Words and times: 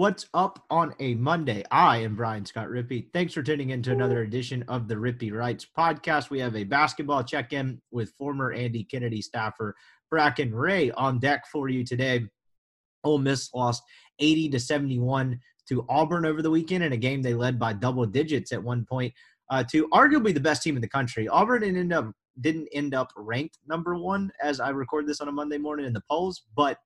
What's 0.00 0.24
up 0.32 0.64
on 0.70 0.94
a 0.98 1.14
Monday? 1.16 1.62
I 1.70 1.98
am 1.98 2.16
Brian 2.16 2.46
Scott 2.46 2.68
Rippee. 2.68 3.12
Thanks 3.12 3.34
for 3.34 3.42
tuning 3.42 3.68
in 3.68 3.82
to 3.82 3.92
another 3.92 4.22
edition 4.22 4.64
of 4.66 4.88
the 4.88 4.94
Rippee 4.94 5.30
Writes 5.30 5.66
podcast. 5.76 6.30
We 6.30 6.40
have 6.40 6.56
a 6.56 6.64
basketball 6.64 7.22
check 7.22 7.52
in 7.52 7.82
with 7.90 8.14
former 8.16 8.50
Andy 8.50 8.82
Kennedy 8.82 9.20
staffer 9.20 9.76
Bracken 10.08 10.54
Ray 10.54 10.90
on 10.92 11.18
deck 11.18 11.46
for 11.52 11.68
you 11.68 11.84
today. 11.84 12.24
Ole 13.04 13.18
Miss 13.18 13.52
lost 13.52 13.82
80 14.20 14.48
to 14.48 14.58
71 14.58 15.38
to 15.68 15.84
Auburn 15.90 16.24
over 16.24 16.40
the 16.40 16.50
weekend 16.50 16.82
in 16.82 16.94
a 16.94 16.96
game 16.96 17.20
they 17.20 17.34
led 17.34 17.58
by 17.58 17.74
double 17.74 18.06
digits 18.06 18.52
at 18.52 18.62
one 18.62 18.86
point 18.86 19.12
uh, 19.50 19.62
to 19.64 19.86
arguably 19.88 20.32
the 20.32 20.40
best 20.40 20.62
team 20.62 20.76
in 20.76 20.80
the 20.80 20.88
country. 20.88 21.28
Auburn 21.28 21.62
ended 21.62 21.92
up 21.92 22.10
didn't 22.40 22.68
end 22.72 22.94
up 22.94 23.12
ranked 23.18 23.58
number 23.66 23.94
one 23.96 24.32
as 24.42 24.60
I 24.60 24.70
record 24.70 25.06
this 25.06 25.20
on 25.20 25.28
a 25.28 25.32
Monday 25.32 25.58
morning 25.58 25.84
in 25.84 25.92
the 25.92 26.02
polls, 26.08 26.44
but 26.56 26.78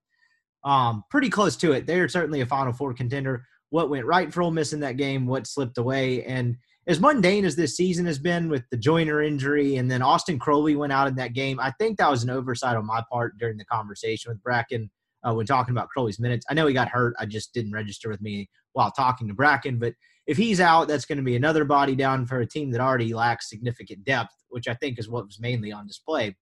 um, 0.65 1.05
pretty 1.11 1.31
close 1.31 1.57
to 1.57 1.73
it. 1.73 1.87
They're 1.87 2.09
certainly 2.09 2.41
a 2.41 2.47
Final 2.47 2.73
Four 2.73 2.95
contender. 2.95 3.45
What 3.71 3.91
went 3.91 4.07
right 4.07 4.33
for 4.33 4.43
Ole 4.43 4.51
Miss 4.51 4.73
in 4.73 4.81
that 4.81 4.97
game? 4.97 5.27
What 5.27 5.47
slipped 5.47 5.79
away? 5.79 6.25
And 6.25 6.57
as 6.87 7.01
mundane 7.01 7.45
as 7.45 7.57
this 7.57 7.77
season 7.77 8.07
has 8.07 8.19
been 8.19 8.49
with 8.49 8.63
the 8.71 8.77
Joyner 8.77 9.23
injury, 9.23 9.77
and 9.77 9.91
then 9.91 10.03
Austin 10.03 10.39
Crowley 10.39 10.77
went 10.77 10.93
out 10.93 11.09
in 11.09 11.15
that 11.17 11.33
game, 11.33 11.59
I 11.59 11.73
think 11.73 11.99
that 11.99 12.11
was 12.11 12.23
an 12.23 12.31
oversight 12.31 12.77
on 12.77 12.87
my 12.87 13.03
part 13.11 13.39
during 13.39 13.57
the 13.57 13.65
conversation 13.65 14.31
with 14.31 14.43
Bracken 14.43 14.91
uh, 15.23 15.33
when 15.33 15.47
talking 15.47 15.73
about 15.73 15.89
Crowley's 15.89 16.21
minutes. 16.21 16.45
I 16.51 16.55
know 16.55 16.67
he 16.67 16.75
got 16.75 16.89
hurt. 16.89 17.15
I 17.19 17.27
just 17.27 17.55
didn't 17.55 17.73
register 17.73 18.11
with 18.11 18.21
me 18.21 18.49
while 18.75 18.91
talking 18.91 19.29
to 19.29 19.35
Bracken. 19.35 19.79
But 19.79 19.95
if 20.27 20.37
he's 20.37 20.61
out, 20.61 20.89
that's 20.89 21.07
going 21.07 21.19
to 21.19 21.25
be 21.25 21.37
another 21.37 21.65
body 21.65 21.95
down 21.95 22.27
for 22.27 22.41
a 22.41 22.47
team 22.47 22.71
that 22.73 22.81
already 22.81 23.15
lacks 23.15 23.49
significant 23.49 24.05
depth, 24.05 24.35
which 24.49 24.69
I 24.69 24.75
think 24.75 24.99
is 24.99 25.09
what 25.09 25.27
was 25.27 25.41
mainly 25.41 25.73
on 25.73 25.87
display 25.87 26.37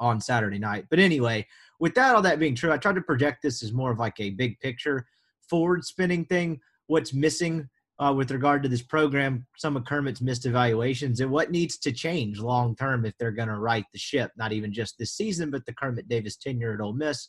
on 0.00 0.20
Saturday 0.20 0.58
night. 0.58 0.86
But 0.90 0.98
anyway, 0.98 1.46
with 1.82 1.96
that, 1.96 2.14
all 2.14 2.22
that 2.22 2.38
being 2.38 2.54
true, 2.54 2.70
I 2.70 2.76
tried 2.76 2.94
to 2.94 3.00
project 3.00 3.42
this 3.42 3.60
as 3.60 3.72
more 3.72 3.90
of 3.90 3.98
like 3.98 4.14
a 4.20 4.30
big 4.30 4.60
picture 4.60 5.04
forward 5.50 5.84
spinning 5.84 6.24
thing. 6.24 6.60
What's 6.86 7.12
missing 7.12 7.68
uh, 7.98 8.14
with 8.16 8.30
regard 8.30 8.62
to 8.62 8.68
this 8.68 8.82
program, 8.82 9.44
some 9.56 9.76
of 9.76 9.84
Kermit's 9.84 10.20
missed 10.20 10.46
evaluations, 10.46 11.18
and 11.18 11.32
what 11.32 11.50
needs 11.50 11.78
to 11.78 11.90
change 11.90 12.38
long 12.38 12.76
term 12.76 13.04
if 13.04 13.18
they're 13.18 13.32
going 13.32 13.48
to 13.48 13.58
right 13.58 13.84
the 13.92 13.98
ship, 13.98 14.30
not 14.36 14.52
even 14.52 14.72
just 14.72 14.96
this 14.96 15.14
season, 15.14 15.50
but 15.50 15.66
the 15.66 15.74
Kermit 15.74 16.08
Davis 16.08 16.36
tenure 16.36 16.72
at 16.72 16.80
Ole 16.80 16.92
Miss. 16.92 17.28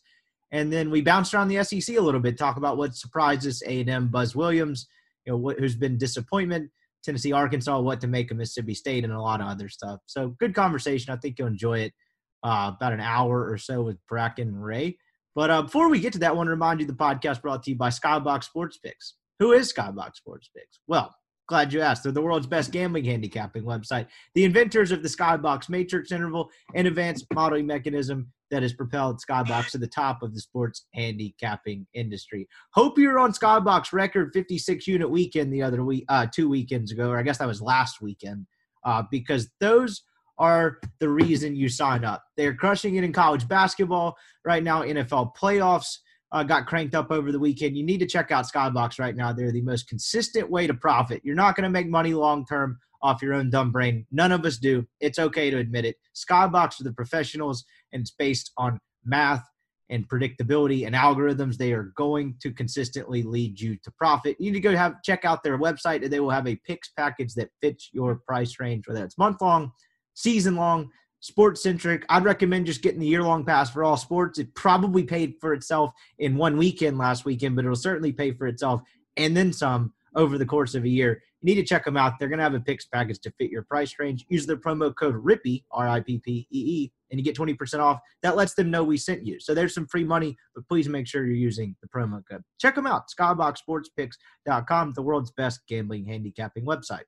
And 0.51 0.71
then 0.71 0.91
we 0.91 1.01
bounced 1.01 1.33
around 1.33 1.47
the 1.47 1.63
SEC 1.63 1.97
a 1.97 2.01
little 2.01 2.21
bit, 2.21 2.37
talk 2.37 2.57
about 2.57 2.77
what 2.77 2.93
surprised 2.93 3.47
us, 3.47 3.63
A&M, 3.63 4.09
Buzz 4.09 4.35
Williams, 4.35 4.87
you 5.25 5.33
know, 5.33 5.53
who's 5.57 5.75
been 5.75 5.97
disappointment, 5.97 6.69
Tennessee, 7.03 7.31
Arkansas, 7.31 7.79
what 7.79 7.99
to 8.01 8.07
make 8.07 8.29
of 8.29 8.37
Mississippi 8.37 8.75
State, 8.75 9.03
and 9.03 9.13
a 9.13 9.19
lot 9.19 9.41
of 9.41 9.47
other 9.47 9.67
stuff. 9.67 10.01
So 10.05 10.35
good 10.39 10.53
conversation. 10.53 11.11
I 11.11 11.17
think 11.17 11.39
you'll 11.39 11.47
enjoy 11.47 11.79
it 11.79 11.93
uh, 12.43 12.71
about 12.75 12.93
an 12.93 12.99
hour 12.99 13.49
or 13.49 13.57
so 13.57 13.81
with 13.81 13.97
Bracken 14.07 14.47
and 14.49 14.63
Ray. 14.63 14.97
But 15.35 15.49
uh, 15.49 15.61
before 15.63 15.89
we 15.89 15.99
get 15.99 16.13
to 16.13 16.19
that, 16.19 16.29
I 16.29 16.33
want 16.33 16.47
to 16.47 16.51
remind 16.51 16.79
you 16.79 16.85
the 16.85 16.93
podcast 16.93 17.41
brought 17.41 17.63
to 17.63 17.71
you 17.71 17.77
by 17.77 17.89
Skybox 17.89 18.45
Sports 18.45 18.77
Picks. 18.77 19.15
Who 19.39 19.51
is 19.51 19.73
Skybox 19.73 20.17
Sports 20.17 20.49
Picks? 20.55 20.79
Well, 20.87 21.13
glad 21.47 21.73
you 21.73 21.81
asked. 21.81 22.03
They're 22.03 22.11
the 22.11 22.21
world's 22.21 22.47
best 22.47 22.71
gambling 22.71 23.05
handicapping 23.05 23.63
website, 23.63 24.07
the 24.35 24.45
inventors 24.45 24.91
of 24.91 25.01
the 25.01 25.09
Skybox 25.09 25.69
Matrix 25.69 26.11
interval 26.11 26.49
and 26.75 26.87
advanced 26.87 27.25
modeling 27.33 27.65
mechanism 27.65 28.31
that 28.51 28.61
has 28.61 28.73
propelled 28.73 29.19
Skybox 29.19 29.71
to 29.71 29.79
the 29.79 29.87
top 29.87 30.21
of 30.21 30.33
the 30.35 30.39
sports 30.39 30.85
handicapping 30.93 31.87
industry. 31.95 32.47
Hope 32.73 32.99
you're 32.99 33.17
on 33.17 33.33
Skybox 33.33 33.91
record 33.91 34.31
56 34.33 34.87
unit 34.87 35.09
weekend 35.09 35.51
the 35.51 35.63
other 35.63 35.83
week, 35.83 36.05
uh, 36.09 36.27
two 36.31 36.47
weekends 36.47 36.91
ago, 36.91 37.09
or 37.09 37.17
I 37.17 37.23
guess 37.23 37.39
that 37.39 37.47
was 37.47 37.61
last 37.61 38.01
weekend, 38.01 38.45
uh, 38.85 39.01
because 39.09 39.49
those 39.59 40.03
are 40.37 40.79
the 40.99 41.09
reason 41.09 41.55
you 41.55 41.69
sign 41.69 42.03
up. 42.03 42.23
They're 42.37 42.55
crushing 42.55 42.95
it 42.95 43.03
in 43.03 43.13
college 43.13 43.47
basketball 43.47 44.15
right 44.45 44.63
now. 44.63 44.81
NFL 44.81 45.35
playoffs 45.35 45.97
uh, 46.31 46.43
got 46.43 46.65
cranked 46.65 46.95
up 46.95 47.11
over 47.11 47.31
the 47.31 47.39
weekend. 47.39 47.77
You 47.77 47.83
need 47.83 47.99
to 47.99 48.07
check 48.07 48.31
out 48.31 48.45
Skybox 48.51 48.99
right 48.99 49.15
now. 49.15 49.31
They're 49.31 49.51
the 49.51 49.61
most 49.61 49.87
consistent 49.87 50.49
way 50.49 50.65
to 50.65 50.73
profit. 50.73 51.21
You're 51.23 51.35
not 51.35 51.55
going 51.55 51.63
to 51.63 51.69
make 51.69 51.87
money 51.87 52.13
long 52.13 52.45
term 52.45 52.79
off 53.03 53.21
your 53.21 53.33
own 53.33 53.49
dumb 53.49 53.71
brain. 53.71 54.07
None 54.11 54.31
of 54.31 54.45
us 54.45 54.57
do. 54.57 54.85
It's 54.99 55.19
okay 55.19 55.51
to 55.51 55.57
admit 55.57 55.85
it. 55.85 55.97
Skybox 56.15 56.81
are 56.81 56.85
the 56.85 56.93
professionals, 56.93 57.63
and 57.91 58.01
it's 58.01 58.11
based 58.11 58.51
on 58.57 58.79
math 59.05 59.43
and 59.89 60.07
predictability 60.09 60.87
and 60.87 60.95
algorithms. 60.95 61.57
They 61.57 61.73
are 61.73 61.91
going 61.95 62.35
to 62.41 62.51
consistently 62.51 63.21
lead 63.21 63.59
you 63.59 63.77
to 63.83 63.91
profit. 63.91 64.37
You 64.39 64.51
need 64.51 64.57
to 64.57 64.61
go 64.61 64.75
have 64.75 65.03
check 65.03 65.25
out 65.25 65.43
their 65.43 65.59
website, 65.59 66.01
and 66.01 66.11
they 66.11 66.19
will 66.19 66.31
have 66.31 66.47
a 66.47 66.59
picks 66.65 66.89
package 66.97 67.35
that 67.35 67.49
fits 67.61 67.89
your 67.93 68.21
price 68.25 68.59
range, 68.59 68.87
whether 68.87 69.03
it's 69.03 69.17
month 69.19 69.41
long 69.41 69.71
season 70.13 70.55
long, 70.55 70.89
sports 71.19 71.63
centric. 71.63 72.05
I'd 72.09 72.25
recommend 72.25 72.65
just 72.65 72.81
getting 72.81 72.99
the 72.99 73.07
year 73.07 73.23
long 73.23 73.45
pass 73.45 73.69
for 73.69 73.83
all 73.83 73.97
sports. 73.97 74.39
It 74.39 74.53
probably 74.55 75.03
paid 75.03 75.35
for 75.39 75.53
itself 75.53 75.93
in 76.19 76.35
one 76.35 76.57
weekend 76.57 76.97
last 76.97 77.25
weekend, 77.25 77.55
but 77.55 77.63
it'll 77.63 77.75
certainly 77.75 78.11
pay 78.11 78.31
for 78.31 78.47
itself 78.47 78.81
and 79.17 79.35
then 79.35 79.53
some 79.53 79.93
over 80.15 80.37
the 80.37 80.45
course 80.45 80.75
of 80.75 80.83
a 80.83 80.89
year. 80.89 81.21
You 81.41 81.53
need 81.53 81.61
to 81.61 81.67
check 81.67 81.85
them 81.85 81.97
out. 81.97 82.13
They're 82.19 82.29
going 82.29 82.39
to 82.39 82.43
have 82.43 82.53
a 82.53 82.59
picks 82.59 82.85
package 82.85 83.19
to 83.19 83.31
fit 83.31 83.51
your 83.51 83.63
price 83.63 83.95
range. 83.99 84.25
Use 84.29 84.45
the 84.45 84.55
promo 84.55 84.93
code 84.95 85.15
RIPPEE, 85.15 85.63
R 85.71 85.87
I 85.87 85.99
P 85.99 86.19
P 86.19 86.47
E 86.51 86.57
E, 86.57 86.91
and 87.09 87.19
you 87.19 87.23
get 87.23 87.35
20% 87.35 87.79
off. 87.79 87.99
That 88.21 88.35
lets 88.35 88.53
them 88.53 88.71
know 88.71 88.83
we 88.83 88.97
sent 88.97 89.25
you. 89.25 89.39
So 89.39 89.53
there's 89.53 89.73
some 89.73 89.87
free 89.87 90.03
money, 90.03 90.37
but 90.55 90.67
please 90.67 90.87
make 90.87 91.07
sure 91.07 91.25
you're 91.25 91.35
using 91.35 91.75
the 91.81 91.87
promo 91.87 92.21
code. 92.29 92.43
Check 92.59 92.75
them 92.75 92.87
out, 92.87 93.03
skyboxsportspicks.com, 93.17 94.93
the 94.93 95.01
world's 95.01 95.31
best 95.31 95.61
gambling 95.67 96.05
handicapping 96.05 96.65
website. 96.65 97.03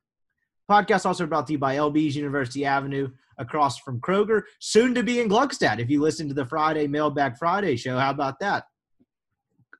Podcast 0.69 1.05
also 1.05 1.27
brought 1.27 1.45
to 1.47 1.53
you 1.53 1.59
by 1.59 1.75
LB's 1.75 2.15
University 2.15 2.65
Avenue 2.65 3.09
across 3.37 3.77
from 3.77 3.99
Kroger, 3.99 4.43
soon 4.59 4.95
to 4.95 5.03
be 5.03 5.19
in 5.19 5.29
Gluckstadt. 5.29 5.79
If 5.79 5.89
you 5.89 6.01
listen 6.01 6.27
to 6.27 6.33
the 6.33 6.45
Friday 6.45 6.87
Mailbag 6.87 7.37
Friday 7.37 7.75
show, 7.75 7.97
how 7.97 8.09
about 8.09 8.39
that? 8.39 8.63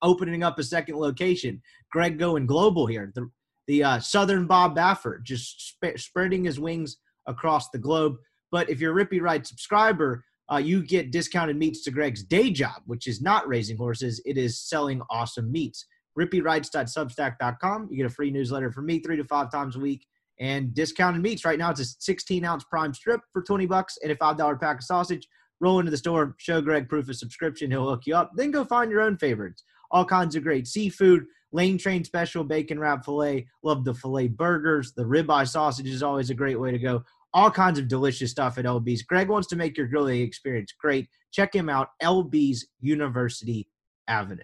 Opening 0.02 0.44
up 0.44 0.60
a 0.60 0.64
second 0.64 0.98
location. 0.98 1.62
Greg 1.92 2.20
going 2.20 2.46
global 2.46 2.86
here. 2.86 3.12
The, 3.16 3.30
the 3.68 3.84
uh, 3.84 4.00
Southern 4.00 4.46
Bob 4.46 4.76
Baffert 4.76 5.24
just 5.24 5.74
sp- 5.74 5.98
spreading 5.98 6.44
his 6.44 6.60
wings 6.60 6.98
across 7.26 7.70
the 7.70 7.80
globe. 7.80 8.18
But 8.52 8.70
if 8.70 8.80
you're 8.80 8.98
a 8.98 9.06
Rippee 9.06 9.22
Ride 9.22 9.48
subscriber, 9.48 10.24
uh, 10.52 10.58
you 10.58 10.86
get 10.86 11.12
discounted 11.12 11.58
meats 11.58 11.84
to 11.84 11.92
Greg's 11.92 12.24
day 12.24 12.52
job, 12.52 12.84
which 12.86 13.08
is 13.08 13.22
not 13.22 13.48
raising 13.48 13.78
horses, 13.78 14.22
it 14.26 14.38
is 14.38 14.60
selling 14.60 15.02
awesome 15.10 15.52
meats. 15.52 15.86
RippeeWrites.substack.com. 16.20 17.88
You 17.90 17.98
get 17.98 18.06
a 18.06 18.14
free 18.14 18.30
newsletter 18.30 18.72
from 18.72 18.86
me 18.86 19.00
three 19.00 19.18
to 19.18 19.24
five 19.24 19.52
times 19.52 19.76
a 19.76 19.80
week 19.80 20.06
and 20.40 20.74
discounted 20.74 21.22
meats. 21.22 21.46
Right 21.46 21.60
now, 21.60 21.72
it's 21.72 21.80
a 21.80 21.86
16 21.86 22.44
ounce 22.44 22.64
prime 22.66 22.94
strip 22.94 23.22
for 23.32 23.42
20 23.42 23.66
bucks 23.66 23.98
and 24.04 24.12
a 24.12 24.16
$5 24.16 24.60
pack 24.60 24.78
of 24.80 24.84
sausage. 24.84 25.28
Roll 25.62 25.80
into 25.80 25.92
the 25.92 25.98
store, 25.98 26.36
show 26.38 26.60
Greg 26.62 26.90
proof 26.90 27.08
of 27.08 27.16
subscription. 27.16 27.72
He'll 27.72 27.90
hook 27.90 28.04
you 28.06 28.16
up. 28.16 28.32
Then 28.36 28.52
go 28.52 28.66
find 28.66 28.92
your 28.92 29.02
own 29.02 29.18
favorites. 29.18 29.64
All 29.92 30.04
kinds 30.04 30.36
of 30.36 30.44
great 30.44 30.68
seafood, 30.68 31.26
lane 31.54 31.78
train 31.78 32.04
special 32.04 32.44
bacon 32.44 32.78
wrap 32.78 33.06
filet. 33.06 33.48
Love 33.64 33.86
the 33.86 33.94
filet 33.94 34.28
burgers. 34.28 34.92
The 34.94 35.04
ribeye 35.04 35.48
sausage 35.48 35.88
is 35.88 36.04
always 36.04 36.30
a 36.30 36.34
great 36.36 36.60
way 36.60 36.72
to 36.72 36.80
go. 36.80 37.04
all 37.36 37.52
kinds 37.52 37.78
of 37.78 37.90
delicious 37.90 38.32
stuff 38.32 38.58
at 38.58 38.64
LB's. 38.66 39.04
Greg 39.04 39.28
wants 39.28 39.48
to 39.50 39.58
make 39.58 39.78
your 39.78 39.88
grilling 39.88 40.22
experience 40.22 40.74
great. 40.80 41.10
Check 41.34 41.54
him 41.54 41.70
out, 41.70 41.90
LB's 42.02 42.66
University 42.80 43.68
Avenue. 44.08 44.44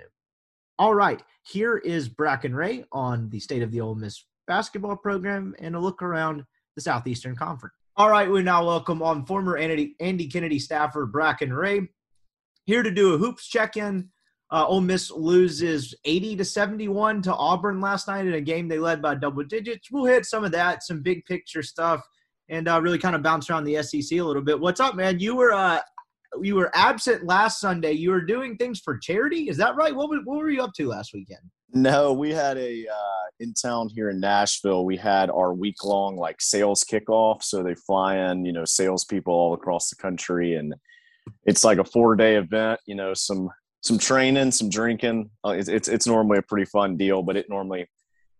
All 0.77 0.93
right, 0.93 1.23
here 1.43 1.77
is 1.77 2.09
Bracken 2.09 2.53
Ray 2.53 2.83
on 2.91 3.29
the 3.29 3.39
state 3.39 3.61
of 3.61 3.71
the 3.71 3.79
Ole 3.79 3.95
Miss 3.95 4.25
basketball 4.51 4.97
program 4.97 5.55
and 5.59 5.77
a 5.77 5.79
look 5.79 6.01
around 6.01 6.43
the 6.75 6.81
Southeastern 6.81 7.37
Conference. 7.37 7.73
All 7.95 8.09
right, 8.09 8.29
we 8.29 8.43
now 8.43 8.65
welcome 8.65 9.01
on 9.01 9.25
former 9.25 9.55
Andy, 9.55 9.95
Andy 10.01 10.27
Kennedy 10.27 10.59
staffer 10.59 11.05
Bracken 11.05 11.53
Ray 11.53 11.87
here 12.65 12.83
to 12.83 12.91
do 12.91 13.13
a 13.13 13.17
hoops 13.17 13.47
check-in. 13.47 14.09
Uh, 14.51 14.65
Ole 14.67 14.81
Miss 14.81 15.09
loses 15.09 15.95
80 16.03 16.35
to 16.35 16.43
71 16.43 17.21
to 17.21 17.33
Auburn 17.33 17.79
last 17.79 18.09
night 18.09 18.27
in 18.27 18.33
a 18.33 18.41
game 18.41 18.67
they 18.67 18.77
led 18.77 19.01
by 19.01 19.15
double 19.15 19.45
digits. 19.45 19.89
We'll 19.89 20.03
hit 20.03 20.25
some 20.25 20.43
of 20.43 20.51
that, 20.51 20.83
some 20.83 21.01
big 21.01 21.23
picture 21.23 21.63
stuff, 21.63 22.05
and 22.49 22.67
uh, 22.67 22.81
really 22.81 22.99
kind 22.99 23.15
of 23.15 23.23
bounce 23.23 23.49
around 23.49 23.63
the 23.63 23.81
SEC 23.81 24.19
a 24.19 24.21
little 24.21 24.41
bit. 24.41 24.59
What's 24.59 24.81
up, 24.81 24.95
man? 24.95 25.17
You 25.21 25.37
were 25.37 25.53
uh, 25.53 25.79
you 26.41 26.55
were 26.55 26.71
absent 26.73 27.23
last 27.25 27.61
Sunday. 27.61 27.93
You 27.93 28.11
were 28.11 28.25
doing 28.25 28.57
things 28.57 28.81
for 28.81 28.97
charity. 28.97 29.47
Is 29.47 29.55
that 29.57 29.77
right? 29.77 29.95
What, 29.95 30.09
what 30.25 30.39
were 30.39 30.49
you 30.49 30.61
up 30.61 30.73
to 30.73 30.89
last 30.89 31.13
weekend? 31.13 31.39
No, 31.73 32.13
we 32.13 32.33
had 32.33 32.57
a 32.57 32.87
uh, 32.87 33.29
in 33.39 33.53
town 33.53 33.89
here 33.89 34.09
in 34.09 34.19
Nashville. 34.19 34.85
We 34.85 34.97
had 34.97 35.29
our 35.29 35.53
week 35.53 35.83
long 35.83 36.17
like 36.17 36.41
sales 36.41 36.83
kickoff. 36.83 37.43
So 37.43 37.63
they 37.63 37.75
fly 37.75 38.17
in, 38.17 38.45
you 38.45 38.51
know, 38.51 38.65
salespeople 38.65 39.33
all 39.33 39.53
across 39.53 39.89
the 39.89 39.95
country, 39.95 40.55
and 40.55 40.75
it's 41.45 41.63
like 41.63 41.77
a 41.77 41.83
four 41.83 42.15
day 42.15 42.35
event. 42.35 42.79
You 42.85 42.95
know, 42.95 43.13
some 43.13 43.49
some 43.81 43.97
training, 43.97 44.51
some 44.51 44.69
drinking. 44.69 45.29
Uh, 45.45 45.51
it's, 45.51 45.69
it's 45.69 45.87
it's 45.87 46.07
normally 46.07 46.39
a 46.39 46.43
pretty 46.43 46.65
fun 46.65 46.97
deal, 46.97 47.23
but 47.23 47.37
it 47.37 47.49
normally 47.49 47.87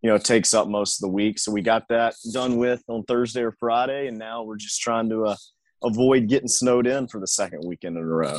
you 0.01 0.10
know 0.10 0.18
takes 0.18 0.54
up 0.54 0.68
most 0.68 0.98
of 0.98 1.01
the 1.01 1.13
week. 1.13 1.39
So 1.39 1.51
we 1.51 1.62
got 1.62 1.88
that 1.89 2.16
done 2.34 2.57
with 2.57 2.84
on 2.88 3.04
Thursday 3.04 3.42
or 3.42 3.54
Friday, 3.54 4.07
and 4.07 4.18
now 4.18 4.44
we're 4.44 4.57
just 4.57 4.81
trying 4.81 5.10
to 5.10 5.25
uh, 5.27 5.36
avoid 5.84 6.27
getting 6.27 6.48
snowed 6.48 6.86
in 6.86 7.07
for 7.07 7.19
the 7.19 7.27
second 7.27 7.63
weekend 7.66 7.98
in 7.98 8.04
a 8.04 8.06
row. 8.06 8.38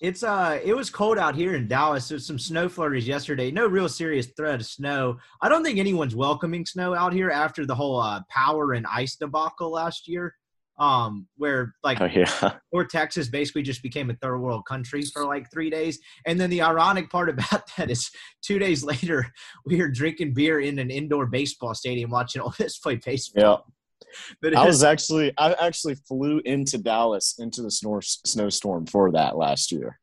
It's 0.00 0.22
uh, 0.22 0.60
it 0.64 0.74
was 0.74 0.90
cold 0.90 1.18
out 1.18 1.34
here 1.34 1.54
in 1.54 1.66
Dallas. 1.66 2.08
There's 2.08 2.26
some 2.26 2.38
snow 2.38 2.68
flurries 2.68 3.08
yesterday. 3.08 3.50
No 3.50 3.66
real 3.66 3.88
serious 3.88 4.28
threat 4.36 4.60
of 4.60 4.66
snow. 4.66 5.18
I 5.42 5.48
don't 5.48 5.64
think 5.64 5.78
anyone's 5.78 6.14
welcoming 6.14 6.64
snow 6.64 6.94
out 6.94 7.12
here 7.12 7.30
after 7.30 7.66
the 7.66 7.74
whole 7.74 8.00
uh, 8.00 8.22
power 8.30 8.74
and 8.74 8.86
ice 8.86 9.16
debacle 9.16 9.70
last 9.70 10.06
year 10.06 10.34
um, 10.78 11.26
where 11.36 11.74
like 11.82 12.00
oh, 12.00 12.06
yeah. 12.06 12.54
or 12.72 12.84
Texas 12.84 13.28
basically 13.28 13.62
just 13.62 13.82
became 13.82 14.10
a 14.10 14.14
third 14.14 14.38
world 14.38 14.64
country 14.66 15.02
for 15.02 15.24
like 15.24 15.50
three 15.50 15.70
days. 15.70 15.98
And 16.26 16.40
then 16.40 16.50
the 16.50 16.62
ironic 16.62 17.10
part 17.10 17.28
about 17.28 17.70
that 17.76 17.90
is 17.90 18.10
two 18.42 18.58
days 18.58 18.84
later 18.84 19.26
we 19.66 19.80
were 19.80 19.90
drinking 19.90 20.34
beer 20.34 20.60
in 20.60 20.78
an 20.78 20.90
indoor 20.90 21.26
baseball 21.26 21.74
stadium 21.74 22.10
watching 22.10 22.40
all 22.42 22.54
this 22.58 22.78
play 22.78 22.96
baseball. 22.96 23.64
Yeah. 23.66 23.74
But 24.42 24.56
I 24.56 24.66
was 24.66 24.82
actually 24.82 25.32
I 25.38 25.52
actually 25.54 25.94
flew 25.94 26.40
into 26.44 26.78
Dallas 26.78 27.36
into 27.38 27.62
the 27.62 27.70
snow, 27.70 28.00
snowstorm 28.02 28.86
for 28.86 29.12
that 29.12 29.36
last 29.36 29.70
year. 29.72 29.98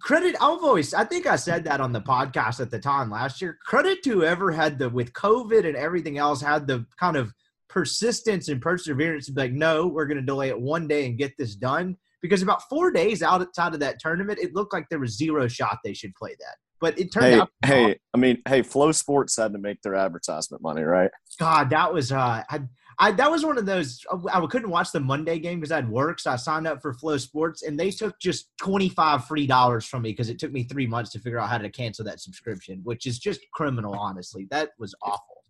Credit 0.00 0.36
I've 0.36 0.62
always 0.62 0.94
I 0.94 1.04
think 1.04 1.26
I 1.26 1.36
said 1.36 1.64
that 1.64 1.80
on 1.80 1.92
the 1.92 2.00
podcast 2.00 2.60
at 2.60 2.70
the 2.70 2.78
time 2.78 3.10
last 3.10 3.40
year. 3.40 3.58
Credit 3.64 4.02
to 4.04 4.10
whoever 4.10 4.52
had 4.52 4.78
the 4.78 4.88
with 4.88 5.12
COVID 5.14 5.66
and 5.66 5.76
everything 5.76 6.18
else 6.18 6.40
had 6.40 6.66
the 6.66 6.86
kind 6.98 7.16
of 7.16 7.32
persistence 7.70 8.48
and 8.48 8.60
perseverance 8.60 9.26
to 9.26 9.32
be 9.32 9.42
like, 9.42 9.52
no, 9.52 9.86
we're 9.86 10.06
going 10.06 10.18
to 10.18 10.26
delay 10.26 10.48
it 10.48 10.60
one 10.60 10.86
day 10.86 11.06
and 11.06 11.16
get 11.16 11.32
this 11.38 11.54
done. 11.54 11.96
Because 12.20 12.42
about 12.42 12.68
four 12.68 12.90
days 12.90 13.22
outside 13.22 13.72
of 13.72 13.80
that 13.80 13.98
tournament, 13.98 14.38
it 14.40 14.54
looked 14.54 14.74
like 14.74 14.86
there 14.90 14.98
was 14.98 15.16
zero 15.16 15.48
shot 15.48 15.78
they 15.82 15.94
should 15.94 16.14
play 16.14 16.36
that. 16.38 16.56
But 16.80 16.98
it 16.98 17.12
turned 17.12 17.26
hey, 17.26 17.40
out. 17.40 17.50
Hey, 17.64 17.98
I 18.12 18.18
mean, 18.18 18.42
hey, 18.46 18.62
FloSports 18.62 19.40
had 19.40 19.52
to 19.52 19.58
make 19.58 19.80
their 19.82 19.94
advertisement 19.94 20.62
money, 20.62 20.82
right? 20.82 21.10
God, 21.38 21.70
that 21.70 21.92
was 21.92 22.10
uh, 22.10 22.42
I, 22.48 22.60
I 23.02 23.12
that 23.12 23.30
was 23.30 23.46
one 23.46 23.56
of 23.56 23.64
those. 23.64 24.04
I 24.30 24.44
couldn't 24.46 24.68
watch 24.68 24.92
the 24.92 25.00
Monday 25.00 25.38
game 25.38 25.58
because 25.58 25.72
I 25.72 25.76
had 25.76 25.88
work, 25.88 26.20
so 26.20 26.32
I 26.32 26.36
signed 26.36 26.66
up 26.66 26.82
for 26.82 26.92
FloSports, 26.92 27.66
and 27.66 27.80
they 27.80 27.90
took 27.90 28.20
just 28.20 28.50
twenty 28.58 28.90
five 28.90 29.24
free 29.24 29.46
dollars 29.46 29.86
from 29.86 30.02
me 30.02 30.10
because 30.10 30.28
it 30.28 30.38
took 30.38 30.52
me 30.52 30.64
three 30.64 30.86
months 30.86 31.10
to 31.12 31.18
figure 31.18 31.38
out 31.38 31.48
how 31.48 31.56
to 31.56 31.70
cancel 31.70 32.04
that 32.04 32.20
subscription, 32.20 32.80
which 32.84 33.06
is 33.06 33.18
just 33.18 33.40
criminal. 33.54 33.94
Honestly, 33.98 34.46
that 34.50 34.72
was 34.78 34.94
awful. 35.02 35.44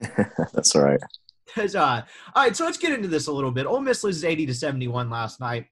That's 0.54 0.74
right. 0.74 0.98
Because 1.44 1.74
uh, 1.74 2.02
all 2.34 2.44
right, 2.44 2.56
so 2.56 2.64
let's 2.64 2.78
get 2.78 2.94
into 2.94 3.08
this 3.08 3.26
a 3.26 3.32
little 3.32 3.52
bit. 3.52 3.66
Ole 3.66 3.80
Miss 3.80 4.02
loses 4.02 4.24
eighty 4.24 4.46
to 4.46 4.54
seventy 4.54 4.88
one 4.88 5.10
last 5.10 5.40
night. 5.40 5.66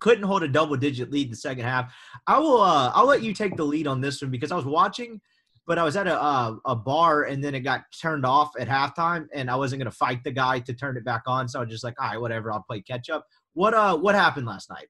Couldn't 0.00 0.24
hold 0.24 0.42
a 0.42 0.48
double 0.48 0.76
digit 0.76 1.12
lead 1.12 1.26
in 1.26 1.30
the 1.30 1.36
second 1.36 1.64
half. 1.64 1.94
I 2.26 2.40
will. 2.40 2.60
Uh, 2.60 2.90
I'll 2.92 3.06
let 3.06 3.22
you 3.22 3.32
take 3.32 3.56
the 3.56 3.64
lead 3.64 3.86
on 3.86 4.00
this 4.00 4.20
one 4.20 4.32
because 4.32 4.50
I 4.50 4.56
was 4.56 4.64
watching, 4.64 5.20
but 5.66 5.78
I 5.78 5.84
was 5.84 5.96
at 5.96 6.06
a 6.06 6.20
uh, 6.20 6.56
a 6.66 6.76
bar 6.76 7.24
and 7.24 7.42
then 7.42 7.54
it 7.54 7.60
got 7.60 7.84
turned 8.00 8.26
off 8.26 8.52
at 8.58 8.68
halftime, 8.68 9.26
and 9.32 9.50
I 9.50 9.56
wasn't 9.56 9.80
gonna 9.80 9.90
fight 9.90 10.24
the 10.24 10.32
guy 10.32 10.58
to 10.60 10.72
turn 10.72 10.96
it 10.96 11.04
back 11.04 11.22
on. 11.26 11.48
So 11.48 11.60
I 11.60 11.64
was 11.64 11.70
just 11.70 11.84
like, 11.84 12.00
all 12.00 12.08
right, 12.08 12.20
whatever. 12.20 12.52
I'll 12.52 12.64
play 12.68 12.80
catch 12.80 13.10
up. 13.10 13.26
What 13.54 13.74
uh, 13.74 13.96
what 13.96 14.14
happened 14.14 14.46
last 14.46 14.70
night? 14.70 14.88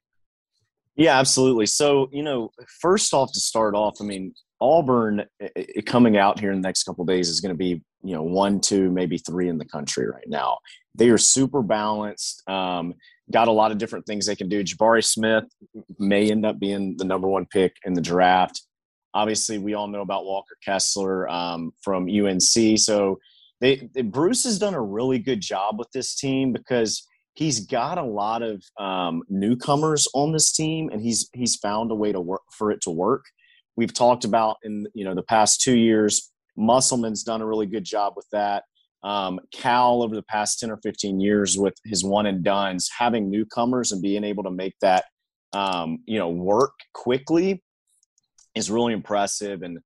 Yeah, 0.96 1.18
absolutely. 1.18 1.66
So 1.66 2.08
you 2.12 2.22
know, 2.22 2.50
first 2.80 3.12
off, 3.14 3.32
to 3.32 3.40
start 3.40 3.74
off, 3.74 3.96
I 4.00 4.04
mean, 4.04 4.34
Auburn 4.60 5.24
it, 5.40 5.86
coming 5.86 6.16
out 6.16 6.38
here 6.38 6.52
in 6.52 6.60
the 6.60 6.68
next 6.68 6.84
couple 6.84 7.04
days 7.04 7.28
is 7.28 7.40
going 7.40 7.54
to 7.54 7.58
be 7.58 7.82
you 8.02 8.14
know 8.14 8.22
one, 8.22 8.60
two, 8.60 8.90
maybe 8.90 9.18
three 9.18 9.48
in 9.48 9.58
the 9.58 9.64
country 9.64 10.08
right 10.08 10.28
now. 10.28 10.58
They 10.94 11.08
are 11.10 11.18
super 11.18 11.62
balanced. 11.62 12.48
Um, 12.48 12.94
got 13.30 13.48
a 13.48 13.52
lot 13.52 13.72
of 13.72 13.78
different 13.78 14.06
things 14.06 14.26
they 14.26 14.36
can 14.36 14.48
do. 14.48 14.62
Jabari 14.62 15.04
Smith 15.04 15.44
may 15.98 16.30
end 16.30 16.44
up 16.44 16.58
being 16.58 16.96
the 16.96 17.04
number 17.04 17.28
one 17.28 17.46
pick 17.46 17.76
in 17.84 17.94
the 17.94 18.00
draft. 18.00 18.62
Obviously, 19.14 19.58
we 19.58 19.74
all 19.74 19.88
know 19.88 20.00
about 20.00 20.24
Walker 20.24 20.56
Kessler 20.64 21.28
um, 21.28 21.72
from 21.82 22.08
UNC. 22.08 22.78
So 22.78 23.18
they, 23.60 23.88
they, 23.94 24.02
Bruce 24.02 24.44
has 24.44 24.58
done 24.58 24.74
a 24.74 24.82
really 24.82 25.18
good 25.18 25.40
job 25.40 25.78
with 25.78 25.90
this 25.92 26.14
team 26.14 26.52
because 26.52 27.06
he's 27.34 27.60
got 27.66 27.98
a 27.98 28.02
lot 28.02 28.42
of 28.42 28.62
um, 28.78 29.22
newcomers 29.28 30.08
on 30.14 30.32
this 30.32 30.52
team, 30.52 30.88
and 30.90 31.02
he's 31.02 31.28
he's 31.32 31.56
found 31.56 31.90
a 31.90 31.94
way 31.94 32.12
to 32.12 32.20
work 32.20 32.42
for 32.56 32.70
it 32.70 32.80
to 32.82 32.90
work 32.90 33.24
we've 33.76 33.94
talked 33.94 34.24
about 34.24 34.56
in 34.62 34.86
you 34.94 35.04
know 35.04 35.14
the 35.14 35.22
past 35.22 35.60
two 35.60 35.76
years. 35.76 36.30
Musselman's 36.56 37.22
done 37.22 37.40
a 37.40 37.46
really 37.46 37.66
good 37.66 37.84
job 37.84 38.14
with 38.16 38.26
that. 38.32 38.64
Um, 39.02 39.40
Cal 39.52 40.02
over 40.02 40.14
the 40.14 40.22
past 40.22 40.60
10 40.60 40.70
or 40.70 40.76
15 40.76 41.18
years 41.18 41.58
with 41.58 41.74
his 41.84 42.04
one 42.04 42.26
and 42.26 42.44
duns, 42.44 42.88
having 42.96 43.30
newcomers 43.30 43.90
and 43.90 44.00
being 44.00 44.22
able 44.22 44.44
to 44.44 44.50
make 44.50 44.74
that 44.80 45.06
um, 45.52 45.98
you 46.06 46.18
know 46.18 46.30
work 46.30 46.72
quickly 46.94 47.62
is 48.54 48.70
really 48.70 48.92
impressive. 48.92 49.62
And 49.62 49.78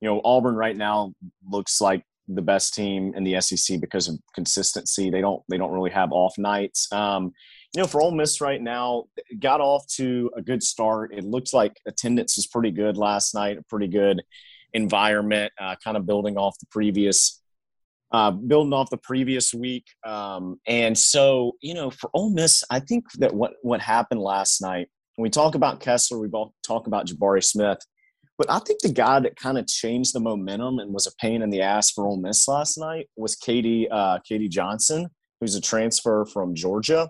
you 0.00 0.08
know 0.08 0.20
Auburn 0.24 0.56
right 0.56 0.76
now 0.76 1.14
looks 1.48 1.80
like 1.80 2.04
the 2.28 2.42
best 2.42 2.74
team 2.74 3.12
in 3.14 3.24
the 3.24 3.40
SEC 3.40 3.80
because 3.80 4.08
of 4.08 4.18
consistency. 4.34 5.10
They 5.10 5.20
don't 5.20 5.42
they 5.48 5.58
don't 5.58 5.72
really 5.72 5.90
have 5.90 6.12
off 6.12 6.36
nights. 6.38 6.90
Um, 6.92 7.32
you 7.74 7.80
know, 7.80 7.86
for 7.86 8.02
Ole 8.02 8.12
Miss 8.12 8.40
right 8.40 8.60
now, 8.60 9.04
got 9.38 9.60
off 9.60 9.86
to 9.96 10.30
a 10.36 10.42
good 10.42 10.62
start. 10.62 11.14
It 11.14 11.24
looked 11.24 11.54
like 11.54 11.80
attendance 11.86 12.36
was 12.36 12.46
pretty 12.46 12.70
good 12.70 12.98
last 12.98 13.34
night, 13.34 13.58
a 13.58 13.62
pretty 13.62 13.88
good 13.88 14.22
environment, 14.74 15.52
uh, 15.58 15.76
kind 15.82 15.96
of 15.96 16.06
building 16.06 16.36
off 16.36 16.58
the 16.58 16.66
previous. 16.70 17.38
Uh, 18.10 18.30
building 18.30 18.74
off 18.74 18.90
the 18.90 18.98
previous 18.98 19.54
week, 19.54 19.86
um, 20.04 20.60
and 20.66 20.98
so 20.98 21.52
you 21.62 21.72
know, 21.72 21.90
for 21.90 22.10
Ole 22.12 22.28
Miss, 22.28 22.62
I 22.68 22.78
think 22.78 23.10
that 23.14 23.32
what 23.32 23.54
what 23.62 23.80
happened 23.80 24.20
last 24.20 24.60
night. 24.60 24.88
When 25.16 25.22
we 25.22 25.30
talk 25.30 25.54
about 25.54 25.80
Kessler, 25.80 26.18
we 26.18 26.28
talk 26.62 26.86
about 26.86 27.06
Jabari 27.06 27.42
Smith, 27.42 27.78
but 28.42 28.50
I 28.50 28.58
think 28.60 28.80
the 28.80 28.92
guy 28.92 29.20
that 29.20 29.36
kind 29.36 29.58
of 29.58 29.66
changed 29.66 30.14
the 30.14 30.20
momentum 30.20 30.78
and 30.78 30.92
was 30.92 31.06
a 31.06 31.14
pain 31.20 31.42
in 31.42 31.50
the 31.50 31.62
ass 31.62 31.90
for 31.90 32.06
Ole 32.06 32.16
Miss 32.16 32.48
last 32.48 32.76
night 32.76 33.08
was 33.16 33.36
KD 33.36 33.86
uh, 33.90 34.18
KD 34.28 34.50
Johnson, 34.50 35.08
who's 35.40 35.54
a 35.54 35.60
transfer 35.60 36.24
from 36.24 36.54
Georgia 36.54 37.08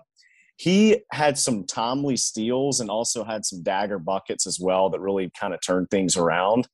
he 0.57 1.01
had 1.11 1.37
some 1.37 1.65
timely 1.65 2.15
steals 2.15 2.79
and 2.79 2.89
also 2.89 3.23
had 3.23 3.45
some 3.45 3.63
dagger 3.63 3.99
buckets 3.99 4.45
as 4.45 4.59
well 4.61 4.89
that 4.89 4.99
really 4.99 5.31
kind 5.39 5.53
of 5.53 5.61
turned 5.61 5.89
things 5.89 6.15
around. 6.15 6.67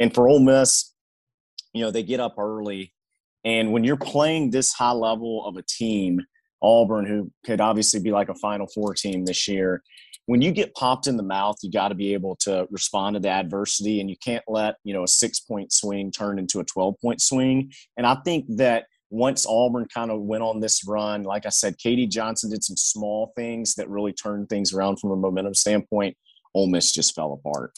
And 0.00 0.14
for 0.14 0.28
Ole 0.28 0.40
Miss, 0.40 0.92
you 1.72 1.82
know, 1.82 1.90
they 1.90 2.02
get 2.02 2.20
up 2.20 2.36
early. 2.38 2.92
And 3.44 3.72
when 3.72 3.84
you're 3.84 3.96
playing 3.96 4.50
this 4.50 4.72
high 4.72 4.92
level 4.92 5.46
of 5.46 5.56
a 5.56 5.62
team, 5.62 6.20
Auburn, 6.62 7.06
who 7.06 7.30
could 7.44 7.60
obviously 7.60 8.00
be 8.00 8.10
like 8.10 8.28
a 8.28 8.34
Final 8.34 8.66
Four 8.66 8.94
team 8.94 9.24
this 9.24 9.46
year, 9.46 9.82
when 10.26 10.42
you 10.42 10.50
get 10.50 10.74
popped 10.74 11.06
in 11.06 11.16
the 11.16 11.22
mouth, 11.22 11.56
you 11.62 11.70
got 11.70 11.88
to 11.88 11.94
be 11.94 12.12
able 12.12 12.36
to 12.40 12.66
respond 12.70 13.14
to 13.14 13.20
the 13.20 13.28
adversity, 13.28 14.00
and 14.00 14.10
you 14.10 14.16
can't 14.22 14.44
let 14.46 14.76
you 14.84 14.92
know 14.92 15.04
a 15.04 15.08
six 15.08 15.40
point 15.40 15.72
swing 15.72 16.10
turn 16.10 16.38
into 16.38 16.60
a 16.60 16.64
twelve 16.64 16.96
point 17.00 17.22
swing. 17.22 17.72
And 17.96 18.06
I 18.06 18.16
think 18.24 18.44
that 18.56 18.86
once 19.08 19.46
Auburn 19.48 19.86
kind 19.92 20.10
of 20.10 20.20
went 20.20 20.42
on 20.42 20.60
this 20.60 20.86
run, 20.86 21.22
like 21.22 21.46
I 21.46 21.50
said, 21.50 21.78
KD 21.78 22.10
Johnson 22.10 22.50
did 22.50 22.64
some 22.64 22.76
small 22.76 23.32
things 23.36 23.74
that 23.76 23.88
really 23.88 24.12
turned 24.12 24.48
things 24.48 24.74
around 24.74 24.98
from 24.98 25.12
a 25.12 25.16
momentum 25.16 25.54
standpoint. 25.54 26.16
Ole 26.54 26.66
Miss 26.66 26.92
just 26.92 27.14
fell 27.14 27.32
apart. 27.32 27.72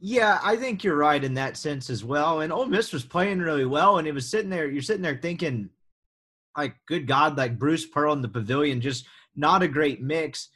Yeah, 0.00 0.40
I 0.42 0.56
think 0.56 0.82
you're 0.82 0.96
right 0.96 1.22
in 1.22 1.34
that 1.34 1.56
sense 1.56 1.90
as 1.90 2.02
well. 2.02 2.40
And 2.40 2.52
Ole 2.52 2.66
Miss 2.66 2.92
was 2.92 3.04
playing 3.04 3.40
really 3.40 3.66
well, 3.66 3.98
and 3.98 4.08
it 4.08 4.14
was 4.14 4.28
sitting 4.28 4.50
there. 4.50 4.68
You're 4.68 4.82
sitting 4.82 5.02
there 5.02 5.18
thinking, 5.20 5.68
like, 6.56 6.76
good 6.88 7.06
God, 7.06 7.36
like 7.36 7.58
Bruce 7.58 7.86
Pearl 7.86 8.14
in 8.14 8.22
the 8.22 8.28
pavilion, 8.28 8.80
just 8.80 9.06
not 9.36 9.62
a 9.62 9.68
great 9.68 10.02
mix 10.02 10.48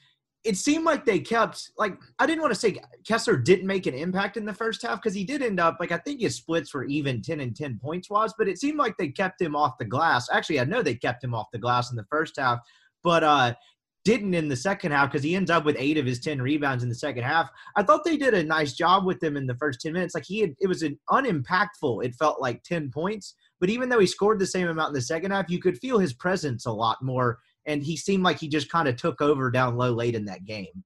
it 0.46 0.56
seemed 0.56 0.84
like 0.84 1.04
they 1.04 1.18
kept 1.18 1.72
like 1.76 1.98
I 2.18 2.26
didn't 2.26 2.40
want 2.40 2.54
to 2.54 2.60
say 2.60 2.78
Kessler 3.06 3.36
didn't 3.36 3.66
make 3.66 3.86
an 3.86 3.94
impact 3.94 4.36
in 4.36 4.44
the 4.44 4.54
first 4.54 4.82
half 4.82 5.02
because 5.02 5.14
he 5.14 5.24
did 5.24 5.42
end 5.42 5.58
up 5.58 5.78
like 5.80 5.92
I 5.92 5.98
think 5.98 6.20
his 6.20 6.36
splits 6.36 6.72
were 6.72 6.84
even 6.84 7.20
ten 7.20 7.40
and 7.40 7.54
ten 7.54 7.78
points 7.82 8.08
was, 8.08 8.32
but 8.38 8.48
it 8.48 8.58
seemed 8.58 8.78
like 8.78 8.96
they 8.96 9.08
kept 9.08 9.40
him 9.40 9.56
off 9.56 9.78
the 9.78 9.84
glass. 9.84 10.28
Actually, 10.32 10.60
I 10.60 10.64
know 10.64 10.82
they 10.82 10.94
kept 10.94 11.24
him 11.24 11.34
off 11.34 11.48
the 11.52 11.58
glass 11.58 11.90
in 11.90 11.96
the 11.96 12.06
first 12.10 12.38
half, 12.38 12.60
but 13.02 13.24
uh, 13.24 13.54
didn't 14.06 14.34
in 14.34 14.46
the 14.46 14.54
second 14.54 14.92
half 14.92 15.10
because 15.10 15.24
he 15.24 15.34
ends 15.34 15.50
up 15.50 15.64
with 15.64 15.74
eight 15.80 15.98
of 15.98 16.06
his 16.06 16.20
10 16.20 16.40
rebounds 16.40 16.84
in 16.84 16.88
the 16.88 16.94
second 16.94 17.24
half. 17.24 17.50
I 17.74 17.82
thought 17.82 18.04
they 18.04 18.16
did 18.16 18.34
a 18.34 18.44
nice 18.44 18.72
job 18.72 19.04
with 19.04 19.20
him 19.20 19.36
in 19.36 19.48
the 19.48 19.56
first 19.56 19.80
10 19.80 19.92
minutes. 19.92 20.14
Like 20.14 20.24
he 20.24 20.38
had, 20.38 20.54
it 20.60 20.68
was 20.68 20.82
an 20.82 20.96
unimpactful, 21.10 22.04
it 22.04 22.14
felt 22.14 22.40
like 22.40 22.62
10 22.62 22.92
points. 22.92 23.34
But 23.58 23.68
even 23.68 23.88
though 23.88 23.98
he 23.98 24.06
scored 24.06 24.38
the 24.38 24.46
same 24.46 24.68
amount 24.68 24.90
in 24.90 24.94
the 24.94 25.00
second 25.00 25.32
half, 25.32 25.50
you 25.50 25.58
could 25.58 25.78
feel 25.78 25.98
his 25.98 26.12
presence 26.12 26.66
a 26.66 26.70
lot 26.70 27.02
more. 27.02 27.40
And 27.66 27.82
he 27.82 27.96
seemed 27.96 28.22
like 28.22 28.38
he 28.38 28.48
just 28.48 28.70
kind 28.70 28.88
of 28.88 28.96
took 28.96 29.20
over 29.20 29.50
down 29.50 29.76
low 29.76 29.92
late 29.92 30.14
in 30.14 30.24
that 30.26 30.44
game. 30.44 30.84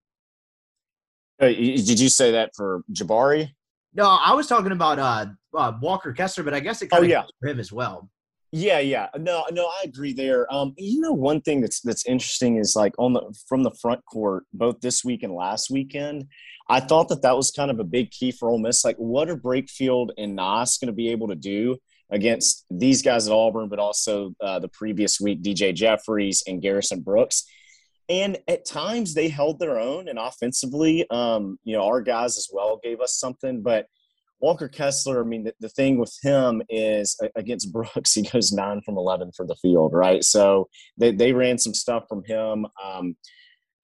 Uh, 1.41 1.49
did 1.49 2.01
you 2.01 2.09
say 2.09 2.33
that 2.33 2.51
for 2.57 2.83
Jabari? 2.93 3.51
No, 3.95 4.05
I 4.09 4.35
was 4.35 4.47
talking 4.47 4.73
about 4.73 4.99
uh, 4.99 5.27
uh, 5.57 5.73
Walker 5.81 6.13
Kessler, 6.13 6.45
but 6.45 6.55
I 6.55 6.61
guess 6.61 6.81
it 6.83 6.89
kind 6.89 7.01
Oh, 7.03 7.05
of 7.05 7.11
yeah. 7.11 7.23
for 7.41 7.49
him 7.49 7.59
as 7.61 7.73
well. 7.73 8.09
Yeah, 8.53 8.79
yeah. 8.81 9.09
No, 9.19 9.45
no, 9.53 9.67
I 9.67 9.83
agree 9.85 10.13
there. 10.13 10.53
Um, 10.53 10.75
you 10.77 11.01
know, 11.01 11.13
one 11.13 11.41
thing 11.41 11.61
that's 11.61 11.81
that's 11.81 12.05
interesting 12.07 12.57
is 12.57 12.75
like 12.75 12.93
on 12.99 13.13
the 13.13 13.23
from 13.49 13.63
the 13.63 13.71
front 13.71 14.05
court, 14.07 14.45
both 14.53 14.81
this 14.81 15.05
week 15.05 15.23
and 15.23 15.33
last 15.33 15.71
weekend. 15.71 16.27
I 16.69 16.81
thought 16.81 17.09
that 17.09 17.23
that 17.23 17.37
was 17.37 17.51
kind 17.51 17.71
of 17.71 17.79
a 17.81 17.85
big 17.85 18.11
key 18.11 18.33
for 18.33 18.49
Ole 18.51 18.59
Miss. 18.59 18.85
Like, 18.85 18.97
what 18.97 19.29
are 19.29 19.37
Brakefield 19.37 20.11
and 20.19 20.37
Nas 20.37 20.79
going 20.79 20.87
to 20.89 20.93
be 20.93 21.11
able 21.11 21.29
to 21.29 21.35
do 21.37 21.77
against 22.11 22.65
these 22.71 23.03
guys 23.03 23.27
at 23.27 23.33
Auburn, 23.33 23.69
but 23.69 23.79
also 23.79 24.35
uh, 24.41 24.59
the 24.59 24.69
previous 24.69 25.21
week, 25.21 25.43
DJ 25.43 25.75
Jeffries 25.75 26.43
and 26.47 26.63
Garrison 26.63 27.01
Brooks? 27.01 27.45
And 28.09 28.39
at 28.49 28.65
times 28.65 29.15
they 29.15 29.29
held 29.29 29.61
their 29.61 29.79
own, 29.79 30.09
and 30.09 30.19
offensively, 30.19 31.07
um, 31.11 31.59
you 31.63 31.77
know, 31.77 31.85
our 31.85 32.03
guys 32.03 32.37
as 32.37 32.49
well 32.53 32.81
gave 32.83 33.01
us 33.01 33.15
something, 33.15 33.63
but 33.63 33.87
Walker 34.41 34.69
Kessler, 34.69 35.21
I 35.21 35.25
mean, 35.25 35.45
the, 35.45 35.55
the 35.61 35.69
thing 35.69 35.99
with 35.99 36.17
him 36.23 36.63
is 36.69 37.17
against 37.37 37.73
Brooks, 37.73 38.15
he 38.15 38.23
goes 38.23 38.53
nine 38.53 38.81
from 38.85 38.97
11 38.97 39.33
for 39.37 39.47
the 39.47 39.57
field, 39.57 39.93
right? 39.93 40.25
So 40.25 40.69
they, 40.97 41.13
they 41.13 41.33
ran 41.33 41.59
some 41.59 41.75
stuff 41.75 42.05
from 42.09 42.25
him. 42.25 42.67
Um, 42.83 43.17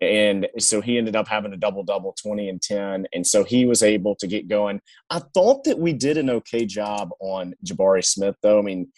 and 0.01 0.47
so 0.59 0.81
he 0.81 0.99
ended 0.99 1.17
up 1.17 1.27
having 1.27 1.53
a 1.53 1.57
double 1.57 1.83
double 1.83 2.15
20 2.21 2.49
and 2.49 2.61
10 2.61 3.07
and 3.15 3.27
so 3.27 3.45
he 3.45 3.65
was 3.65 3.83
able 3.83 4.15
to 4.17 4.27
get 4.27 4.49
going. 4.49 4.81
I 5.11 5.21
thought 5.35 5.65
that 5.65 5.79
we 5.79 5.93
did 5.93 6.19
an 6.19 6.31
okay 6.31 6.67
job 6.67 7.11
on 7.21 7.55
jabari 7.65 8.05
smith 8.05 8.37
though. 8.43 8.59
I 8.59 8.63
mean 8.63 8.89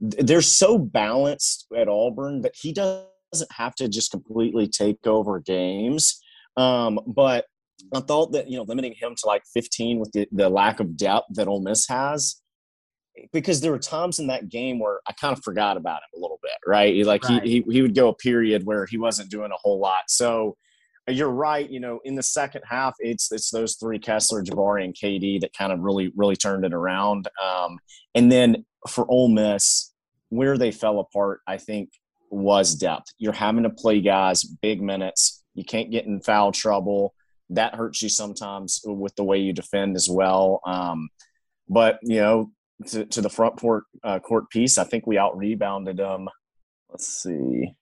they're 0.00 0.42
so 0.42 0.78
balanced 0.78 1.66
at 1.76 1.88
auburn 1.88 2.42
that 2.42 2.54
he 2.60 2.72
doesn't 2.72 3.52
have 3.52 3.74
to 3.76 3.88
just 3.88 4.10
completely 4.10 4.66
take 4.66 5.06
over 5.06 5.38
games. 5.38 6.20
Um, 6.56 6.98
but 7.06 7.46
I 7.94 8.00
thought 8.00 8.32
that 8.32 8.50
you 8.50 8.56
know 8.56 8.64
limiting 8.64 8.94
him 8.94 9.14
to 9.16 9.26
like 9.26 9.44
15 9.54 9.98
with 9.98 10.12
the, 10.12 10.28
the 10.32 10.48
lack 10.48 10.80
of 10.80 10.96
depth 10.96 11.26
that 11.34 11.48
Ole 11.48 11.62
Miss 11.62 11.86
has, 11.88 12.41
because 13.32 13.60
there 13.60 13.72
were 13.72 13.78
times 13.78 14.18
in 14.18 14.26
that 14.28 14.48
game 14.48 14.78
where 14.78 15.00
I 15.06 15.12
kind 15.12 15.36
of 15.36 15.42
forgot 15.42 15.76
about 15.76 16.02
him 16.02 16.18
a 16.18 16.20
little 16.20 16.38
bit, 16.42 16.52
right? 16.66 17.04
Like 17.04 17.24
Right. 17.24 17.42
He, 17.42 17.62
he 17.66 17.72
he 17.72 17.82
would 17.82 17.94
go 17.94 18.08
a 18.08 18.14
period 18.14 18.64
where 18.64 18.86
he 18.86 18.98
wasn't 18.98 19.30
doing 19.30 19.50
a 19.52 19.56
whole 19.56 19.78
lot. 19.78 20.04
So 20.08 20.56
uh, 21.08 21.12
you're 21.12 21.30
right. 21.30 21.68
You 21.68 21.80
know, 21.80 22.00
in 22.04 22.14
the 22.14 22.22
second 22.22 22.62
half, 22.68 22.94
it's 22.98 23.30
it's 23.32 23.50
those 23.50 23.76
three 23.76 23.98
Kessler, 23.98 24.42
Jabari, 24.42 24.84
and 24.84 24.94
KD 24.94 25.40
that 25.40 25.52
kind 25.56 25.72
of 25.72 25.80
really 25.80 26.12
really 26.16 26.36
turned 26.36 26.64
it 26.64 26.72
around. 26.74 27.28
Um, 27.42 27.78
and 28.14 28.30
then 28.30 28.64
for 28.88 29.06
Ole 29.10 29.28
Miss, 29.28 29.92
where 30.30 30.56
they 30.56 30.72
fell 30.72 31.00
apart, 31.00 31.40
I 31.46 31.58
think 31.58 31.90
was 32.30 32.74
depth. 32.74 33.12
You're 33.18 33.32
having 33.32 33.64
to 33.64 33.70
play 33.70 34.00
guys 34.00 34.42
big 34.42 34.80
minutes. 34.80 35.44
You 35.54 35.64
can't 35.64 35.90
get 35.90 36.06
in 36.06 36.20
foul 36.22 36.50
trouble 36.50 37.14
that 37.52 37.74
hurts 37.74 38.02
you 38.02 38.08
sometimes 38.08 38.80
with 38.84 39.14
the 39.14 39.24
way 39.24 39.38
you 39.38 39.52
defend 39.52 39.96
as 39.96 40.08
well. 40.08 40.60
Um, 40.66 41.08
but 41.68 41.98
you 42.02 42.16
know, 42.16 42.50
to, 42.88 43.06
to 43.06 43.20
the 43.20 43.30
front 43.30 43.56
court 43.56 43.84
uh, 44.02 44.18
court 44.18 44.50
piece, 44.50 44.78
I 44.78 44.84
think 44.84 45.06
we 45.06 45.18
out 45.18 45.36
rebounded 45.36 45.96
them. 45.96 46.28
Let's 46.90 47.08
see, 47.22 47.72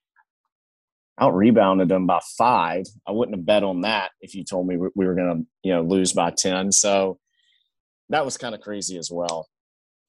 out 1.18 1.34
rebounded 1.34 1.88
them 1.88 2.06
by 2.06 2.20
five. 2.38 2.84
I 3.06 3.12
wouldn't 3.12 3.36
have 3.36 3.46
bet 3.46 3.62
on 3.62 3.82
that 3.82 4.10
if 4.20 4.34
you 4.34 4.44
told 4.44 4.66
me 4.66 4.76
we, 4.76 4.88
we 4.94 5.06
were 5.06 5.14
going 5.14 5.40
to 5.40 5.68
you 5.68 5.74
know 5.74 5.82
lose 5.82 6.12
by 6.12 6.30
ten. 6.30 6.72
So 6.72 7.18
that 8.08 8.24
was 8.24 8.36
kind 8.36 8.54
of 8.54 8.60
crazy 8.60 8.98
as 8.98 9.10
well. 9.10 9.48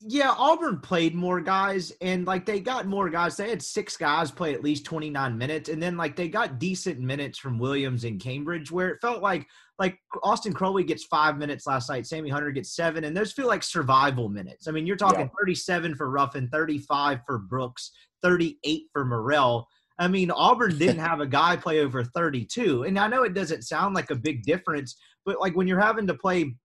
Yeah, 0.04 0.34
Auburn 0.36 0.80
played 0.80 1.14
more 1.14 1.42
guys, 1.42 1.92
and 2.02 2.26
like 2.26 2.46
they 2.46 2.60
got 2.60 2.88
more 2.88 3.10
guys. 3.10 3.38
They 3.38 3.50
had 3.50 3.62
six 3.62 3.96
guys 3.96 4.32
play 4.32 4.54
at 4.54 4.64
least 4.64 4.84
29 4.86 5.38
minutes, 5.38 5.70
and 5.70 5.82
then 5.82 5.96
like 5.96 6.16
they 6.16 6.28
got 6.28 6.60
decent 6.60 7.00
minutes 7.00 7.38
from 7.38 7.60
Williams 7.60 8.04
and 8.04 8.20
Cambridge, 8.20 8.72
where 8.72 8.90
it 8.90 9.02
felt 9.02 9.22
like 9.22 9.48
like 9.78 10.00
Austin 10.24 10.54
Crowley 10.54 10.84
gets 10.84 11.04
five 11.04 11.38
minutes 11.38 11.68
last 11.68 11.90
night, 11.90 12.08
Sammy 12.08 12.30
Hunter 12.30 12.52
gets 12.52 12.76
seven, 12.76 13.04
and 13.04 13.16
those 13.16 13.32
feel 13.32 13.48
like 13.48 13.64
survival 13.64 14.28
minutes. 14.28 14.68
I 14.68 14.72
mean, 14.72 14.88
you're 14.88 14.96
talking 14.96 15.30
37 15.40 15.96
for 15.96 16.10
Ruffin, 16.10 16.50
35 16.50 17.20
for 17.26 17.38
Brooks, 17.38 17.92
38 18.24 18.84
for 18.94 19.06
Murrell. 19.06 19.68
I 20.00 20.08
mean, 20.08 20.32
Auburn 20.32 20.78
didn't 20.78 21.00
have 21.06 21.20
a 21.20 21.28
guy 21.28 21.58
play 21.58 21.80
over 21.80 22.04
32, 22.04 22.84
and 22.84 22.98
I 22.98 23.08
know 23.08 23.24
it 23.24 23.34
doesn't 23.34 23.64
sound 23.64 23.94
like 23.94 24.10
a 24.10 24.16
big 24.16 24.44
difference, 24.44 24.98
but 25.26 25.40
like 25.40 25.56
when 25.56 25.68
you're 25.68 25.80
having 25.80 26.08
to 26.08 26.16
play, 26.16 26.56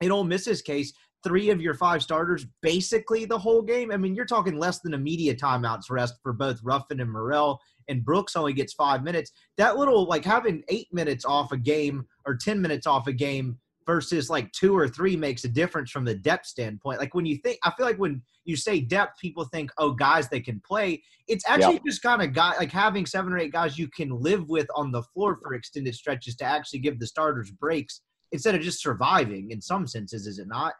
in 0.00 0.10
Ole 0.10 0.24
Miss's 0.24 0.60
case, 0.60 0.92
three 1.24 1.50
of 1.50 1.60
your 1.60 1.74
five 1.74 2.02
starters 2.02 2.46
basically 2.62 3.24
the 3.24 3.38
whole 3.38 3.62
game. 3.62 3.90
I 3.90 3.96
mean, 3.96 4.14
you're 4.14 4.26
talking 4.26 4.58
less 4.58 4.80
than 4.80 4.94
a 4.94 4.98
media 4.98 5.34
timeouts 5.34 5.90
rest 5.90 6.14
for 6.22 6.32
both 6.32 6.60
Ruffin 6.62 7.00
and 7.00 7.10
Murrell, 7.10 7.58
and 7.88 8.04
Brooks 8.04 8.36
only 8.36 8.52
gets 8.52 8.74
five 8.74 9.02
minutes. 9.02 9.32
That 9.56 9.76
little, 9.76 10.04
like 10.04 10.24
having 10.24 10.62
eight 10.68 10.88
minutes 10.92 11.24
off 11.24 11.52
a 11.52 11.56
game 11.56 12.06
or 12.26 12.36
10 12.36 12.60
minutes 12.60 12.86
off 12.86 13.06
a 13.06 13.12
game 13.12 13.58
versus 13.86 14.30
like 14.30 14.50
two 14.52 14.76
or 14.76 14.88
three 14.88 15.16
makes 15.16 15.44
a 15.44 15.48
difference 15.48 15.90
from 15.90 16.04
the 16.04 16.14
depth 16.14 16.46
standpoint. 16.46 17.00
Like 17.00 17.14
when 17.14 17.26
you 17.26 17.36
think, 17.36 17.58
I 17.64 17.70
feel 17.72 17.86
like 17.86 17.98
when 17.98 18.22
you 18.44 18.56
say 18.56 18.80
depth, 18.80 19.20
people 19.20 19.44
think, 19.44 19.70
oh, 19.78 19.92
guys 19.92 20.28
they 20.28 20.40
can 20.40 20.60
play. 20.66 21.02
It's 21.28 21.44
actually 21.48 21.80
just 21.86 22.02
kind 22.02 22.22
of 22.22 22.32
guy 22.32 22.56
like 22.56 22.72
having 22.72 23.06
seven 23.06 23.32
or 23.32 23.38
eight 23.38 23.52
guys 23.52 23.78
you 23.78 23.88
can 23.88 24.10
live 24.10 24.48
with 24.48 24.66
on 24.74 24.92
the 24.92 25.02
floor 25.02 25.38
for 25.42 25.54
extended 25.54 25.94
stretches 25.94 26.36
to 26.36 26.44
actually 26.44 26.80
give 26.80 26.98
the 26.98 27.06
starters 27.06 27.50
breaks 27.50 28.00
instead 28.32 28.54
of 28.54 28.60
just 28.60 28.82
surviving 28.82 29.50
in 29.50 29.60
some 29.60 29.86
senses, 29.86 30.26
is 30.26 30.38
it 30.38 30.48
not? 30.48 30.74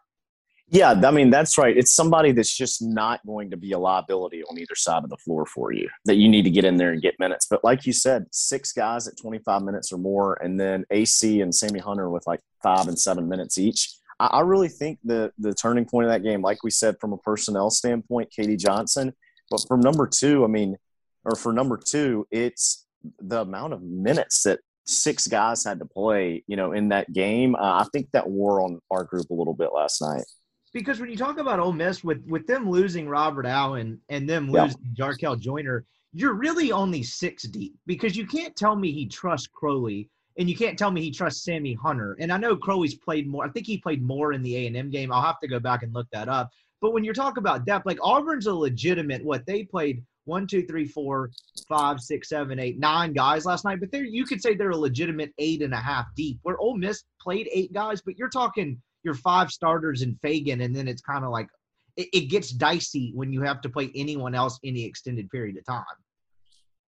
Yeah, 0.69 0.93
I 0.93 1.11
mean 1.11 1.31
that's 1.31 1.59
right. 1.59 1.77
It's 1.77 1.93
somebody 1.93 2.33
that's 2.33 2.57
just 2.57 2.81
not 2.81 3.25
going 3.27 3.51
to 3.51 3.57
be 3.57 3.73
a 3.73 3.79
liability 3.79 4.43
on 4.45 4.59
either 4.59 4.75
side 4.75 5.05
of 5.05 5.11
the 5.11 5.17
floor 5.19 5.45
for 5.45 5.73
you. 5.73 5.89
That 6.07 6.17
you 6.17 6.29
need 6.29 6.43
to 6.45 6.51
get 6.51 6.65
in 6.65 6.77
there 6.77 6.91
and 6.91 7.03
get 7.03 7.21
minutes. 7.21 7.47
But 7.49 7.63
like 7.63 7.85
you 7.87 7.93
said, 7.93 8.27
six 8.33 8.73
guys 8.73 9.07
at 9.07 9.19
25 9.21 9.63
minutes 9.63 9.93
or 9.93 9.99
more, 9.99 10.35
and 10.43 10.59
then 10.59 10.85
AC 10.91 11.43
and 11.43 11.55
Sammy 11.55 11.81
Hunter 11.81 12.09
with 12.09 12.27
like 12.27 12.41
five 12.63 12.89
and 12.89 12.99
seven 12.99 13.29
minutes 13.29 13.59
each. 13.59 13.95
I, 14.19 14.41
really 14.41 14.69
think 14.69 15.01
the 15.05 15.33
the 15.39 15.53
turning 15.53 15.85
point 15.85 16.07
of 16.07 16.13
that 16.13 16.23
game, 16.23 16.41
like 16.41 16.63
we 16.63 16.71
said, 16.71 16.97
from 17.01 17.13
a 17.13 17.19
personnel 17.19 17.71
standpoint, 17.71 18.33
KD 18.37 18.59
Johnson. 18.59 19.13
But 19.51 19.65
from 19.69 19.81
number 19.81 20.07
two, 20.07 20.45
I 20.45 20.47
mean, 20.47 20.77
or 21.25 21.37
for 21.37 21.53
number 21.53 21.77
two, 21.77 22.27
it's 22.31 22.87
the 23.19 23.41
amount 23.41 23.73
of 23.73 23.83
minutes 23.83 24.45
that 24.45 24.61
six 24.87 25.27
guys 25.27 25.65
had 25.65 25.81
to 25.81 25.85
play. 25.85 26.45
You 26.47 26.57
know, 26.57 26.73
in 26.73 26.89
that 26.89 27.13
game, 27.13 27.55
uh, 27.57 27.83
I 27.83 27.87
think 27.93 28.09
that 28.13 28.29
wore 28.31 28.63
on 28.63 28.81
our 28.91 29.05
group 29.05 29.31
a 29.31 29.35
little 29.35 29.55
bit 29.55 29.71
last 29.75 30.01
night. 30.01 30.25
Because 30.75 31.01
when 31.01 31.09
you 31.09 31.17
talk 31.17 31.39
about 31.39 31.61
Ole 31.61 31.73
Miss 31.73 32.05
with 32.05 32.23
with 32.27 32.47
them 32.47 32.69
losing 32.69 33.09
Robert 33.09 33.47
Allen 33.47 33.99
and 34.11 34.29
them 34.29 34.51
Yeah. 34.51 34.65
losing 34.65 34.95
Jarkel 34.95 35.41
Joyner, 35.41 35.87
you're 36.13 36.35
really 36.35 36.71
only 36.73 37.03
six 37.03 37.45
deep 37.45 37.75
because 37.87 38.17
you 38.17 38.27
can't 38.27 38.55
tell 38.55 38.77
me 38.77 38.93
he 38.93 39.07
trusts 39.07 39.47
Crowley 39.47 40.11
and 40.37 40.51
you 40.51 40.57
can't 40.57 40.79
tell 40.79 40.91
me 40.91 41.01
he 41.01 41.11
trusts 41.11 41.45
Sammy 41.45 41.75
Hunter. 41.75 42.17
And 42.21 42.33
I 42.33 42.37
know 42.37 42.57
Crowley's 42.57 42.97
played 42.97 43.27
more. 43.27 43.47
I 43.47 43.49
think 43.49 43.67
he 43.67 43.79
played 43.79 44.03
more 44.03 44.33
in 44.33 44.43
the 44.43 44.57
A 44.57 44.67
and 44.67 44.77
M 44.77 44.91
game. 44.91 45.11
I'll 45.13 45.23
have 45.23 45.41
to 45.41 45.49
go 45.49 45.61
back 45.61 45.83
and 45.83 45.95
look 45.95 46.09
that 46.13 46.29
up. 46.29 46.51
But 46.81 46.93
when 46.93 47.05
you're 47.05 47.15
talking 47.15 47.41
about 47.41 47.65
depth, 47.65 47.87
like 47.87 47.99
Auburn's 48.03 48.47
a 48.47 48.55
legitimate 48.55 49.25
what 49.25 49.47
they 49.47 49.63
played 49.63 50.05
one, 50.27 50.47
two, 50.47 50.67
three, 50.67 50.87
four, 50.87 51.31
five, 51.69 52.01
six, 52.01 52.29
seven, 52.29 52.59
eight, 52.59 52.79
nine 52.79 53.13
guys 53.13 53.45
last 53.45 53.65
night. 53.65 53.79
But 53.79 53.91
they're 53.93 54.05
you 54.05 54.25
could 54.25 54.43
say 54.43 54.55
they're 54.55 54.71
a 54.71 54.77
legitimate 54.77 55.33
eight 55.39 55.63
and 55.63 55.73
a 55.73 55.79
half 55.79 56.07
deep. 56.17 56.39
Where 56.43 56.59
Ole 56.59 56.77
Miss 56.77 57.05
played 57.21 57.49
eight 57.53 57.73
guys, 57.73 58.03
but 58.03 58.19
you're 58.19 58.29
talking 58.29 58.81
your 59.05 59.15
five 59.15 59.51
starters 59.51 60.03
and 60.03 60.19
Fagan, 60.21 60.63
and 60.63 60.75
then 60.75 60.89
it's 60.89 61.03
kind 61.03 61.25
of 61.25 61.31
like 61.31 61.49
it, 61.97 62.09
it 62.13 62.31
gets 62.31 62.51
dicey 62.51 63.13
when 63.15 63.33
you 63.33 63.43
have 63.43 63.61
to 63.63 63.69
play 63.69 63.91
anyone 63.95 64.35
else 64.35 64.59
any 64.65 64.85
extended 64.85 65.29
period 65.31 65.57
of 65.57 65.65
time. 65.65 65.85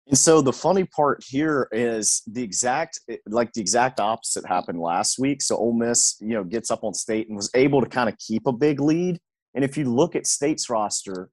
And 0.07 0.17
so 0.17 0.41
the 0.41 0.53
funny 0.53 0.83
part 0.83 1.23
here 1.27 1.67
is 1.71 2.21
the 2.27 2.43
exact 2.43 2.99
like 3.27 3.51
the 3.53 3.61
exact 3.61 3.99
opposite 3.99 4.45
happened 4.45 4.79
last 4.79 5.17
week. 5.17 5.41
So 5.41 5.55
Ole 5.57 5.73
Miss, 5.73 6.17
you 6.21 6.29
know, 6.29 6.43
gets 6.43 6.69
up 6.69 6.83
on 6.83 6.93
state 6.93 7.27
and 7.27 7.35
was 7.35 7.49
able 7.55 7.81
to 7.81 7.89
kind 7.89 8.07
of 8.07 8.17
keep 8.19 8.45
a 8.45 8.51
big 8.51 8.79
lead. 8.79 9.19
And 9.55 9.63
if 9.63 9.77
you 9.77 9.85
look 9.85 10.15
at 10.15 10.27
state's 10.27 10.69
roster, 10.69 11.29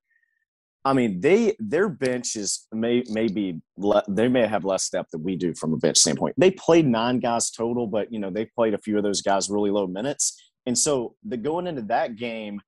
I 0.84 0.94
mean, 0.94 1.20
they 1.20 1.54
their 1.58 1.88
bench 1.88 2.34
is 2.34 2.66
may 2.72 3.04
maybe 3.08 3.60
le- 3.76 4.04
they 4.08 4.28
may 4.28 4.46
have 4.46 4.64
less 4.64 4.88
depth 4.88 5.10
than 5.10 5.22
we 5.22 5.36
do 5.36 5.54
from 5.54 5.74
a 5.74 5.76
bench 5.76 5.98
standpoint. 5.98 6.34
They 6.38 6.50
played 6.50 6.86
nine 6.86 7.20
guys 7.20 7.50
total, 7.50 7.86
but 7.86 8.12
you 8.12 8.18
know 8.18 8.30
they 8.30 8.46
played 8.46 8.74
a 8.74 8.78
few 8.78 8.96
of 8.96 9.04
those 9.04 9.20
guys 9.20 9.50
really 9.50 9.70
low 9.70 9.86
minutes. 9.86 10.51
And 10.66 10.78
so 10.78 11.16
the 11.24 11.36
going 11.36 11.66
into 11.66 11.82
that 11.82 12.16
game, 12.16 12.60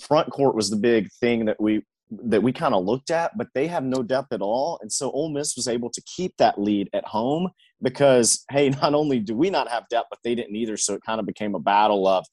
front 0.00 0.30
court 0.30 0.54
was 0.54 0.70
the 0.70 0.76
big 0.76 1.10
thing 1.20 1.44
that 1.46 1.60
we 1.60 1.82
that 2.10 2.42
we 2.42 2.52
kind 2.52 2.74
of 2.74 2.84
looked 2.84 3.10
at, 3.10 3.36
but 3.36 3.48
they 3.54 3.66
have 3.66 3.82
no 3.82 4.02
depth 4.02 4.32
at 4.32 4.42
all. 4.42 4.78
And 4.82 4.92
so 4.92 5.10
Ole 5.10 5.30
Miss 5.30 5.56
was 5.56 5.66
able 5.66 5.90
to 5.90 6.02
keep 6.02 6.36
that 6.36 6.60
lead 6.60 6.88
at 6.92 7.04
home 7.06 7.50
because, 7.82 8.44
hey, 8.50 8.68
not 8.82 8.94
only 8.94 9.20
do 9.20 9.34
we 9.34 9.50
not 9.50 9.68
have 9.68 9.88
depth, 9.88 10.08
but 10.10 10.18
they 10.22 10.34
didn't 10.34 10.54
either. 10.54 10.76
So 10.76 10.94
it 10.94 11.02
kind 11.04 11.20
of 11.20 11.26
became 11.26 11.54
a 11.54 11.60
battle 11.60 12.06
of 12.06 12.24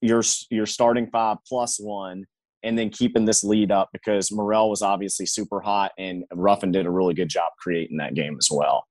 your 0.00 0.22
your 0.50 0.66
starting 0.66 1.08
five 1.10 1.38
plus 1.46 1.78
one 1.80 2.24
and 2.62 2.78
then 2.78 2.90
keeping 2.90 3.24
this 3.24 3.44
lead 3.44 3.70
up 3.70 3.90
because 3.92 4.30
Murrell 4.32 4.70
was 4.70 4.82
obviously 4.82 5.26
super 5.26 5.60
hot 5.60 5.92
and 5.98 6.24
Ruffin 6.32 6.72
did 6.72 6.86
a 6.86 6.90
really 6.90 7.14
good 7.14 7.28
job 7.28 7.52
creating 7.58 7.98
that 7.98 8.14
game 8.14 8.36
as 8.38 8.48
well. 8.50 8.84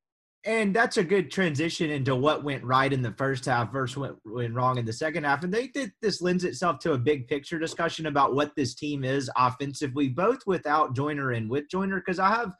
And 0.46 0.76
that's 0.76 0.98
a 0.98 1.04
good 1.04 1.30
transition 1.30 1.90
into 1.90 2.14
what 2.14 2.44
went 2.44 2.64
right 2.64 2.92
in 2.92 3.00
the 3.00 3.12
first 3.12 3.46
half 3.46 3.72
versus 3.72 3.96
what 3.96 4.16
went 4.26 4.54
wrong 4.54 4.76
in 4.76 4.84
the 4.84 4.92
second 4.92 5.24
half. 5.24 5.42
And 5.42 5.52
they 5.52 5.68
think 5.68 5.92
this 6.02 6.20
lends 6.20 6.44
itself 6.44 6.80
to 6.80 6.92
a 6.92 6.98
big 6.98 7.26
picture 7.28 7.58
discussion 7.58 8.06
about 8.06 8.34
what 8.34 8.54
this 8.54 8.74
team 8.74 9.04
is 9.04 9.30
offensively, 9.38 10.08
both 10.08 10.40
without 10.46 10.94
Joyner 10.94 11.30
and 11.32 11.48
with 11.48 11.70
Joyner. 11.70 11.96
Because 11.96 12.18
I 12.18 12.28
have, 12.28 12.52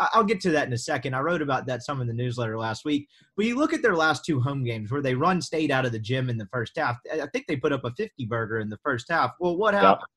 I'll 0.00 0.24
get 0.24 0.40
to 0.42 0.50
that 0.50 0.66
in 0.66 0.72
a 0.72 0.78
second. 0.78 1.14
I 1.14 1.20
wrote 1.20 1.40
about 1.40 1.66
that 1.66 1.84
some 1.84 2.00
in 2.00 2.08
the 2.08 2.12
newsletter 2.12 2.58
last 2.58 2.84
week. 2.84 3.06
But 3.36 3.46
you 3.46 3.56
look 3.56 3.72
at 3.72 3.82
their 3.82 3.94
last 3.94 4.24
two 4.24 4.40
home 4.40 4.64
games 4.64 4.90
where 4.90 5.02
they 5.02 5.14
run 5.14 5.40
state 5.40 5.70
out 5.70 5.86
of 5.86 5.92
the 5.92 6.00
gym 6.00 6.28
in 6.28 6.38
the 6.38 6.48
first 6.52 6.72
half. 6.76 6.96
I 7.12 7.28
think 7.32 7.46
they 7.46 7.56
put 7.56 7.72
up 7.72 7.84
a 7.84 7.92
50 7.92 8.26
burger 8.26 8.58
in 8.58 8.68
the 8.68 8.78
first 8.82 9.06
half. 9.08 9.30
Well, 9.38 9.56
what 9.56 9.74
happened? 9.74 10.00
Yep. 10.00 10.08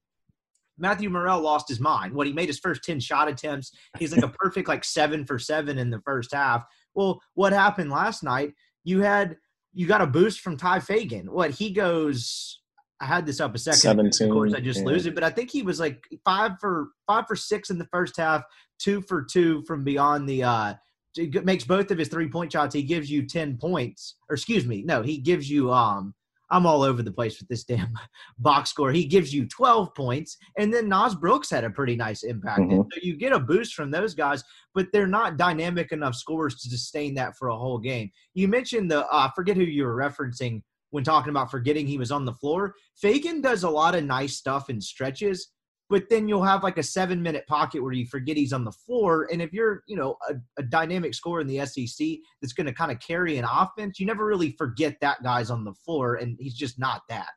Matthew 0.81 1.11
Murrell 1.11 1.41
lost 1.41 1.69
his 1.69 1.79
mind. 1.79 2.13
What 2.13 2.25
he 2.25 2.33
made 2.33 2.47
his 2.47 2.59
first 2.59 2.83
10 2.83 2.99
shot 2.99 3.27
attempts. 3.27 3.71
He's 3.99 4.11
like 4.11 4.23
a 4.23 4.27
perfect 4.39 4.67
like 4.67 4.83
seven 4.83 5.25
for 5.25 5.37
seven 5.37 5.77
in 5.77 5.91
the 5.91 6.01
first 6.01 6.33
half. 6.33 6.65
Well, 6.93 7.21
what 7.33 7.53
happened 7.53 7.91
last 7.91 8.23
night? 8.23 8.53
You 8.83 9.01
had 9.01 9.37
you 9.73 9.87
got 9.87 10.01
a 10.01 10.07
boost 10.07 10.41
from 10.41 10.57
Tye 10.57 10.79
Fagan. 10.79 11.31
What 11.31 11.51
he 11.51 11.71
goes 11.71 12.61
I 13.01 13.05
had 13.05 13.25
this 13.25 13.39
up 13.39 13.55
a 13.55 13.57
second. 13.57 13.79
17, 13.79 14.27
of 14.27 14.33
course, 14.33 14.53
I 14.53 14.59
just 14.59 14.81
yeah. 14.81 14.85
lose 14.85 15.07
it. 15.07 15.15
But 15.15 15.23
I 15.23 15.31
think 15.31 15.49
he 15.49 15.63
was 15.63 15.79
like 15.79 16.05
five 16.23 16.59
for 16.59 16.89
five 17.07 17.25
for 17.27 17.35
six 17.35 17.71
in 17.71 17.79
the 17.79 17.87
first 17.91 18.15
half, 18.15 18.43
two 18.79 19.01
for 19.01 19.23
two 19.23 19.63
from 19.65 19.83
beyond 19.83 20.29
the. 20.29 20.43
uh 20.43 20.73
Makes 21.17 21.65
both 21.65 21.91
of 21.91 21.97
his 21.97 22.07
three 22.07 22.29
point 22.29 22.53
shots. 22.53 22.73
He 22.73 22.83
gives 22.83 23.11
you 23.11 23.27
ten 23.27 23.57
points, 23.57 24.15
or 24.29 24.35
excuse 24.35 24.65
me, 24.65 24.81
no, 24.81 25.01
he 25.01 25.17
gives 25.17 25.49
you 25.49 25.69
um 25.69 26.13
I'm 26.51 26.65
all 26.65 26.83
over 26.83 27.01
the 27.01 27.11
place 27.11 27.39
with 27.39 27.47
this 27.47 27.63
damn 27.63 27.93
box 28.39 28.69
score. 28.69 28.91
He 28.91 29.05
gives 29.05 29.33
you 29.33 29.47
12 29.47 29.95
points, 29.95 30.37
and 30.57 30.73
then 30.73 30.89
Nas 30.89 31.15
Brooks 31.15 31.49
had 31.49 31.63
a 31.63 31.69
pretty 31.69 31.95
nice 31.95 32.23
impact. 32.23 32.61
Mm-hmm. 32.61 32.81
So 32.91 32.99
you 33.01 33.15
get 33.15 33.31
a 33.31 33.39
boost 33.39 33.73
from 33.73 33.89
those 33.89 34.13
guys, 34.13 34.43
but 34.75 34.87
they're 34.91 35.07
not 35.07 35.37
dynamic 35.37 35.91
enough 35.91 36.15
scores 36.15 36.55
to 36.61 36.69
sustain 36.69 37.15
that 37.15 37.37
for 37.37 37.47
a 37.47 37.57
whole 37.57 37.79
game. 37.79 38.11
You 38.33 38.47
mentioned 38.47 38.91
the, 38.91 39.05
uh, 39.05 39.29
I 39.29 39.31
forget 39.33 39.55
who 39.55 39.63
you 39.63 39.85
were 39.85 39.95
referencing 39.95 40.61
when 40.89 41.05
talking 41.05 41.29
about 41.29 41.49
forgetting 41.49 41.87
he 41.87 41.97
was 41.97 42.11
on 42.11 42.25
the 42.25 42.33
floor. 42.33 42.75
Fagan 42.97 43.41
does 43.41 43.63
a 43.63 43.69
lot 43.69 43.95
of 43.95 44.03
nice 44.03 44.35
stuff 44.37 44.69
in 44.69 44.81
stretches, 44.81 45.51
but 45.91 46.09
then 46.09 46.27
you'll 46.27 46.43
have 46.43 46.63
like 46.63 46.77
a 46.77 46.83
seven 46.83 47.21
minute 47.21 47.45
pocket 47.47 47.83
where 47.83 47.91
you 47.91 48.07
forget 48.07 48.37
he's 48.37 48.53
on 48.53 48.63
the 48.63 48.71
floor. 48.71 49.27
And 49.29 49.41
if 49.41 49.51
you're, 49.51 49.83
you 49.87 49.97
know, 49.97 50.17
a, 50.29 50.35
a 50.57 50.63
dynamic 50.63 51.13
scorer 51.13 51.41
in 51.41 51.47
the 51.47 51.65
SEC 51.65 52.07
that's 52.41 52.53
going 52.53 52.65
to 52.65 52.73
kind 52.73 52.91
of 52.91 52.99
carry 53.01 53.37
an 53.37 53.45
offense, 53.45 53.99
you 53.99 54.05
never 54.05 54.25
really 54.25 54.55
forget 54.57 54.95
that 55.01 55.21
guy's 55.21 55.51
on 55.51 55.65
the 55.65 55.73
floor, 55.73 56.15
and 56.15 56.37
he's 56.39 56.55
just 56.55 56.79
not 56.79 57.01
that. 57.09 57.27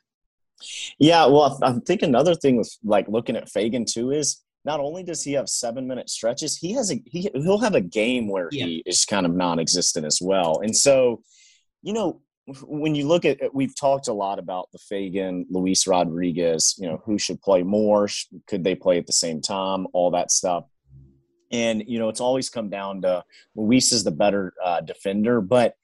Yeah, 1.01 1.27
well, 1.27 1.59
I 1.63 1.73
think 1.85 2.03
another 2.03 2.37
thing 2.37 2.57
with 2.57 2.73
like 2.85 3.09
looking 3.09 3.37
at 3.37 3.49
Fagan 3.49 3.85
too 3.85 4.13
is 4.13 4.41
not 4.65 4.79
only 4.79 5.03
does 5.03 5.25
he 5.25 5.33
have 5.33 5.49
seven 5.49 5.89
minute 5.89 6.09
stretches, 6.09 6.57
he 6.57 6.73
has 6.75 6.93
a 6.93 7.03
he 7.07 7.29
he'll 7.35 7.59
have 7.59 7.75
a 7.75 7.81
game 7.81 8.29
where 8.29 8.49
yeah. 8.53 8.67
he 8.67 8.83
is 8.87 9.05
kind 9.05 9.27
of 9.27 9.35
non-existent 9.35 10.07
as 10.07 10.21
well. 10.23 10.61
And 10.61 10.75
so, 10.75 11.23
you 11.83 11.93
know, 11.93 12.23
when 12.47 12.95
you 12.95 13.07
look 13.07 13.25
at 13.25 13.55
we've 13.55 13.75
talked 13.75 14.09
a 14.09 14.13
lot 14.13 14.39
about 14.39 14.71
the 14.73 14.79
Fagan, 14.79 15.47
Luis 15.51 15.87
Rodriguez, 15.87 16.75
you 16.79 16.87
know, 16.87 17.01
who 17.05 17.19
should 17.19 17.41
play 17.41 17.63
more, 17.63 18.09
could 18.47 18.65
they 18.65 18.75
play 18.75 18.99
at 18.99 19.07
the 19.07 19.13
same 19.13 19.41
time, 19.41 19.87
all 19.93 20.11
that 20.11 20.31
stuff. 20.31 20.65
And 21.51 21.85
you 21.87 21.99
know, 21.99 22.09
it's 22.09 22.21
always 22.21 22.51
come 22.51 22.69
down 22.69 23.03
to 23.03 23.25
Luis 23.57 23.93
is 23.93 24.05
the 24.05 24.11
better 24.11 24.53
uh, 24.63 24.81
defender, 24.83 25.41
but 25.41 25.75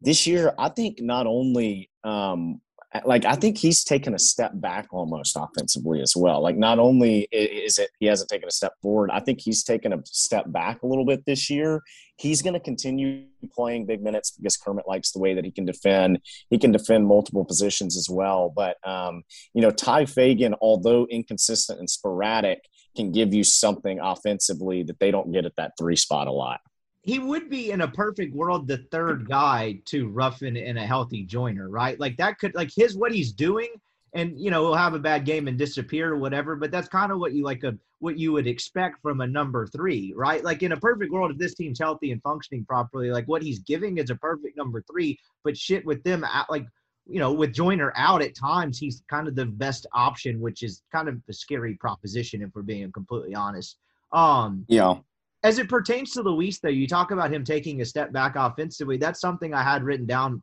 this 0.00 0.26
year 0.26 0.54
I 0.58 0.68
think 0.70 1.00
not 1.00 1.26
only 1.26 1.90
um, 2.04 2.60
like 3.04 3.26
I 3.26 3.34
think 3.34 3.58
he's 3.58 3.84
taken 3.84 4.14
a 4.14 4.18
step 4.18 4.52
back 4.54 4.88
almost 4.90 5.36
offensively 5.38 6.00
as 6.00 6.14
well. 6.16 6.42
Like 6.42 6.56
not 6.56 6.78
only 6.78 7.28
is 7.30 7.78
it 7.78 7.90
he 8.00 8.06
hasn't 8.06 8.30
taken 8.30 8.48
a 8.48 8.52
step 8.52 8.72
forward, 8.82 9.10
I 9.12 9.20
think 9.20 9.40
he's 9.40 9.62
taken 9.62 9.92
a 9.92 9.98
step 10.06 10.44
back 10.48 10.82
a 10.82 10.86
little 10.86 11.04
bit 11.04 11.24
this 11.26 11.50
year. 11.50 11.82
He's 12.16 12.40
going 12.40 12.54
to 12.54 12.60
continue 12.60 13.24
playing 13.54 13.86
big 13.86 14.02
minutes 14.02 14.30
because 14.30 14.56
Kermit 14.56 14.88
likes 14.88 15.12
the 15.12 15.18
way 15.18 15.34
that 15.34 15.44
he 15.44 15.50
can 15.50 15.66
defend. 15.66 16.20
He 16.50 16.58
can 16.58 16.72
defend 16.72 17.06
multiple 17.06 17.44
positions 17.44 17.96
as 17.96 18.08
well. 18.08 18.52
But 18.54 18.76
um, 18.88 19.22
you 19.52 19.60
know, 19.60 19.70
Tye 19.70 20.06
Fagan, 20.06 20.54
although 20.60 21.06
inconsistent 21.10 21.78
and 21.78 21.90
sporadic, 21.90 22.60
can 22.96 23.12
give 23.12 23.34
you 23.34 23.44
something 23.44 24.00
offensively 24.00 24.82
that 24.82 24.98
they 24.98 25.10
don't 25.10 25.30
get 25.30 25.44
at 25.44 25.56
that 25.56 25.72
three 25.78 25.94
spot 25.94 26.26
a 26.26 26.32
lot 26.32 26.60
he 27.02 27.18
would 27.18 27.48
be 27.48 27.70
in 27.70 27.82
a 27.82 27.88
perfect 27.88 28.34
world 28.34 28.66
the 28.66 28.78
third 28.90 29.28
guy 29.28 29.80
to 29.86 30.08
Ruffin 30.08 30.56
in 30.56 30.76
a 30.76 30.86
healthy 30.86 31.24
Joyner, 31.24 31.68
right? 31.68 31.98
Like 31.98 32.16
that 32.16 32.38
could 32.38 32.54
like 32.54 32.70
his 32.74 32.96
what 32.96 33.12
he's 33.12 33.32
doing, 33.32 33.68
and 34.14 34.38
you 34.38 34.50
know 34.50 34.64
he'll 34.64 34.74
have 34.74 34.94
a 34.94 34.98
bad 34.98 35.24
game 35.24 35.48
and 35.48 35.56
disappear 35.56 36.12
or 36.12 36.18
whatever. 36.18 36.56
But 36.56 36.70
that's 36.70 36.88
kind 36.88 37.12
of 37.12 37.18
what 37.18 37.32
you 37.32 37.44
like 37.44 37.62
a 37.64 37.76
what 38.00 38.18
you 38.18 38.32
would 38.32 38.46
expect 38.46 39.00
from 39.02 39.20
a 39.20 39.26
number 39.26 39.66
three, 39.66 40.12
right? 40.16 40.42
Like 40.44 40.62
in 40.62 40.72
a 40.72 40.76
perfect 40.76 41.12
world, 41.12 41.30
if 41.30 41.38
this 41.38 41.54
team's 41.54 41.78
healthy 41.78 42.12
and 42.12 42.22
functioning 42.22 42.64
properly, 42.64 43.10
like 43.10 43.26
what 43.26 43.42
he's 43.42 43.60
giving 43.60 43.98
is 43.98 44.10
a 44.10 44.16
perfect 44.16 44.56
number 44.56 44.82
three. 44.82 45.18
But 45.44 45.56
shit 45.56 45.84
with 45.86 46.02
them, 46.02 46.24
like 46.48 46.66
you 47.06 47.20
know, 47.20 47.32
with 47.32 47.54
Joyner 47.54 47.92
out 47.96 48.22
at 48.22 48.34
times, 48.34 48.78
he's 48.78 49.02
kind 49.08 49.28
of 49.28 49.34
the 49.34 49.46
best 49.46 49.86
option, 49.94 50.40
which 50.40 50.62
is 50.62 50.82
kind 50.92 51.08
of 51.08 51.20
a 51.28 51.32
scary 51.32 51.74
proposition 51.74 52.42
if 52.42 52.50
we're 52.54 52.62
being 52.62 52.92
completely 52.92 53.34
honest. 53.34 53.78
Um, 54.12 54.64
yeah 54.68 54.96
as 55.44 55.58
it 55.58 55.68
pertains 55.68 56.12
to 56.12 56.22
Luis, 56.22 56.58
though, 56.58 56.68
you 56.68 56.86
talk 56.86 57.10
about 57.10 57.32
him 57.32 57.44
taking 57.44 57.80
a 57.80 57.84
step 57.84 58.12
back 58.12 58.34
offensively. 58.36 58.96
That's 58.96 59.20
something 59.20 59.54
I 59.54 59.62
had 59.62 59.84
written 59.84 60.06
down 60.06 60.42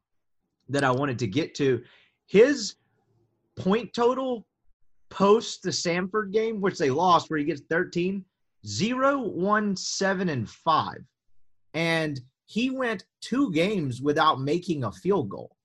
that 0.70 0.84
I 0.84 0.92
wanted 0.92 1.20
to 1.20 1.28
get 1.28 1.54
to. 1.56 1.82
His 2.28 2.76
point 3.56 3.94
total 3.94 4.48
post 5.10 5.64
the 5.64 5.70
Samford 5.70 6.32
game, 6.32 6.62
which 6.62 6.78
they 6.78 6.90
lost, 6.90 7.30
where 7.30 7.40
he 7.40 7.46
gets 7.46 7.62
13, 7.70 8.24
0, 8.66 9.20
1, 9.20 9.76
7, 9.76 10.30
and 10.30 10.50
5. 10.50 10.98
And 11.74 12.22
he 12.46 12.70
went 12.70 13.06
two 13.22 13.52
games 13.52 14.02
without 14.02 14.40
making 14.40 14.86
a 14.86 14.92
field 14.92 15.30
goal. 15.30 15.58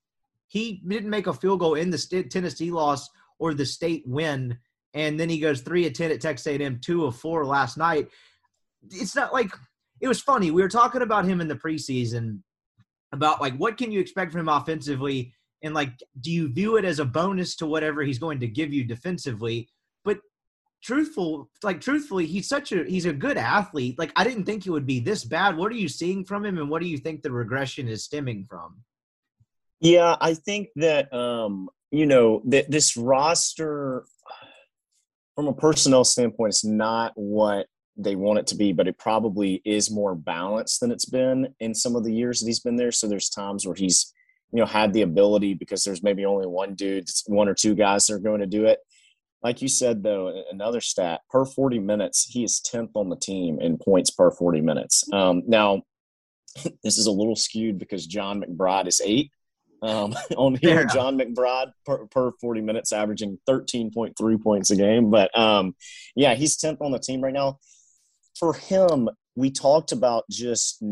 He 0.47 0.81
didn't 0.85 1.09
make 1.09 1.27
a 1.27 1.33
field 1.33 1.61
goal 1.61 1.75
in 1.75 1.89
the 1.89 2.27
Tennessee 2.29 2.71
loss 2.71 3.09
or 3.39 3.53
the 3.53 3.65
state 3.65 4.03
win. 4.05 4.57
And 4.93 5.17
then 5.17 5.29
he 5.29 5.39
goes 5.39 5.61
3 5.61 5.87
of 5.87 5.93
10 5.93 6.11
at 6.11 6.19
Texas 6.19 6.47
A&M, 6.47 6.79
2 6.81 7.05
of 7.05 7.15
4 7.15 7.45
last 7.45 7.77
night 7.77 8.09
it's 8.89 9.15
not 9.15 9.33
like 9.33 9.51
it 9.99 10.07
was 10.07 10.21
funny. 10.21 10.51
We 10.51 10.61
were 10.61 10.69
talking 10.69 11.01
about 11.01 11.25
him 11.25 11.41
in 11.41 11.47
the 11.47 11.55
preseason 11.55 12.39
about 13.11 13.41
like 13.41 13.55
what 13.57 13.77
can 13.77 13.91
you 13.91 13.99
expect 13.99 14.31
from 14.31 14.41
him 14.41 14.49
offensively? 14.49 15.33
And 15.63 15.73
like 15.73 15.91
do 16.19 16.31
you 16.31 16.51
view 16.51 16.77
it 16.77 16.85
as 16.85 16.99
a 16.99 17.05
bonus 17.05 17.55
to 17.57 17.67
whatever 17.67 18.01
he's 18.01 18.19
going 18.19 18.39
to 18.39 18.47
give 18.47 18.73
you 18.73 18.83
defensively? 18.83 19.69
But 20.03 20.19
truthful 20.83 21.49
like 21.63 21.81
truthfully 21.81 22.25
he's 22.25 22.47
such 22.47 22.71
a 22.71 22.83
he's 22.85 23.05
a 23.05 23.13
good 23.13 23.37
athlete. 23.37 23.99
Like 23.99 24.11
i 24.15 24.23
didn't 24.23 24.45
think 24.45 24.63
he 24.63 24.69
would 24.69 24.87
be 24.87 24.99
this 24.99 25.23
bad. 25.23 25.57
What 25.57 25.71
are 25.71 25.75
you 25.75 25.89
seeing 25.89 26.25
from 26.25 26.45
him 26.45 26.57
and 26.57 26.69
what 26.69 26.81
do 26.81 26.87
you 26.87 26.97
think 26.97 27.21
the 27.21 27.31
regression 27.31 27.87
is 27.87 28.03
stemming 28.03 28.45
from? 28.49 28.77
Yeah 29.79 30.15
i 30.19 30.33
think 30.33 30.69
that 30.77 31.13
um 31.13 31.69
you 31.91 32.05
know 32.05 32.41
that 32.45 32.71
this 32.71 32.97
roster 32.97 34.05
from 35.35 35.47
a 35.47 35.53
personnel 35.53 36.03
standpoint 36.03 36.53
is 36.53 36.63
not 36.63 37.11
what 37.15 37.67
they 38.03 38.15
want 38.15 38.39
it 38.39 38.47
to 38.47 38.55
be, 38.55 38.73
but 38.73 38.87
it 38.87 38.97
probably 38.97 39.61
is 39.65 39.91
more 39.91 40.15
balanced 40.15 40.79
than 40.79 40.91
it's 40.91 41.05
been 41.05 41.53
in 41.59 41.73
some 41.73 41.95
of 41.95 42.03
the 42.03 42.13
years 42.13 42.39
that 42.39 42.47
he's 42.47 42.59
been 42.59 42.75
there. 42.75 42.91
So 42.91 43.07
there's 43.07 43.29
times 43.29 43.65
where 43.65 43.75
he's, 43.75 44.13
you 44.51 44.59
know, 44.59 44.65
had 44.65 44.93
the 44.93 45.01
ability 45.01 45.53
because 45.53 45.83
there's 45.83 46.03
maybe 46.03 46.25
only 46.25 46.47
one 46.47 46.75
dude, 46.75 47.09
one 47.27 47.47
or 47.47 47.53
two 47.53 47.75
guys 47.75 48.07
that 48.07 48.15
are 48.15 48.19
going 48.19 48.41
to 48.41 48.47
do 48.47 48.65
it. 48.65 48.79
Like 49.43 49.61
you 49.61 49.67
said, 49.67 50.03
though, 50.03 50.43
another 50.51 50.81
stat 50.81 51.21
per 51.29 51.45
40 51.45 51.79
minutes, 51.79 52.27
he 52.29 52.43
is 52.43 52.61
10th 52.61 52.91
on 52.95 53.09
the 53.09 53.15
team 53.15 53.59
in 53.59 53.77
points 53.77 54.11
per 54.11 54.29
40 54.29 54.61
minutes. 54.61 55.03
Um, 55.11 55.43
now, 55.47 55.83
this 56.83 56.97
is 56.97 57.07
a 57.07 57.11
little 57.11 57.35
skewed 57.35 57.79
because 57.79 58.05
John 58.05 58.43
McBride 58.43 58.87
is 58.87 59.01
eight. 59.03 59.31
Um, 59.81 60.13
on 60.37 60.55
here, 60.55 60.85
John 60.85 61.17
McBride 61.17 61.71
per, 61.85 62.05
per, 62.07 62.31
40 62.39 62.61
minutes, 62.61 62.93
averaging 62.93 63.39
13.3 63.49 64.43
points 64.43 64.69
a 64.69 64.75
game. 64.75 65.09
But 65.09 65.35
um, 65.37 65.75
yeah, 66.15 66.35
he's 66.35 66.57
10th 66.57 66.81
on 66.81 66.91
the 66.91 66.99
team 66.99 67.21
right 67.21 67.33
now 67.33 67.57
for 68.41 68.53
him, 68.53 69.07
we 69.35 69.51
talked 69.51 69.91
about 69.91 70.25
just 70.29 70.83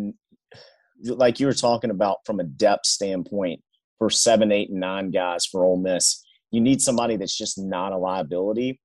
like 1.04 1.40
you 1.40 1.48
were 1.48 1.54
talking 1.54 1.90
about 1.90 2.20
from 2.26 2.40
a 2.40 2.44
depth 2.44 2.86
standpoint 2.86 3.62
for 3.98 4.12
seven, 4.12 4.52
eight, 4.52 4.70
and 4.70 4.80
nine 4.80 5.10
guys 5.10 5.48
for 5.48 5.66
Ole 5.66 5.80
Miss. 5.80 6.24
You 6.52 6.62
need 6.62 6.80
somebody 6.80 7.18
that's 7.18 7.36
just 7.36 7.58
not 7.58 7.92
a 7.92 7.98
liability. 7.98 8.80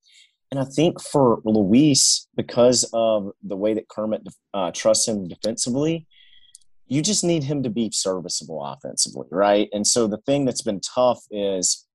And 0.50 0.58
I 0.58 0.64
think 0.64 1.00
for 1.00 1.42
Luis, 1.44 2.26
because 2.36 2.88
of 2.94 3.32
the 3.42 3.56
way 3.56 3.74
that 3.74 3.88
Kermit 3.88 4.22
uh, 4.54 4.70
trusts 4.72 5.06
him 5.06 5.28
defensively, 5.28 6.06
you 6.86 7.02
just 7.02 7.22
need 7.22 7.44
him 7.44 7.62
to 7.64 7.70
be 7.70 7.90
serviceable 7.92 8.64
offensively, 8.64 9.26
right? 9.30 9.68
And 9.72 9.86
so 9.86 10.06
the 10.06 10.18
thing 10.18 10.46
that's 10.46 10.62
been 10.62 10.80
tough 10.80 11.20
is 11.30 11.86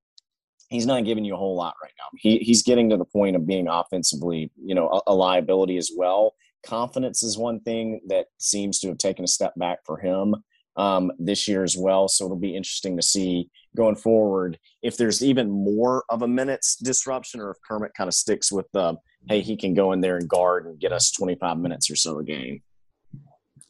he's 0.69 0.85
not 0.85 1.05
giving 1.05 1.25
you 1.25 1.33
a 1.33 1.37
whole 1.37 1.55
lot 1.55 1.73
right 1.81 1.93
now. 1.97 2.05
He, 2.17 2.37
he's 2.39 2.61
getting 2.61 2.89
to 2.91 2.97
the 2.97 3.05
point 3.05 3.35
of 3.35 3.47
being 3.47 3.67
offensively, 3.67 4.51
you 4.63 4.75
know, 4.75 4.87
a, 4.89 5.13
a 5.13 5.15
liability 5.15 5.77
as 5.77 5.89
well. 5.95 6.35
Confidence 6.65 7.23
is 7.23 7.37
one 7.37 7.59
thing 7.61 8.01
that 8.07 8.27
seems 8.37 8.79
to 8.79 8.87
have 8.89 8.97
taken 8.97 9.23
a 9.23 9.27
step 9.27 9.53
back 9.55 9.79
for 9.85 9.97
him 9.97 10.35
um, 10.75 11.11
this 11.19 11.47
year 11.47 11.63
as 11.63 11.77
well. 11.77 12.07
So 12.07 12.25
it'll 12.25 12.37
be 12.37 12.55
interesting 12.55 12.95
to 12.97 13.03
see 13.03 13.49
going 13.75 13.95
forward 13.95 14.57
if 14.81 14.97
there's 14.97 15.23
even 15.23 15.49
more 15.49 16.03
of 16.09 16.21
a 16.21 16.27
minute's 16.27 16.75
disruption 16.77 17.39
or 17.41 17.51
if 17.51 17.57
Kermit 17.67 17.91
kind 17.95 18.07
of 18.07 18.13
sticks 18.13 18.51
with 18.51 18.65
the 18.73 18.95
hey 19.27 19.41
he 19.41 19.57
can 19.57 19.73
go 19.73 19.91
in 19.91 19.99
there 19.99 20.17
and 20.17 20.29
guard 20.29 20.65
and 20.65 20.79
get 20.79 20.93
us 20.93 21.11
25 21.11 21.57
minutes 21.57 21.91
or 21.91 21.95
so 21.95 22.19
a 22.19 22.23
game. 22.23 22.61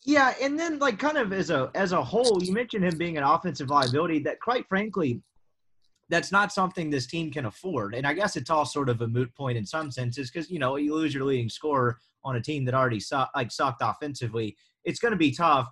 Yeah, 0.06 0.34
and 0.42 0.58
then 0.58 0.80
like 0.80 0.98
kind 0.98 1.18
of 1.18 1.34
as 1.34 1.50
a 1.50 1.72
as 1.76 1.92
a 1.92 2.04
whole, 2.04 2.42
you 2.42 2.54
mentioned 2.54 2.86
him 2.86 2.98
being 2.98 3.18
an 3.18 3.24
offensive 3.24 3.70
liability 3.70 4.20
that 4.20 4.40
quite 4.40 4.68
frankly 4.70 5.22
that's 6.10 6.32
not 6.32 6.52
something 6.52 6.90
this 6.90 7.08
team 7.08 7.32
can 7.32 7.46
afford. 7.46 7.94
And 7.94 8.06
I 8.06 8.14
guess 8.14 8.36
it's 8.36 8.50
all 8.50 8.66
sort 8.66 8.90
of 8.90 9.02
a 9.02 9.08
moot 9.08 9.34
point 9.36 9.58
in 9.58 9.66
some 9.66 9.92
senses 9.92 10.32
because 10.32 10.50
you 10.50 10.60
know 10.60 10.76
you 10.76 10.94
lose 10.94 11.14
your 11.14 11.24
leading 11.24 11.50
scorer 11.50 11.98
on 12.24 12.36
a 12.36 12.42
team 12.42 12.66
that 12.66 12.74
already 12.74 13.00
su- 13.00 13.26
like 13.36 13.52
sucked 13.52 13.82
offensively. 13.84 14.58
It's 14.84 15.00
going 15.00 15.12
to 15.12 15.18
be 15.18 15.32
tough. 15.32 15.70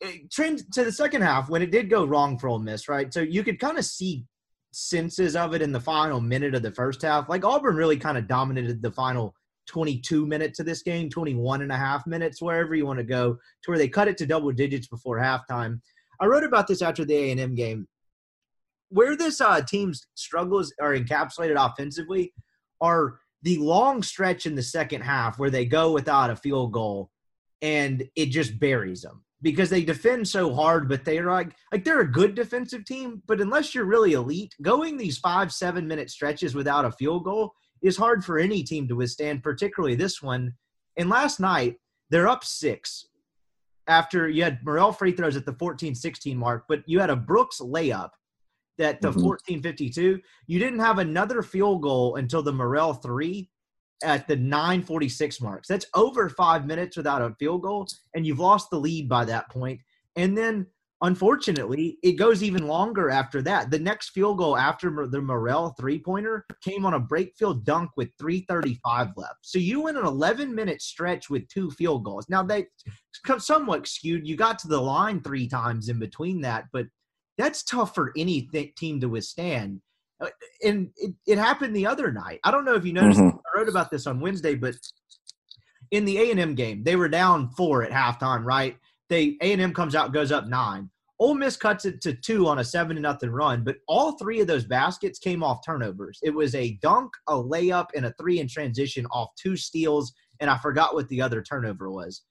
It, 0.00 0.30
trend 0.30 0.72
to 0.72 0.84
the 0.84 0.92
second 0.92 1.22
half 1.22 1.50
when 1.50 1.62
it 1.62 1.70
did 1.70 1.90
go 1.90 2.04
wrong 2.04 2.38
for 2.38 2.48
Ole 2.48 2.60
Miss, 2.60 2.88
right? 2.88 3.12
So 3.12 3.20
you 3.20 3.42
could 3.42 3.58
kind 3.58 3.78
of 3.78 3.84
see 3.84 4.24
senses 4.72 5.34
of 5.34 5.54
it 5.54 5.62
in 5.62 5.72
the 5.72 5.80
final 5.80 6.20
minute 6.20 6.54
of 6.54 6.62
the 6.62 6.70
first 6.70 7.02
half. 7.02 7.28
Like 7.28 7.44
Auburn 7.44 7.76
really 7.76 7.96
kind 7.96 8.16
of 8.16 8.28
dominated 8.28 8.80
the 8.80 8.92
final 8.92 9.34
22 9.66 10.26
minutes 10.26 10.58
of 10.60 10.66
this 10.66 10.82
game, 10.82 11.10
21 11.10 11.62
and 11.62 11.72
a 11.72 11.76
half 11.76 12.06
minutes, 12.06 12.40
wherever 12.40 12.74
you 12.74 12.86
want 12.86 12.98
to 12.98 13.04
go, 13.04 13.34
to 13.34 13.70
where 13.70 13.78
they 13.78 13.88
cut 13.88 14.08
it 14.08 14.16
to 14.18 14.26
double 14.26 14.50
digits 14.52 14.86
before 14.86 15.18
halftime. 15.18 15.80
I 16.20 16.26
wrote 16.26 16.44
about 16.44 16.66
this 16.66 16.82
after 16.82 17.04
the 17.04 17.14
A&M 17.14 17.54
game. 17.54 17.86
Where 18.90 19.16
this 19.16 19.40
uh, 19.40 19.62
team's 19.62 20.06
struggles 20.14 20.72
are 20.80 20.94
encapsulated 20.94 21.56
offensively 21.56 22.34
are 22.80 23.18
the 23.42 23.58
long 23.58 24.02
stretch 24.02 24.46
in 24.46 24.54
the 24.54 24.62
second 24.62 25.00
half 25.00 25.38
where 25.38 25.50
they 25.50 25.64
go 25.64 25.92
without 25.92 26.30
a 26.30 26.36
field 26.36 26.72
goal 26.72 27.10
and 27.62 28.04
it 28.16 28.26
just 28.26 28.58
buries 28.58 29.02
them 29.02 29.24
because 29.42 29.70
they 29.70 29.82
defend 29.82 30.28
so 30.28 30.52
hard, 30.54 30.88
but 30.88 31.04
they're 31.04 31.30
like 31.30 31.54
like 31.72 31.84
they're 31.84 32.00
a 32.00 32.10
good 32.10 32.34
defensive 32.34 32.84
team, 32.84 33.22
but 33.26 33.40
unless 33.40 33.74
you're 33.74 33.84
really 33.84 34.12
elite, 34.12 34.54
going 34.62 34.96
these 34.96 35.18
five, 35.18 35.52
seven 35.52 35.86
minute 35.86 36.10
stretches 36.10 36.54
without 36.54 36.84
a 36.84 36.92
field 36.92 37.24
goal 37.24 37.52
is 37.82 37.96
hard 37.96 38.24
for 38.24 38.38
any 38.38 38.62
team 38.62 38.86
to 38.88 38.96
withstand, 38.96 39.42
particularly 39.42 39.94
this 39.94 40.20
one. 40.20 40.52
And 40.96 41.08
last 41.08 41.40
night, 41.40 41.76
they're 42.10 42.28
up 42.28 42.44
six 42.44 43.06
after 43.86 44.28
you 44.28 44.44
had 44.44 44.64
Murrell 44.64 44.92
free 44.92 45.12
throws 45.12 45.36
at 45.36 45.46
the 45.46 45.54
14 45.54 45.94
16 45.94 46.36
mark, 46.36 46.64
but 46.68 46.82
you 46.86 47.00
had 47.00 47.10
a 47.10 47.16
Brooks 47.16 47.60
layup 47.60 48.10
at 48.80 49.00
the 49.00 49.12
14 49.12 49.58
mm-hmm. 49.58 49.62
52. 49.62 50.20
You 50.46 50.58
didn't 50.58 50.80
have 50.80 50.98
another 50.98 51.42
field 51.42 51.82
goal 51.82 52.16
until 52.16 52.42
the 52.42 52.52
Murrell 52.52 52.94
three 52.94 53.50
at 54.02 54.26
the 54.26 54.36
946 54.36 55.40
marks. 55.40 55.68
That's 55.68 55.86
over 55.94 56.28
five 56.28 56.66
minutes 56.66 56.96
without 56.96 57.22
a 57.22 57.34
field 57.38 57.62
goal, 57.62 57.86
and 58.14 58.26
you've 58.26 58.40
lost 58.40 58.70
the 58.70 58.80
lead 58.80 59.08
by 59.08 59.24
that 59.26 59.50
point. 59.50 59.80
And 60.16 60.36
then 60.36 60.66
Unfortunately, 61.02 61.98
it 62.02 62.12
goes 62.12 62.42
even 62.42 62.66
longer 62.66 63.08
after 63.08 63.40
that. 63.42 63.70
The 63.70 63.78
next 63.78 64.10
field 64.10 64.36
goal 64.36 64.58
after 64.58 65.06
the 65.06 65.20
Murrell 65.20 65.74
three 65.78 65.98
pointer 65.98 66.44
came 66.62 66.84
on 66.84 66.92
a 66.92 67.00
Brakefield 67.00 67.64
dunk 67.64 67.90
with 67.96 68.10
335 68.18 69.08
left. 69.16 69.36
So 69.40 69.58
you 69.58 69.80
went 69.80 69.96
an 69.96 70.04
11 70.04 70.54
minute 70.54 70.82
stretch 70.82 71.30
with 71.30 71.48
two 71.48 71.70
field 71.70 72.04
goals. 72.04 72.26
Now 72.28 72.42
they 72.42 72.66
somewhat 73.38 73.86
skewed. 73.86 74.28
You 74.28 74.36
got 74.36 74.58
to 74.60 74.68
the 74.68 74.80
line 74.80 75.22
three 75.22 75.48
times 75.48 75.88
in 75.88 75.98
between 75.98 76.42
that, 76.42 76.64
but 76.70 76.86
that's 77.40 77.62
tough 77.62 77.94
for 77.94 78.12
any 78.16 78.42
th- 78.42 78.74
team 78.74 79.00
to 79.00 79.08
withstand. 79.08 79.80
Uh, 80.20 80.28
and 80.62 80.90
it, 80.96 81.14
it 81.26 81.38
happened 81.38 81.74
the 81.74 81.86
other 81.86 82.12
night. 82.12 82.40
I 82.44 82.50
don't 82.50 82.64
know 82.64 82.74
if 82.74 82.84
you 82.84 82.92
noticed. 82.92 83.20
Mm-hmm. 83.20 83.38
I 83.38 83.58
wrote 83.58 83.68
about 83.68 83.90
this 83.90 84.06
on 84.06 84.20
Wednesday, 84.20 84.54
but 84.54 84.74
in 85.90 86.04
the 86.04 86.18
A 86.18 86.30
and 86.30 86.40
M 86.40 86.54
game, 86.54 86.84
they 86.84 86.96
were 86.96 87.08
down 87.08 87.50
four 87.50 87.82
at 87.82 87.90
halftime, 87.90 88.44
right? 88.44 88.76
they 89.10 89.36
A 89.42 89.52
and 89.52 89.60
M 89.60 89.74
comes 89.74 89.94
out 89.94 90.14
goes 90.14 90.32
up 90.32 90.46
nine. 90.46 90.88
Ole 91.18 91.34
Miss 91.34 91.54
cuts 91.54 91.84
it 91.84 92.00
to 92.00 92.14
two 92.14 92.48
on 92.48 92.60
a 92.60 92.64
seven 92.64 92.96
to 92.96 93.02
nothing 93.02 93.28
run, 93.28 93.62
but 93.62 93.76
all 93.86 94.12
three 94.12 94.40
of 94.40 94.46
those 94.46 94.64
baskets 94.64 95.18
came 95.18 95.42
off 95.42 95.60
turnovers. 95.66 96.18
It 96.22 96.30
was 96.30 96.54
a 96.54 96.78
dunk, 96.80 97.10
a 97.28 97.34
layup, 97.34 97.88
and 97.94 98.06
a 98.06 98.14
three 98.18 98.40
in 98.40 98.48
transition 98.48 99.04
off 99.10 99.28
two 99.36 99.54
steals, 99.54 100.14
and 100.40 100.48
I 100.48 100.56
forgot 100.56 100.94
what 100.94 101.08
the 101.08 101.20
other 101.20 101.42
turnover 101.42 101.90
was. 101.90 102.22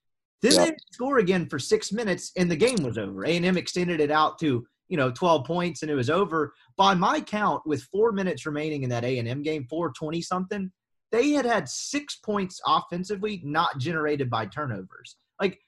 Then 0.41 0.53
yep. 0.53 0.67
they 0.69 0.75
score 0.91 1.19
again 1.19 1.47
for 1.47 1.59
six 1.59 1.91
minutes, 1.91 2.31
and 2.35 2.49
the 2.49 2.55
game 2.55 2.81
was 2.81 2.97
over. 2.97 3.25
A 3.25 3.37
and 3.37 3.45
M 3.45 3.57
extended 3.57 3.99
it 3.99 4.09
out 4.09 4.39
to 4.39 4.65
you 4.89 4.97
know 4.97 5.11
12 5.11 5.45
points, 5.45 5.81
and 5.81 5.89
it 5.89 5.95
was 5.95 6.09
over. 6.09 6.53
By 6.75 6.93
my 6.93 7.21
count, 7.21 7.65
with 7.65 7.83
four 7.83 8.11
minutes 8.11 8.45
remaining 8.45 8.83
in 8.83 8.89
that 8.89 9.05
A 9.05 9.19
and 9.19 9.27
M 9.27 9.41
game, 9.41 9.65
420 9.69 10.21
something, 10.21 10.71
they 11.11 11.29
had 11.29 11.45
had 11.45 11.69
six 11.69 12.15
points 12.17 12.59
offensively, 12.67 13.41
not 13.43 13.77
generated 13.77 14.29
by 14.29 14.45
turnovers. 14.47 15.15
Like 15.39 15.59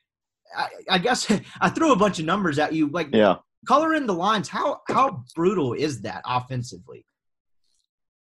I, 0.55 0.67
I 0.89 0.97
guess 0.97 1.31
I 1.61 1.69
threw 1.69 1.91
a 1.91 1.95
bunch 1.95 2.19
of 2.19 2.25
numbers 2.25 2.59
at 2.59 2.73
you. 2.73 2.89
Like, 2.89 3.09
yeah, 3.13 3.37
color 3.67 3.93
in 3.93 4.05
the 4.07 4.13
lines. 4.13 4.49
How 4.49 4.81
how 4.87 5.23
brutal 5.35 5.73
is 5.73 6.01
that 6.01 6.21
offensively? 6.25 7.05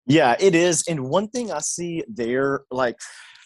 Yeah, 0.07 0.37
it 0.39 0.55
is. 0.55 0.85
And 0.89 1.09
one 1.09 1.29
thing 1.29 1.51
I 1.51 1.61
see 1.61 2.05
there, 2.07 2.63
like 2.71 2.97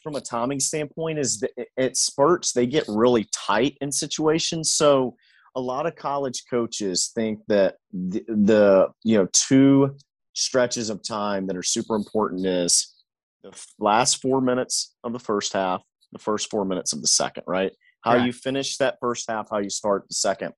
from 0.02 0.16
a 0.16 0.20
timing 0.20 0.60
standpoint, 0.60 1.18
is 1.18 1.40
that 1.40 1.52
at 1.78 1.96
spurts 1.96 2.52
they 2.52 2.66
get 2.66 2.84
really 2.88 3.28
tight 3.32 3.76
in 3.80 3.92
situations. 3.92 4.72
So 4.72 5.16
a 5.58 5.60
lot 5.60 5.86
of 5.86 5.96
college 5.96 6.44
coaches 6.48 7.10
think 7.14 7.40
that 7.48 7.76
the, 7.92 8.24
the 8.28 8.88
you 9.04 9.18
know 9.18 9.28
two 9.32 9.96
stretches 10.34 10.88
of 10.88 11.02
time 11.02 11.46
that 11.46 11.56
are 11.56 11.62
super 11.62 11.96
important 11.96 12.46
is 12.46 12.94
the 13.42 13.52
last 13.78 14.22
four 14.22 14.40
minutes 14.40 14.94
of 15.02 15.12
the 15.12 15.18
first 15.18 15.52
half, 15.52 15.82
the 16.12 16.18
first 16.18 16.50
four 16.50 16.64
minutes 16.64 16.92
of 16.92 17.02
the 17.02 17.08
second, 17.08 17.44
right? 17.46 17.72
how 18.02 18.14
you 18.24 18.32
finish 18.32 18.76
that 18.78 18.96
first 19.00 19.28
half, 19.28 19.48
how 19.50 19.58
you 19.58 19.70
start 19.70 20.06
the 20.08 20.14
second. 20.14 20.52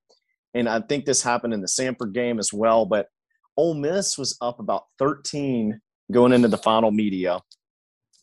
And 0.53 0.67
I 0.67 0.81
think 0.81 1.05
this 1.05 1.23
happened 1.23 1.53
in 1.53 1.61
the 1.61 1.67
Samford 1.67 2.13
game 2.13 2.39
as 2.39 2.53
well. 2.53 2.85
But 2.85 3.07
Ole 3.57 3.73
Miss 3.73 4.17
was 4.17 4.37
up 4.41 4.59
about 4.59 4.83
13 4.99 5.79
going 6.11 6.33
into 6.33 6.47
the 6.47 6.57
final 6.57 6.91
media, 6.91 7.39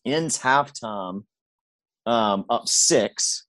ends 0.05 0.39
halftime 0.39 1.25
um, 2.07 2.45
up 2.49 2.69
six. 2.69 3.47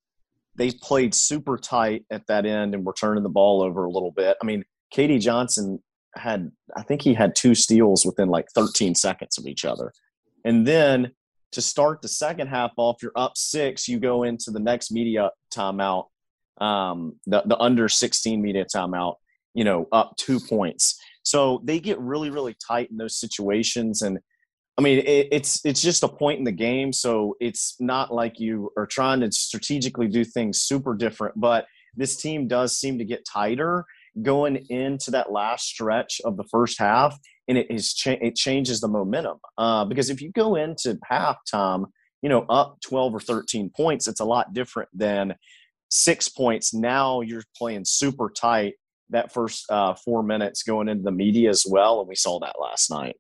They 0.60 0.72
played 0.72 1.16
super 1.16 1.58
tight 1.58 2.04
at 2.12 2.28
that 2.28 2.46
end 2.46 2.76
and 2.76 2.86
were 2.86 2.94
turning 2.94 3.24
the 3.24 3.30
ball 3.30 3.64
over 3.64 3.86
a 3.86 3.90
little 3.90 4.12
bit. 4.12 4.36
I 4.42 4.46
mean, 4.46 4.66
KD 4.94 5.22
Johnson 5.22 5.82
had, 6.16 6.52
I 6.76 6.84
think 6.84 7.02
he 7.02 7.14
had 7.14 7.34
two 7.34 7.56
steals 7.56 8.06
within 8.06 8.28
like 8.28 8.48
13 8.54 8.94
seconds 8.94 9.38
of 9.38 9.48
each 9.48 9.64
other. 9.64 9.94
And 10.44 10.68
then 10.68 11.12
to 11.54 11.62
start 11.62 12.02
the 12.02 12.10
second 12.10 12.48
half 12.48 12.72
off, 12.76 12.98
you're 13.02 13.14
up 13.16 13.38
six, 13.38 13.88
you 13.88 14.00
go 14.00 14.24
into 14.24 14.52
the 14.52 14.60
next 14.60 14.92
media 14.92 15.32
timeout, 15.56 16.08
um, 16.60 17.16
the, 17.26 17.42
the 17.46 17.58
under 17.58 17.88
16 17.88 18.42
media 18.42 18.66
timeout, 18.66 19.16
you 19.54 19.64
know, 19.64 19.88
up 19.94 20.14
two 20.18 20.42
points. 20.42 21.00
So 21.24 21.62
they 21.64 21.80
get 21.80 21.98
really, 22.00 22.30
really 22.30 22.56
tight 22.68 22.92
in 22.92 22.98
those 22.98 23.18
situations. 23.18 24.02
And 24.02 24.20
I 24.80 24.82
mean, 24.82 25.00
it, 25.00 25.28
it's 25.30 25.66
it's 25.66 25.82
just 25.82 26.04
a 26.04 26.08
point 26.08 26.40
in 26.40 26.46
the 26.46 26.54
game. 26.54 26.94
So 26.94 27.36
it's 27.42 27.76
not 27.82 28.14
like 28.14 28.40
you 28.40 28.72
are 28.78 28.88
trying 28.88 29.20
to 29.20 29.30
strategically 29.30 30.08
do 30.08 30.24
things 30.24 30.62
super 30.62 30.96
different, 30.96 31.38
but 31.38 31.66
this 31.98 32.16
team 32.16 32.48
does 32.48 32.78
seem 32.78 32.98
to 32.98 33.04
get 33.04 33.26
tighter 33.26 33.84
going 34.22 34.56
into 34.70 35.12
that 35.12 35.34
last 35.34 35.66
stretch 35.66 36.22
of 36.24 36.38
the 36.38 36.46
first 36.46 36.80
half 36.80 37.20
and 37.50 37.58
it 37.58 37.70
is 37.70 37.94
cha- 37.94 38.22
it 38.22 38.36
changes 38.36 38.80
the 38.80 38.88
momentum 38.88 39.40
uh, 39.58 39.84
because 39.84 40.10
if 40.10 40.22
you 40.22 40.32
go 40.32 40.56
into 40.56 40.98
halftime, 41.12 41.88
you 42.22 42.30
know, 42.30 42.46
up 42.48 42.78
12 42.82 43.16
or 43.16 43.20
13 43.20 43.72
points, 43.76 44.08
it's 44.08 44.22
a 44.22 44.26
lot 44.26 44.54
different 44.54 44.88
than 44.94 45.36
six 45.90 46.30
points. 46.30 46.74
Now 46.74 47.20
you're 47.20 47.44
playing 47.58 47.84
super 47.84 48.30
tight 48.30 48.76
that 49.10 49.34
first 49.34 49.70
uh, 49.70 49.96
four 49.96 50.24
minutes 50.24 50.64
going 50.64 50.88
into 50.88 51.04
the 51.04 51.12
media 51.12 51.50
as 51.50 51.66
well, 51.70 52.00
and 52.00 52.08
we 52.08 52.16
saw 52.16 52.40
that 52.40 52.56
last 52.62 52.90
night. 52.90 53.18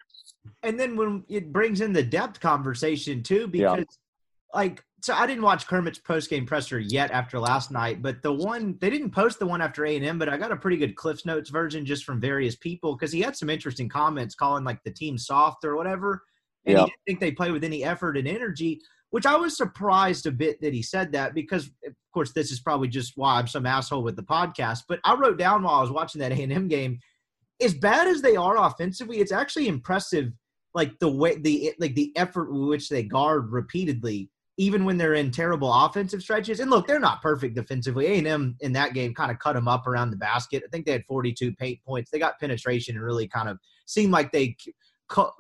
And 0.64 0.80
then 0.80 0.96
when 0.96 1.24
it 1.30 1.52
brings 1.52 1.82
in 1.82 1.94
the 1.94 2.04
depth 2.04 2.40
conversation 2.40 3.24
too, 3.24 3.48
because 3.48 3.86
like 4.54 4.84
so 5.02 5.14
I 5.14 5.26
didn't 5.28 5.44
watch 5.44 5.68
Kermit's 5.68 6.00
post 6.00 6.30
game 6.30 6.46
presser 6.46 6.80
yet 6.80 7.12
after 7.12 7.40
last 7.40 7.72
night, 7.72 8.02
but 8.02 8.22
the 8.22 8.34
one 8.34 8.78
they 8.82 8.90
didn't 8.90 9.12
post 9.12 9.40
the 9.40 9.46
one 9.46 9.62
after 9.62 9.86
A 9.86 9.96
and 9.96 10.06
M, 10.06 10.20
but 10.20 10.30
I 10.30 10.38
got 10.38 10.52
a 10.52 10.58
pretty 10.58 10.78
good 10.78 10.96
Cliff's 10.96 11.26
Notes 11.26 11.50
version 11.50 11.86
just 11.86 12.04
from 12.04 12.20
various 12.20 12.56
people 12.56 12.96
because 12.96 13.12
he 13.12 13.22
had 13.22 13.36
some 13.36 13.50
interesting 13.50 13.88
comments 13.88 14.36
calling 14.36 14.64
like 14.64 14.84
the 14.84 14.92
team 14.92 15.18
soft 15.18 15.64
or 15.64 15.76
whatever, 15.76 16.24
and 16.66 16.78
yep. 16.78 16.86
he 16.86 16.92
didn't 16.92 17.06
think 17.08 17.20
they 17.20 17.32
play 17.32 17.52
with 17.52 17.64
any 17.64 17.84
effort 17.84 18.18
and 18.18 18.28
energy, 18.28 18.82
which 19.12 19.26
I 19.26 19.36
was 19.36 19.56
surprised 19.56 20.26
a 20.26 20.32
bit 20.32 20.62
that 20.62 20.74
he 20.74 20.82
said 20.82 21.12
that 21.14 21.34
because 21.34 21.68
of 21.86 21.94
course 22.14 22.34
this 22.34 22.52
is 22.52 22.60
probably 22.60 22.90
just 22.90 23.14
why 23.16 23.36
I'm 23.36 23.48
some 23.48 23.66
asshole 23.66 24.04
with 24.04 24.16
the 24.16 24.24
podcast, 24.24 24.84
but 24.88 25.00
I 25.04 25.16
wrote 25.16 25.38
down 25.38 25.64
while 25.64 25.76
I 25.76 25.82
was 25.82 25.92
watching 25.92 26.20
that 26.20 26.32
A 26.32 26.42
and 26.42 26.52
M 26.52 26.68
game, 26.68 27.00
as 27.62 27.74
bad 27.74 28.08
as 28.08 28.22
they 28.22 28.36
are 28.36 28.58
offensively, 28.58 29.18
it's 29.18 29.32
actually 29.32 29.68
impressive 29.68 30.32
like 30.74 30.98
the 31.00 31.10
way 31.10 31.36
the 31.38 31.74
like 31.80 31.96
the 31.96 32.12
effort 32.16 32.52
with 32.52 32.70
which 32.70 32.90
they 32.90 33.04
guard 33.04 33.52
repeatedly 33.52 34.30
even 34.60 34.84
when 34.84 34.98
they're 34.98 35.14
in 35.14 35.32
terrible 35.32 35.74
offensive 35.74 36.22
stretches. 36.22 36.60
And 36.60 36.70
look, 36.70 36.86
they're 36.86 37.00
not 37.00 37.22
perfect 37.22 37.56
defensively. 37.56 38.08
A&M 38.08 38.58
in 38.60 38.74
that 38.74 38.94
game 38.94 39.14
kind 39.14 39.32
of 39.32 39.40
cut 39.40 39.54
them 39.54 39.70
up 39.70 39.88
around 39.88 40.12
the 40.12 40.18
basket. 40.18 40.64
I 40.66 40.70
think 40.70 40.86
they 40.86 40.92
had 40.92 41.06
42 41.08 41.56
paint 41.56 41.80
points. 41.88 42.12
They 42.12 42.20
got 42.20 42.38
penetration 42.42 42.98
and 42.98 43.06
really 43.06 43.26
kind 43.26 43.48
of 43.48 43.58
seemed 43.86 44.12
like 44.12 44.34
they 44.34 44.58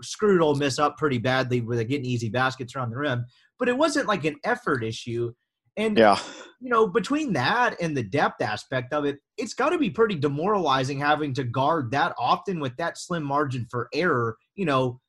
screwed 0.01 0.41
Ole 0.41 0.55
Miss 0.55 0.79
up 0.79 0.97
pretty 0.97 1.17
badly 1.17 1.59
with 1.59 1.85
getting 1.89 2.05
easy 2.05 2.29
baskets 2.29 2.77
around 2.77 2.91
the 2.91 2.97
rim. 2.97 3.25
But 3.59 3.67
it 3.67 3.77
wasn't 3.77 4.07
like 4.07 4.23
an 4.23 4.37
effort 4.45 4.85
issue. 4.85 5.33
And 5.79 5.97
Yeah. 5.97 6.19
you 6.59 6.69
know, 6.69 6.87
between 6.87 7.33
that 7.33 7.81
and 7.81 7.95
the 7.95 8.03
depth 8.03 8.41
aspect 8.41 8.93
of 8.93 9.05
it, 9.05 9.19
it's 9.37 9.53
got 9.53 9.69
to 9.69 9.77
be 9.77 9.89
pretty 9.89 10.15
demoralizing 10.15 10.99
having 10.99 11.33
to 11.35 11.43
guard 11.45 11.91
that 11.91 12.13
often 12.19 12.59
with 12.59 12.75
that 12.77 12.97
slim 12.97 13.23
margin 13.23 13.65
for 13.71 13.87
error. 13.93 14.37
You 14.55 14.65
know, 14.65 14.99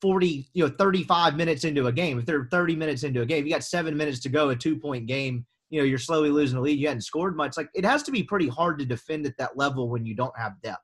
40, 0.00 0.48
you 0.52 0.66
know, 0.66 0.74
35 0.76 1.36
minutes 1.36 1.64
into 1.64 1.86
a 1.86 1.92
game. 1.92 2.18
If 2.18 2.26
they're 2.26 2.48
30 2.50 2.76
minutes 2.76 3.04
into 3.04 3.22
a 3.22 3.26
game, 3.26 3.46
you 3.46 3.52
got 3.52 3.64
seven 3.64 3.96
minutes 3.96 4.20
to 4.20 4.28
go, 4.28 4.48
a 4.50 4.56
two 4.56 4.76
point 4.78 5.06
game. 5.06 5.46
You 5.70 5.80
know, 5.80 5.84
you're 5.84 5.98
slowly 5.98 6.30
losing 6.30 6.56
the 6.56 6.62
lead. 6.62 6.78
You 6.80 6.88
hadn't 6.88 7.02
scored 7.02 7.36
much. 7.36 7.56
Like 7.56 7.68
it 7.74 7.84
has 7.84 8.02
to 8.04 8.10
be 8.10 8.22
pretty 8.24 8.48
hard 8.48 8.78
to 8.80 8.84
defend 8.84 9.26
at 9.26 9.36
that 9.38 9.56
level 9.56 9.88
when 9.88 10.04
you 10.04 10.16
don't 10.16 10.36
have 10.36 10.60
depth. 10.62 10.82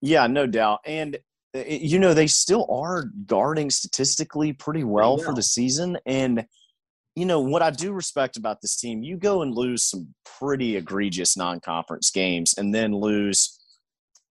Yeah, 0.00 0.26
no 0.26 0.46
doubt. 0.46 0.80
And 0.86 1.18
uh, 1.54 1.64
you 1.66 1.98
know 1.98 2.14
they 2.14 2.28
still 2.28 2.66
are 2.70 3.06
guarding 3.26 3.70
statistically 3.70 4.52
pretty 4.52 4.84
well. 4.84 5.18
for 5.18 5.34
the 5.34 5.42
season 5.42 5.98
and 6.06 6.46
you 7.14 7.24
know 7.24 7.40
what 7.40 7.62
I 7.62 7.70
do 7.70 7.92
respect 7.92 8.36
about 8.36 8.60
this 8.60 8.76
team 8.76 9.02
you 9.02 9.16
go 9.16 9.42
and 9.42 9.54
lose 9.54 9.82
some 9.82 10.14
pretty 10.38 10.76
egregious 10.76 11.36
non-conference 11.36 12.10
games 12.10 12.54
and 12.56 12.74
then 12.74 12.94
lose 12.94 13.58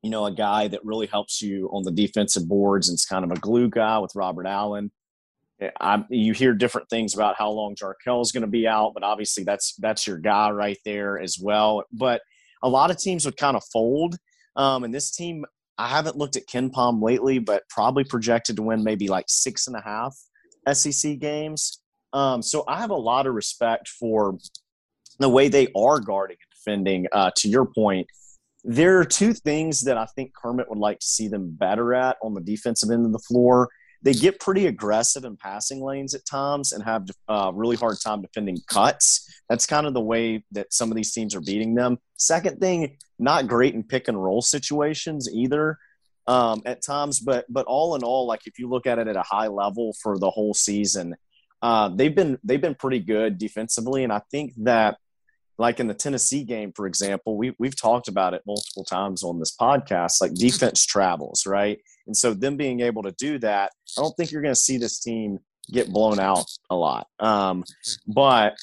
you 0.02 0.10
know 0.10 0.26
a 0.26 0.32
guy 0.32 0.68
that 0.68 0.84
really 0.84 1.08
helps 1.08 1.42
you 1.42 1.70
on 1.74 1.84
the 1.84 1.92
defensive 1.92 2.48
boards 2.48 2.90
and 2.90 2.96
it's 2.96 3.06
kind 3.06 3.26
of 3.26 3.32
a 3.32 3.40
glue 3.40 3.70
guy 3.70 3.98
with 4.00 4.16
Robert 4.16 4.48
Allen 4.48 4.92
I, 5.80 6.04
you 6.10 6.34
hear 6.34 6.54
different 6.54 6.90
things 6.90 7.14
about 7.14 7.36
how 7.38 7.52
long 7.52 7.76
Jarkel 7.76 8.22
is 8.22 8.32
going 8.32 8.42
to 8.42 8.48
be 8.48 8.68
out, 8.68 8.94
but 8.94 9.04
obviously 9.04 9.44
that's 9.44 9.76
that's 9.76 10.08
your 10.08 10.18
guy 10.18 10.52
right 10.52 10.78
there 10.86 11.20
as 11.20 11.38
well. 11.40 11.84
But 11.92 12.22
a 12.64 12.70
lot 12.70 12.92
of 12.92 12.98
teams 12.98 13.26
would 13.26 13.38
kind 13.38 13.58
of 13.58 13.64
fold, 13.72 14.16
um, 14.56 14.84
and 14.84 14.94
this 14.94 15.12
team 15.12 15.46
I 15.78 15.88
haven't 15.88 16.18
looked 16.18 16.36
at 16.36 16.48
KenPom 16.48 17.02
lately, 17.02 17.40
but 17.40 17.64
probably 17.70 18.04
projected 18.04 18.58
to 18.58 18.64
win 18.64 18.84
maybe 18.84 19.08
like 19.08 19.26
six 19.28 19.68
and 19.68 19.76
a 19.76 19.82
half 19.82 20.16
SEC 20.74 21.20
games. 21.20 21.82
Um, 22.14 22.42
so 22.42 22.64
I 22.68 22.80
have 22.80 22.90
a 22.90 22.96
lot 22.96 23.28
of 23.28 23.34
respect 23.34 23.88
for 23.88 24.38
the 25.20 25.30
way 25.30 25.48
they 25.48 25.68
are 25.76 26.00
guarding 26.00 26.38
and 26.42 26.52
defending. 26.52 27.08
Uh, 27.12 27.32
to 27.38 27.50
your 27.50 27.66
point, 27.66 28.08
there 28.64 29.00
are 29.00 29.06
two 29.06 29.34
things 29.34 29.82
that 29.82 29.98
I 29.98 30.06
think 30.06 30.34
Kermit 30.34 30.70
would 30.70 30.80
like 30.80 31.00
to 31.00 31.06
see 31.06 31.28
them 31.28 31.52
better 31.52 31.94
at 31.94 32.18
on 32.22 32.34
the 32.34 32.42
defensive 32.42 32.90
end 32.90 33.06
of 33.06 33.12
the 33.12 33.20
floor. 33.20 33.70
They 34.02 34.14
get 34.14 34.40
pretty 34.40 34.68
aggressive 34.68 35.26
in 35.26 35.36
passing 35.36 35.84
lanes 35.84 36.14
at 36.14 36.26
times 36.26 36.72
and 36.72 36.84
have 36.84 37.06
a 37.28 37.34
uh, 37.34 37.52
really 37.52 37.76
hard 37.76 37.98
time 38.04 38.22
defending 38.22 38.58
cuts. 38.68 39.30
That's 39.50 39.66
kind 39.66 39.86
of 39.86 39.94
the 39.94 40.02
way 40.02 40.44
that 40.52 40.74
some 40.74 40.90
of 40.90 40.96
these 40.96 41.12
teams 41.12 41.36
are 41.36 41.42
beating 41.42 41.76
them. 41.76 41.98
Second 42.16 42.60
thing, 42.60 42.98
not 43.18 43.48
great 43.48 43.74
in 43.76 43.84
pick 43.84 44.08
and 44.08 44.22
roll 44.22 44.42
situations 44.42 45.30
either 45.32 45.78
um, 46.28 46.62
at 46.66 46.82
times. 46.82 47.20
But 47.20 47.46
but 47.50 47.66
all 47.66 47.96
in 47.96 48.04
all, 48.04 48.26
like 48.26 48.42
if 48.46 48.58
you 48.58 48.70
look 48.70 48.88
at 48.88 49.00
it 49.00 49.08
at 49.10 49.18
a 49.18 49.24
high 49.24 49.48
level 49.48 49.94
for 50.02 50.18
the 50.18 50.30
whole 50.30 50.54
season, 50.54 51.16
uh, 51.62 51.90
they've 51.90 52.16
been 52.16 52.38
they've 52.44 52.62
been 52.62 52.76
pretty 52.76 53.00
good 53.00 53.38
defensively, 53.38 54.04
and 54.04 54.14
I 54.14 54.22
think 54.32 54.54
that 54.58 54.98
like 55.58 55.82
in 55.82 55.88
the 55.88 55.94
Tennessee 55.94 56.44
game, 56.44 56.72
for 56.74 56.88
example, 56.88 57.38
we 57.38 57.54
we've 57.60 57.80
talked 57.80 58.08
about 58.08 58.34
it 58.34 58.42
multiple 58.48 58.86
times 58.86 59.24
on 59.24 59.40
this 59.40 59.56
podcast. 59.56 60.22
Like 60.22 60.34
defense 60.34 60.86
travels, 60.86 61.46
right? 61.46 61.80
And 62.08 62.16
so 62.16 62.34
them 62.34 62.58
being 62.58 62.80
able 62.80 63.04
to 63.04 63.12
do 63.12 63.38
that, 63.40 63.72
I 63.98 64.02
don't 64.02 64.16
think 64.16 64.32
you're 64.32 64.42
going 64.42 64.56
to 64.56 64.60
see 64.60 64.78
this 64.78 65.00
team 65.00 65.40
get 65.72 65.90
blown 65.90 66.20
out 66.20 66.46
a 66.70 66.76
lot. 66.76 67.08
Um, 67.20 67.64
but 68.08 68.58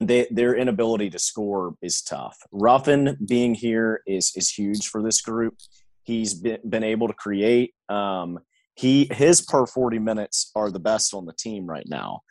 they, 0.00 0.26
their 0.30 0.54
inability 0.54 1.10
to 1.10 1.18
score 1.18 1.74
is 1.82 2.02
tough. 2.02 2.36
Ruffin 2.52 3.16
being 3.26 3.54
here 3.54 4.02
is 4.06 4.32
is 4.36 4.50
huge 4.50 4.88
for 4.88 5.02
this 5.02 5.22
group. 5.22 5.54
He's 6.02 6.34
been, 6.34 6.58
been 6.68 6.84
able 6.84 7.08
to 7.08 7.14
create. 7.14 7.74
Um, 7.88 8.40
he 8.74 9.08
his 9.12 9.42
per 9.42 9.66
40 9.66 9.98
minutes 9.98 10.50
are 10.54 10.70
the 10.70 10.80
best 10.80 11.14
on 11.14 11.26
the 11.26 11.34
team 11.34 11.66
right 11.66 11.86
now. 11.88 12.22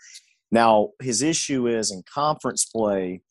Now 0.52 0.90
his 1.02 1.22
issue 1.22 1.68
is 1.68 1.92
in 1.92 2.04
conference 2.14 2.66
play 2.66 3.22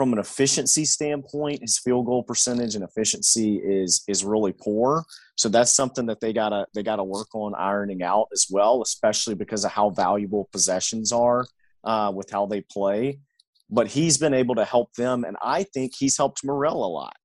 from 0.00 0.14
an 0.14 0.18
efficiency 0.18 0.86
standpoint, 0.86 1.60
his 1.60 1.78
field 1.78 2.06
goal 2.06 2.22
percentage 2.22 2.74
and 2.74 2.82
efficiency 2.82 3.56
is 3.56 4.02
is 4.08 4.24
really 4.24 4.54
poor. 4.58 5.04
So 5.36 5.50
that's 5.50 5.74
something 5.74 6.06
that 6.06 6.20
they 6.20 6.32
gotta 6.32 6.66
they 6.74 6.82
gotta 6.82 7.04
work 7.04 7.28
on 7.34 7.54
ironing 7.54 8.02
out 8.02 8.28
as 8.32 8.46
well, 8.50 8.80
especially 8.80 9.34
because 9.34 9.62
of 9.62 9.72
how 9.72 9.90
valuable 9.90 10.48
possessions 10.52 11.12
are 11.12 11.46
uh, 11.84 12.10
with 12.14 12.30
how 12.30 12.46
they 12.46 12.62
play. 12.62 13.20
But 13.68 13.88
he's 13.88 14.16
been 14.16 14.32
able 14.32 14.54
to 14.54 14.64
help 14.64 14.94
them, 14.94 15.24
and 15.24 15.36
I 15.42 15.64
think 15.64 15.92
he's 15.94 16.16
helped 16.16 16.42
Murrell 16.44 16.82
a 16.82 16.88
lot. 16.88 17.16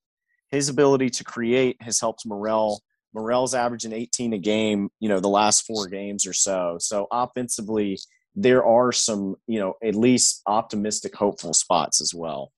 His 0.52 0.68
ability 0.68 1.12
to 1.12 1.24
create 1.24 1.78
has 1.82 2.02
helped 2.02 2.26
Murrell. 2.26 2.82
Murrell's 3.16 3.56
averaging 3.56 3.94
18 3.94 4.34
a 4.34 4.38
game, 4.38 4.90
you 5.00 5.10
know, 5.10 5.20
the 5.20 5.28
last 5.30 5.66
four 5.66 5.88
games 5.88 6.28
or 6.28 6.34
so. 6.34 6.78
So 6.80 7.08
offensively, 7.12 7.98
there 8.36 8.66
are 8.66 8.92
some, 8.92 9.36
you 9.48 9.60
know, 9.60 9.76
at 9.84 9.96
least 9.96 10.42
optimistic, 10.46 11.16
hopeful 11.16 11.54
spots 11.54 12.02
as 12.02 12.14
well. 12.14 12.52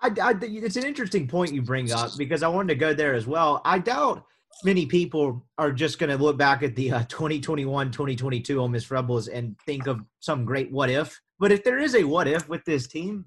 I, 0.00 0.10
I, 0.22 0.34
it's 0.40 0.76
an 0.76 0.84
interesting 0.84 1.26
point 1.26 1.52
you 1.54 1.62
bring 1.62 1.90
up 1.90 2.10
because 2.16 2.42
I 2.42 2.48
wanted 2.48 2.68
to 2.68 2.78
go 2.78 2.94
there 2.94 3.14
as 3.14 3.26
well. 3.26 3.62
I 3.64 3.78
doubt 3.78 4.24
many 4.64 4.86
people 4.86 5.44
are 5.58 5.72
just 5.72 5.98
going 5.98 6.10
to 6.10 6.22
look 6.22 6.36
back 6.36 6.62
at 6.62 6.76
the 6.76 6.92
uh, 6.92 7.02
2021 7.08 7.90
2022 7.90 8.60
Ole 8.60 8.68
Miss 8.68 8.90
Rebels 8.90 9.28
and 9.28 9.58
think 9.66 9.86
of 9.86 10.00
some 10.20 10.44
great 10.44 10.70
what 10.70 10.90
if. 10.90 11.20
But 11.38 11.52
if 11.52 11.64
there 11.64 11.78
is 11.78 11.94
a 11.94 12.04
what 12.04 12.28
if 12.28 12.48
with 12.48 12.64
this 12.64 12.86
team, 12.86 13.26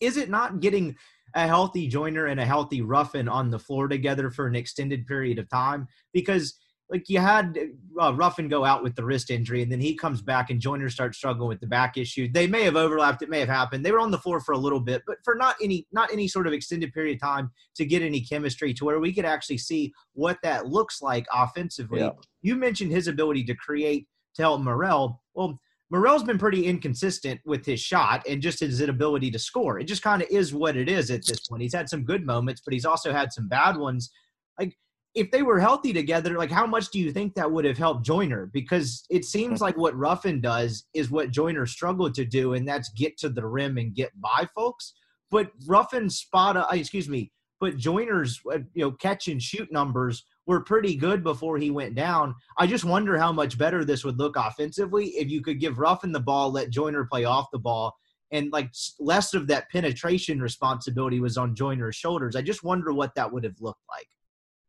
is 0.00 0.16
it 0.16 0.30
not 0.30 0.60
getting 0.60 0.96
a 1.34 1.46
healthy 1.46 1.88
Joyner 1.88 2.26
and 2.26 2.40
a 2.40 2.46
healthy 2.46 2.82
Ruffin 2.82 3.28
on 3.28 3.50
the 3.50 3.58
floor 3.58 3.88
together 3.88 4.30
for 4.30 4.46
an 4.46 4.56
extended 4.56 5.06
period 5.06 5.38
of 5.38 5.48
time? 5.48 5.88
Because 6.12 6.58
like 6.90 7.08
you 7.08 7.20
had 7.20 7.56
uh, 8.00 8.12
Ruffin 8.14 8.48
go 8.48 8.64
out 8.64 8.82
with 8.82 8.96
the 8.96 9.04
wrist 9.04 9.30
injury, 9.30 9.62
and 9.62 9.70
then 9.70 9.80
he 9.80 9.94
comes 9.94 10.20
back, 10.20 10.50
and 10.50 10.60
Joyner 10.60 10.90
starts 10.90 11.16
struggling 11.16 11.48
with 11.48 11.60
the 11.60 11.66
back 11.66 11.96
issue. 11.96 12.28
They 12.30 12.46
may 12.46 12.64
have 12.64 12.76
overlapped; 12.76 13.22
it 13.22 13.30
may 13.30 13.38
have 13.38 13.48
happened. 13.48 13.84
They 13.84 13.92
were 13.92 14.00
on 14.00 14.10
the 14.10 14.18
floor 14.18 14.40
for 14.40 14.52
a 14.52 14.58
little 14.58 14.80
bit, 14.80 15.02
but 15.06 15.18
for 15.24 15.36
not 15.36 15.56
any 15.62 15.86
not 15.92 16.12
any 16.12 16.26
sort 16.26 16.46
of 16.46 16.52
extended 16.52 16.92
period 16.92 17.14
of 17.14 17.20
time 17.20 17.50
to 17.76 17.84
get 17.84 18.02
any 18.02 18.20
chemistry 18.20 18.74
to 18.74 18.84
where 18.84 18.98
we 18.98 19.12
could 19.12 19.24
actually 19.24 19.58
see 19.58 19.92
what 20.14 20.38
that 20.42 20.66
looks 20.66 21.00
like 21.00 21.26
offensively. 21.32 22.00
Yeah. 22.00 22.10
You 22.42 22.56
mentioned 22.56 22.90
his 22.90 23.06
ability 23.06 23.44
to 23.44 23.54
create 23.54 24.08
to 24.34 24.42
help 24.42 24.60
Murrell. 24.60 25.22
Well, 25.34 25.58
Murrell's 25.90 26.22
been 26.22 26.38
pretty 26.38 26.66
inconsistent 26.66 27.40
with 27.44 27.66
his 27.66 27.80
shot 27.80 28.24
and 28.28 28.40
just 28.40 28.60
his 28.60 28.80
inability 28.80 29.30
to 29.32 29.38
score. 29.38 29.80
It 29.80 29.84
just 29.84 30.02
kind 30.02 30.22
of 30.22 30.28
is 30.30 30.54
what 30.54 30.76
it 30.76 30.88
is 30.88 31.10
at 31.10 31.26
this 31.26 31.48
point. 31.48 31.62
He's 31.62 31.74
had 31.74 31.88
some 31.88 32.04
good 32.04 32.24
moments, 32.24 32.62
but 32.64 32.72
he's 32.72 32.84
also 32.84 33.12
had 33.12 33.32
some 33.32 33.48
bad 33.48 33.76
ones. 33.76 34.10
Like 34.58 34.76
if 35.16 35.32
they 35.32 35.42
were 35.42 35.58
healthy 35.58 35.92
together, 35.92 36.38
like 36.38 36.50
how 36.50 36.66
much 36.66 36.90
do 36.90 37.00
you 37.00 37.10
think 37.10 37.34
that 37.34 37.50
would 37.50 37.64
have 37.64 37.76
helped 37.78 38.04
Joyner? 38.04 38.48
Because 38.52 39.04
it 39.10 39.24
seems 39.24 39.60
like 39.60 39.76
what 39.76 39.96
Ruffin 39.96 40.40
does 40.40 40.84
is 40.94 41.10
what 41.10 41.32
Joyner 41.32 41.66
struggled 41.66 42.14
to 42.14 42.24
do, 42.24 42.54
and 42.54 42.66
that's 42.66 42.90
get 42.90 43.18
to 43.18 43.28
the 43.28 43.44
rim 43.44 43.76
and 43.76 43.94
get 43.94 44.12
by 44.20 44.46
folks. 44.54 44.94
But 45.30 45.50
Ruffin's 45.66 46.18
spot, 46.18 46.56
uh, 46.56 46.66
excuse 46.72 47.08
me, 47.08 47.32
but 47.60 47.76
Joyner's 47.76 48.40
uh, 48.52 48.58
you 48.74 48.84
know 48.84 48.92
catch 48.92 49.26
and 49.26 49.42
shoot 49.42 49.70
numbers 49.72 50.24
were 50.50 50.60
pretty 50.60 50.96
good 50.96 51.22
before 51.22 51.58
he 51.58 51.70
went 51.70 51.94
down. 51.94 52.34
I 52.58 52.66
just 52.66 52.84
wonder 52.84 53.16
how 53.16 53.30
much 53.30 53.56
better 53.56 53.84
this 53.84 54.04
would 54.04 54.18
look 54.18 54.34
offensively 54.36 55.10
if 55.10 55.30
you 55.30 55.42
could 55.42 55.60
give 55.60 55.78
Ruffin 55.78 56.10
the 56.10 56.18
ball, 56.18 56.50
let 56.50 56.70
Joyner 56.70 57.04
play 57.04 57.24
off 57.24 57.52
the 57.52 57.58
ball, 57.60 57.96
and 58.32 58.50
like 58.50 58.68
less 58.98 59.32
of 59.32 59.46
that 59.46 59.70
penetration 59.70 60.42
responsibility 60.42 61.20
was 61.20 61.38
on 61.38 61.54
Joyner's 61.54 61.94
shoulders. 61.94 62.34
I 62.34 62.42
just 62.42 62.64
wonder 62.64 62.92
what 62.92 63.14
that 63.14 63.32
would 63.32 63.44
have 63.44 63.60
looked 63.60 63.84
like. 63.88 64.08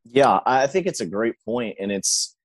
Yeah, 0.05 0.39
I 0.45 0.67
think 0.67 0.85
it's 0.85 1.01
a 1.01 1.05
great 1.05 1.33
point, 1.43 1.77
and 1.79 1.91
it's 1.91 2.35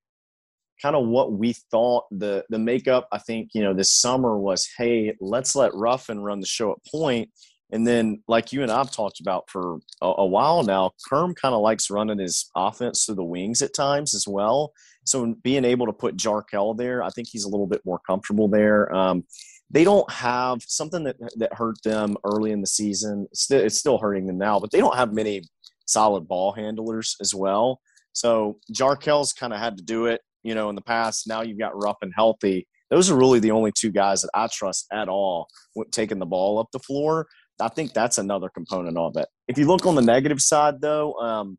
kind 0.81 0.95
of 0.95 1.05
what 1.05 1.33
we 1.33 1.53
thought 1.69 2.05
the 2.09 2.43
the 2.49 2.57
makeup. 2.57 3.07
I 3.11 3.19
think 3.19 3.51
you 3.53 3.63
know 3.63 3.75
this 3.75 3.91
summer 3.91 4.39
was, 4.39 4.67
hey, 4.79 5.13
let's 5.21 5.55
let 5.55 5.75
Ruffin 5.75 6.21
run 6.21 6.39
the 6.39 6.47
show 6.47 6.71
at 6.71 6.91
point, 6.91 7.29
and 7.71 7.85
then 7.85 8.23
like 8.27 8.53
you 8.53 8.63
and 8.63 8.71
I've 8.71 8.91
talked 8.91 9.19
about 9.19 9.49
for 9.49 9.77
a, 10.01 10.13
a 10.19 10.25
while 10.25 10.63
now, 10.63 10.91
Kerm 11.11 11.35
kind 11.35 11.53
of 11.53 11.61
likes 11.61 11.89
running 11.89 12.19
his 12.19 12.49
offense 12.55 13.05
through 13.05 13.15
the 13.15 13.23
wings 13.23 13.61
at 13.61 13.73
times 13.73 14.13
as 14.13 14.27
well. 14.27 14.71
So 15.05 15.35
being 15.43 15.65
able 15.65 15.85
to 15.85 15.93
put 15.93 16.17
Jarkel 16.17 16.77
there, 16.77 17.03
I 17.03 17.09
think 17.09 17.27
he's 17.29 17.45
a 17.45 17.49
little 17.49 17.67
bit 17.67 17.81
more 17.85 17.99
comfortable 18.05 18.47
there. 18.47 18.93
Um, 18.93 19.23
they 19.69 19.83
don't 19.83 20.09
have 20.11 20.61
something 20.65 21.03
that 21.03 21.17
that 21.37 21.53
hurt 21.53 21.75
them 21.83 22.15
early 22.23 22.51
in 22.51 22.61
the 22.61 22.67
season. 22.67 23.27
It's 23.31 23.79
still, 23.79 23.97
hurting 23.97 24.27
them 24.27 24.37
now, 24.37 24.59
but 24.59 24.71
they 24.71 24.79
don't 24.79 24.95
have 24.95 25.13
many 25.13 25.43
solid 25.85 26.27
ball 26.27 26.53
handlers 26.53 27.15
as 27.21 27.33
well. 27.35 27.81
So 28.13 28.59
Jarkel's 28.73 29.33
kind 29.33 29.53
of 29.53 29.59
had 29.59 29.77
to 29.77 29.83
do 29.83 30.05
it, 30.05 30.21
you 30.43 30.55
know, 30.55 30.69
in 30.69 30.75
the 30.75 30.81
past. 30.81 31.27
Now 31.27 31.41
you've 31.41 31.59
got 31.59 31.81
Ruffin 31.81 32.11
healthy. 32.15 32.67
Those 32.89 33.11
are 33.11 33.17
really 33.17 33.39
the 33.39 33.51
only 33.51 33.71
two 33.77 33.91
guys 33.91 34.21
that 34.21 34.31
I 34.33 34.47
trust 34.51 34.87
at 34.91 35.09
all 35.09 35.47
with 35.75 35.91
taking 35.91 36.19
the 36.19 36.25
ball 36.25 36.59
up 36.59 36.67
the 36.71 36.79
floor. 36.79 37.27
I 37.59 37.69
think 37.69 37.93
that's 37.93 38.17
another 38.17 38.49
component 38.49 38.97
of 38.97 39.17
it. 39.17 39.27
If 39.47 39.57
you 39.57 39.65
look 39.67 39.85
on 39.85 39.95
the 39.95 40.01
negative 40.01 40.41
side, 40.41 40.81
though, 40.81 41.13
um, 41.15 41.57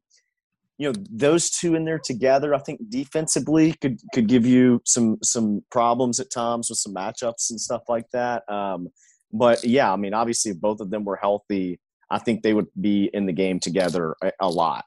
you 0.79 0.89
know 0.89 0.95
those 1.11 1.51
two 1.51 1.75
in 1.75 1.85
there 1.85 1.99
together, 1.99 2.55
I 2.55 2.59
think 2.59 2.81
defensively 2.89 3.73
could 3.81 3.99
could 4.15 4.29
give 4.29 4.47
you 4.47 4.81
some 4.85 5.19
some 5.23 5.65
problems 5.71 6.21
at 6.21 6.31
times 6.31 6.71
with 6.71 6.79
some 6.79 6.95
matchups 6.95 7.51
and 7.51 7.61
stuff 7.61 7.83
like 7.89 8.09
that. 8.13 8.49
Um, 8.49 8.89
but 9.33 9.65
yeah, 9.65 9.93
I 9.93 9.97
mean, 9.97 10.15
obviously, 10.15 10.53
if 10.53 10.61
both 10.61 10.81
of 10.81 10.91
them 10.91 11.05
were 11.05 11.17
healthy, 11.17 11.81
I 12.11 12.19
think 12.19 12.43
they 12.43 12.55
would 12.55 12.69
be 12.81 13.11
in 13.13 13.27
the 13.27 13.33
game 13.33 13.59
together 13.59 14.15
a, 14.23 14.33
a 14.41 14.49
lot. 14.49 14.85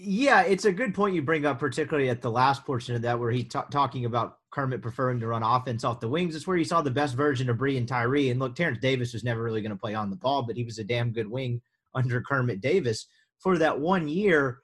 Yeah, 0.00 0.42
it's 0.42 0.64
a 0.64 0.70
good 0.70 0.94
point 0.94 1.16
you 1.16 1.22
bring 1.22 1.44
up, 1.44 1.58
particularly 1.58 2.08
at 2.08 2.22
the 2.22 2.30
last 2.30 2.64
portion 2.64 2.94
of 2.94 3.02
that, 3.02 3.18
where 3.18 3.32
he 3.32 3.42
t- 3.42 3.58
talking 3.72 4.04
about 4.04 4.38
Kermit 4.52 4.80
preferring 4.80 5.18
to 5.18 5.26
run 5.26 5.42
offense 5.42 5.82
off 5.82 5.98
the 5.98 6.08
wings. 6.08 6.36
It's 6.36 6.46
where 6.46 6.56
you 6.56 6.64
saw 6.64 6.80
the 6.80 6.90
best 6.90 7.16
version 7.16 7.50
of 7.50 7.56
Breein 7.56 7.84
Tyree. 7.84 8.30
And 8.30 8.38
look, 8.38 8.54
Terence 8.54 8.78
Davis 8.78 9.12
was 9.12 9.24
never 9.24 9.42
really 9.42 9.60
going 9.60 9.72
to 9.72 9.76
play 9.76 9.96
on 9.96 10.08
the 10.08 10.16
ball, 10.16 10.42
but 10.42 10.56
he 10.56 10.62
was 10.62 10.78
a 10.78 10.84
damn 10.84 11.10
good 11.10 11.28
wing 11.28 11.60
under 11.94 12.20
Kermit 12.20 12.60
Davis 12.60 13.06
for 13.40 13.58
that 13.58 13.80
one 13.80 14.06
year. 14.08 14.60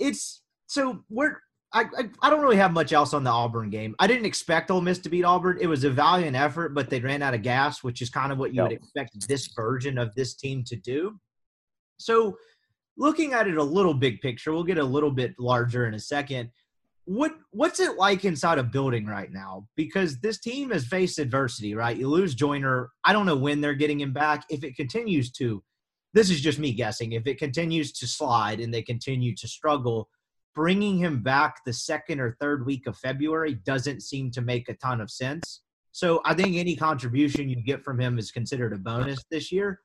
It's 0.00 0.42
so 0.66 1.04
we're 1.08 1.38
I, 1.72 1.84
I, 1.96 2.10
I 2.20 2.30
don't 2.30 2.42
really 2.42 2.56
have 2.56 2.72
much 2.72 2.92
else 2.92 3.14
on 3.14 3.24
the 3.24 3.30
Auburn 3.30 3.70
game. 3.70 3.94
I 3.98 4.06
didn't 4.06 4.26
expect 4.26 4.70
Ole 4.70 4.80
Miss 4.80 4.98
to 5.00 5.08
beat 5.08 5.24
Auburn. 5.24 5.58
It 5.60 5.68
was 5.68 5.84
a 5.84 5.90
valiant 5.90 6.36
effort, 6.36 6.74
but 6.74 6.90
they 6.90 7.00
ran 7.00 7.22
out 7.22 7.34
of 7.34 7.42
gas, 7.42 7.82
which 7.82 8.02
is 8.02 8.10
kind 8.10 8.30
of 8.32 8.38
what 8.38 8.52
you 8.52 8.62
would 8.62 8.72
expect 8.72 9.28
this 9.28 9.46
version 9.46 9.96
of 9.96 10.14
this 10.14 10.34
team 10.34 10.64
to 10.64 10.76
do. 10.76 11.18
So, 11.98 12.36
looking 12.96 13.32
at 13.32 13.48
it 13.48 13.56
a 13.56 13.62
little 13.62 13.94
big 13.94 14.20
picture, 14.20 14.52
we'll 14.52 14.64
get 14.64 14.78
a 14.78 14.84
little 14.84 15.10
bit 15.10 15.34
larger 15.38 15.86
in 15.86 15.94
a 15.94 16.00
second. 16.00 16.50
What 17.04 17.32
what's 17.50 17.80
it 17.80 17.96
like 17.96 18.24
inside 18.24 18.58
a 18.58 18.62
building 18.62 19.06
right 19.06 19.32
now? 19.32 19.66
Because 19.76 20.20
this 20.20 20.38
team 20.38 20.70
has 20.70 20.86
faced 20.86 21.18
adversity, 21.18 21.74
right? 21.74 21.96
You 21.96 22.08
lose 22.08 22.34
Joyner. 22.34 22.90
I 23.04 23.12
don't 23.12 23.26
know 23.26 23.36
when 23.36 23.60
they're 23.60 23.74
getting 23.74 24.00
him 24.00 24.12
back. 24.12 24.44
If 24.48 24.62
it 24.62 24.76
continues 24.76 25.32
to, 25.32 25.64
this 26.14 26.30
is 26.30 26.40
just 26.40 26.60
me 26.60 26.72
guessing. 26.72 27.12
If 27.12 27.26
it 27.26 27.38
continues 27.38 27.92
to 27.94 28.06
slide 28.06 28.60
and 28.60 28.72
they 28.72 28.82
continue 28.82 29.34
to 29.34 29.48
struggle 29.48 30.08
bringing 30.54 30.98
him 30.98 31.22
back 31.22 31.64
the 31.64 31.72
second 31.72 32.20
or 32.20 32.36
third 32.40 32.66
week 32.66 32.86
of 32.86 32.96
February 32.96 33.54
doesn't 33.54 34.02
seem 34.02 34.30
to 34.30 34.42
make 34.42 34.68
a 34.68 34.74
ton 34.74 35.00
of 35.00 35.10
sense. 35.10 35.62
So 35.92 36.20
I 36.24 36.34
think 36.34 36.56
any 36.56 36.76
contribution 36.76 37.48
you 37.48 37.62
get 37.62 37.84
from 37.84 38.00
him 38.00 38.18
is 38.18 38.30
considered 38.30 38.72
a 38.72 38.78
bonus 38.78 39.22
this 39.30 39.52
year. 39.52 39.80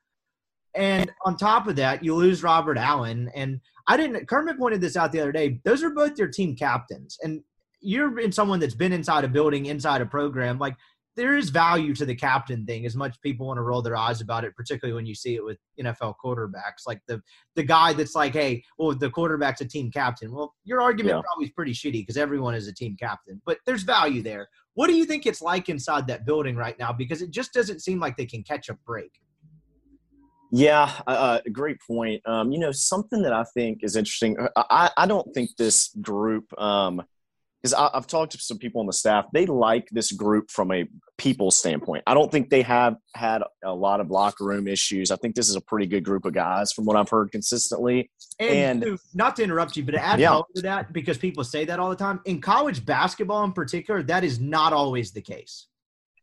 And 0.78 1.10
on 1.24 1.36
top 1.36 1.66
of 1.66 1.76
that, 1.76 2.04
you 2.04 2.14
lose 2.14 2.42
Robert 2.42 2.78
Allen. 2.78 3.30
And 3.34 3.60
I 3.88 3.96
didn't, 3.96 4.28
Kermit 4.28 4.58
pointed 4.58 4.80
this 4.80 4.96
out 4.96 5.10
the 5.10 5.20
other 5.20 5.32
day. 5.32 5.60
Those 5.64 5.82
are 5.82 5.90
both 5.90 6.16
your 6.16 6.28
team 6.28 6.54
captains. 6.54 7.18
And 7.22 7.42
you're 7.80 8.18
in 8.20 8.30
someone 8.30 8.60
that's 8.60 8.74
been 8.74 8.92
inside 8.92 9.24
a 9.24 9.28
building, 9.28 9.66
inside 9.66 10.00
a 10.02 10.06
program. 10.06 10.58
Like 10.58 10.76
there 11.16 11.36
is 11.36 11.50
value 11.50 11.92
to 11.96 12.06
the 12.06 12.14
captain 12.14 12.64
thing 12.64 12.86
as 12.86 12.94
much 12.94 13.20
people 13.22 13.48
want 13.48 13.58
to 13.58 13.62
roll 13.62 13.82
their 13.82 13.96
eyes 13.96 14.20
about 14.20 14.44
it 14.44 14.54
particularly 14.54 14.94
when 14.94 15.04
you 15.04 15.16
see 15.16 15.34
it 15.34 15.44
with 15.44 15.58
nfl 15.82 16.14
quarterbacks 16.24 16.86
like 16.86 17.00
the 17.08 17.20
the 17.56 17.62
guy 17.62 17.92
that's 17.92 18.14
like 18.14 18.32
hey 18.32 18.62
well 18.78 18.94
the 18.94 19.10
quarterback's 19.10 19.60
a 19.60 19.64
team 19.64 19.90
captain 19.90 20.30
well 20.30 20.54
your 20.62 20.80
argument 20.80 21.16
yeah. 21.16 21.22
probably 21.22 21.46
is 21.46 21.50
pretty 21.50 21.72
shitty 21.72 22.02
because 22.02 22.16
everyone 22.16 22.54
is 22.54 22.68
a 22.68 22.72
team 22.72 22.96
captain 23.00 23.42
but 23.44 23.58
there's 23.66 23.82
value 23.82 24.22
there 24.22 24.48
what 24.74 24.86
do 24.86 24.94
you 24.94 25.04
think 25.04 25.26
it's 25.26 25.42
like 25.42 25.68
inside 25.68 26.06
that 26.06 26.24
building 26.24 26.54
right 26.54 26.78
now 26.78 26.92
because 26.92 27.20
it 27.20 27.32
just 27.32 27.52
doesn't 27.52 27.80
seem 27.80 27.98
like 27.98 28.16
they 28.16 28.24
can 28.24 28.44
catch 28.44 28.68
a 28.68 28.74
break 28.86 29.10
yeah, 30.50 30.92
uh, 31.06 31.40
great 31.52 31.78
point. 31.86 32.22
Um, 32.26 32.52
you 32.52 32.58
know, 32.58 32.72
something 32.72 33.22
that 33.22 33.32
I 33.32 33.44
think 33.44 33.80
is 33.82 33.96
interesting. 33.96 34.36
I, 34.56 34.90
I 34.96 35.06
don't 35.06 35.32
think 35.34 35.50
this 35.56 35.90
group 36.00 36.58
um, 36.60 37.02
because 37.62 37.74
I've 37.74 38.06
talked 38.06 38.32
to 38.32 38.38
some 38.38 38.58
people 38.58 38.80
on 38.80 38.86
the 38.86 38.92
staff. 38.92 39.26
They 39.32 39.44
like 39.46 39.88
this 39.90 40.12
group 40.12 40.50
from 40.50 40.70
a 40.70 40.86
people 41.16 41.50
standpoint. 41.50 42.04
I 42.06 42.14
don't 42.14 42.30
think 42.30 42.50
they 42.50 42.62
have 42.62 42.96
had 43.14 43.42
a 43.64 43.74
lot 43.74 44.00
of 44.00 44.10
locker 44.10 44.44
room 44.44 44.68
issues. 44.68 45.10
I 45.10 45.16
think 45.16 45.34
this 45.34 45.48
is 45.48 45.56
a 45.56 45.60
pretty 45.60 45.86
good 45.86 46.04
group 46.04 46.24
of 46.24 46.32
guys 46.32 46.72
from 46.72 46.84
what 46.84 46.96
I've 46.96 47.08
heard 47.08 47.32
consistently. 47.32 48.10
And, 48.38 48.84
and 48.84 48.98
not 49.12 49.34
to 49.36 49.42
interrupt 49.42 49.76
you, 49.76 49.82
but 49.82 49.92
to 49.92 50.00
add 50.00 50.20
yeah. 50.20 50.40
to 50.54 50.62
that, 50.62 50.92
because 50.92 51.18
people 51.18 51.42
say 51.42 51.64
that 51.64 51.80
all 51.80 51.90
the 51.90 51.96
time, 51.96 52.20
in 52.26 52.40
college 52.40 52.86
basketball 52.86 53.42
in 53.42 53.52
particular, 53.52 54.04
that 54.04 54.22
is 54.22 54.38
not 54.38 54.72
always 54.72 55.10
the 55.10 55.22
case. 55.22 55.66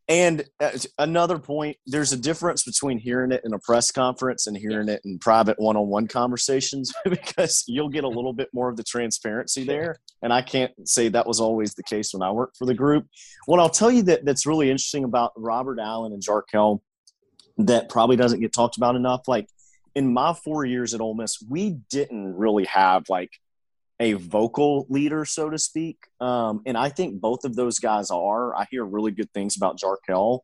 And 0.07 0.45
uh, 0.59 0.71
another 0.99 1.39
point, 1.39 1.77
there's 1.87 2.13
a 2.13 2.17
difference 2.17 2.63
between 2.63 2.99
hearing 2.99 3.31
it 3.31 3.41
in 3.43 3.53
a 3.53 3.59
press 3.59 3.91
conference 3.91 4.45
and 4.45 4.55
hearing 4.55 4.87
it 4.87 5.01
in 5.03 5.17
private 5.17 5.59
one-on-one 5.59 6.07
conversations 6.07 6.93
because 7.09 7.63
you'll 7.67 7.89
get 7.89 8.03
a 8.03 8.07
little 8.07 8.33
bit 8.33 8.49
more 8.53 8.69
of 8.69 8.77
the 8.77 8.83
transparency 8.83 9.63
there. 9.63 9.97
And 10.21 10.31
I 10.31 10.43
can't 10.43 10.71
say 10.87 11.09
that 11.09 11.25
was 11.25 11.39
always 11.39 11.73
the 11.73 11.83
case 11.83 12.13
when 12.13 12.21
I 12.21 12.31
worked 12.31 12.57
for 12.57 12.65
the 12.65 12.75
group. 12.75 13.07
What 13.47 13.59
I'll 13.59 13.69
tell 13.69 13.91
you 13.91 14.03
that 14.03 14.25
that's 14.25 14.45
really 14.45 14.69
interesting 14.69 15.05
about 15.05 15.31
Robert 15.35 15.79
Allen 15.79 16.13
and 16.13 16.21
Jarkel 16.21 16.81
that 17.57 17.89
probably 17.89 18.15
doesn't 18.15 18.41
get 18.41 18.53
talked 18.53 18.77
about 18.77 18.95
enough. 18.95 19.27
Like 19.27 19.47
in 19.95 20.13
my 20.13 20.33
four 20.33 20.65
years 20.65 20.93
at 20.93 21.01
Ole 21.01 21.15
Miss, 21.15 21.37
we 21.49 21.77
didn't 21.89 22.35
really 22.35 22.65
have 22.65 23.05
like 23.09 23.31
a 23.99 24.13
vocal 24.13 24.85
leader, 24.89 25.25
so 25.25 25.49
to 25.49 25.57
speak. 25.57 25.97
Um, 26.19 26.61
and 26.65 26.77
I 26.77 26.89
think 26.89 27.21
both 27.21 27.45
of 27.45 27.55
those 27.55 27.79
guys 27.79 28.11
are. 28.11 28.55
I 28.55 28.65
hear 28.69 28.83
really 28.83 29.11
good 29.11 29.31
things 29.33 29.55
about 29.55 29.79
Jarkel. 29.79 30.41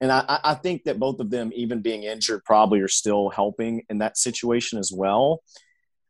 And 0.00 0.12
I, 0.12 0.40
I 0.44 0.54
think 0.54 0.84
that 0.84 0.98
both 0.98 1.20
of 1.20 1.30
them, 1.30 1.52
even 1.54 1.80
being 1.80 2.02
injured, 2.02 2.44
probably 2.44 2.80
are 2.80 2.88
still 2.88 3.30
helping 3.30 3.82
in 3.88 3.98
that 3.98 4.18
situation 4.18 4.78
as 4.78 4.92
well. 4.94 5.42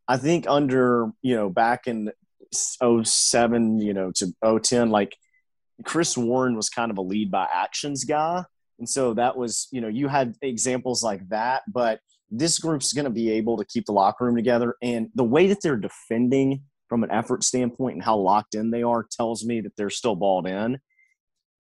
I 0.08 0.16
think 0.16 0.46
under, 0.48 1.10
you 1.22 1.36
know, 1.36 1.48
back 1.48 1.86
in 1.86 2.10
07, 2.52 3.80
you 3.80 3.94
know, 3.94 4.12
to 4.16 4.60
010, 4.60 4.90
like 4.90 5.16
Chris 5.84 6.16
Warren 6.16 6.56
was 6.56 6.68
kind 6.68 6.90
of 6.90 6.98
a 6.98 7.02
lead 7.02 7.30
by 7.30 7.46
actions 7.52 8.04
guy. 8.04 8.44
And 8.78 8.88
so 8.88 9.14
that 9.14 9.36
was, 9.36 9.68
you 9.70 9.80
know, 9.80 9.88
you 9.88 10.08
had 10.08 10.34
examples 10.42 11.02
like 11.02 11.28
that, 11.28 11.62
but 11.68 12.00
this 12.30 12.58
group's 12.58 12.92
going 12.92 13.04
to 13.04 13.10
be 13.10 13.30
able 13.30 13.56
to 13.56 13.64
keep 13.64 13.86
the 13.86 13.92
locker 13.92 14.24
room 14.24 14.36
together. 14.36 14.76
And 14.82 15.08
the 15.14 15.24
way 15.24 15.46
that 15.48 15.58
they're 15.62 15.76
defending 15.76 16.62
from 16.88 17.02
an 17.02 17.10
effort 17.10 17.44
standpoint 17.44 17.94
and 17.94 18.02
how 18.02 18.16
locked 18.16 18.54
in 18.54 18.70
they 18.70 18.82
are 18.82 19.06
tells 19.10 19.44
me 19.44 19.60
that 19.60 19.76
they're 19.76 19.90
still 19.90 20.14
balled 20.14 20.46
in. 20.46 20.78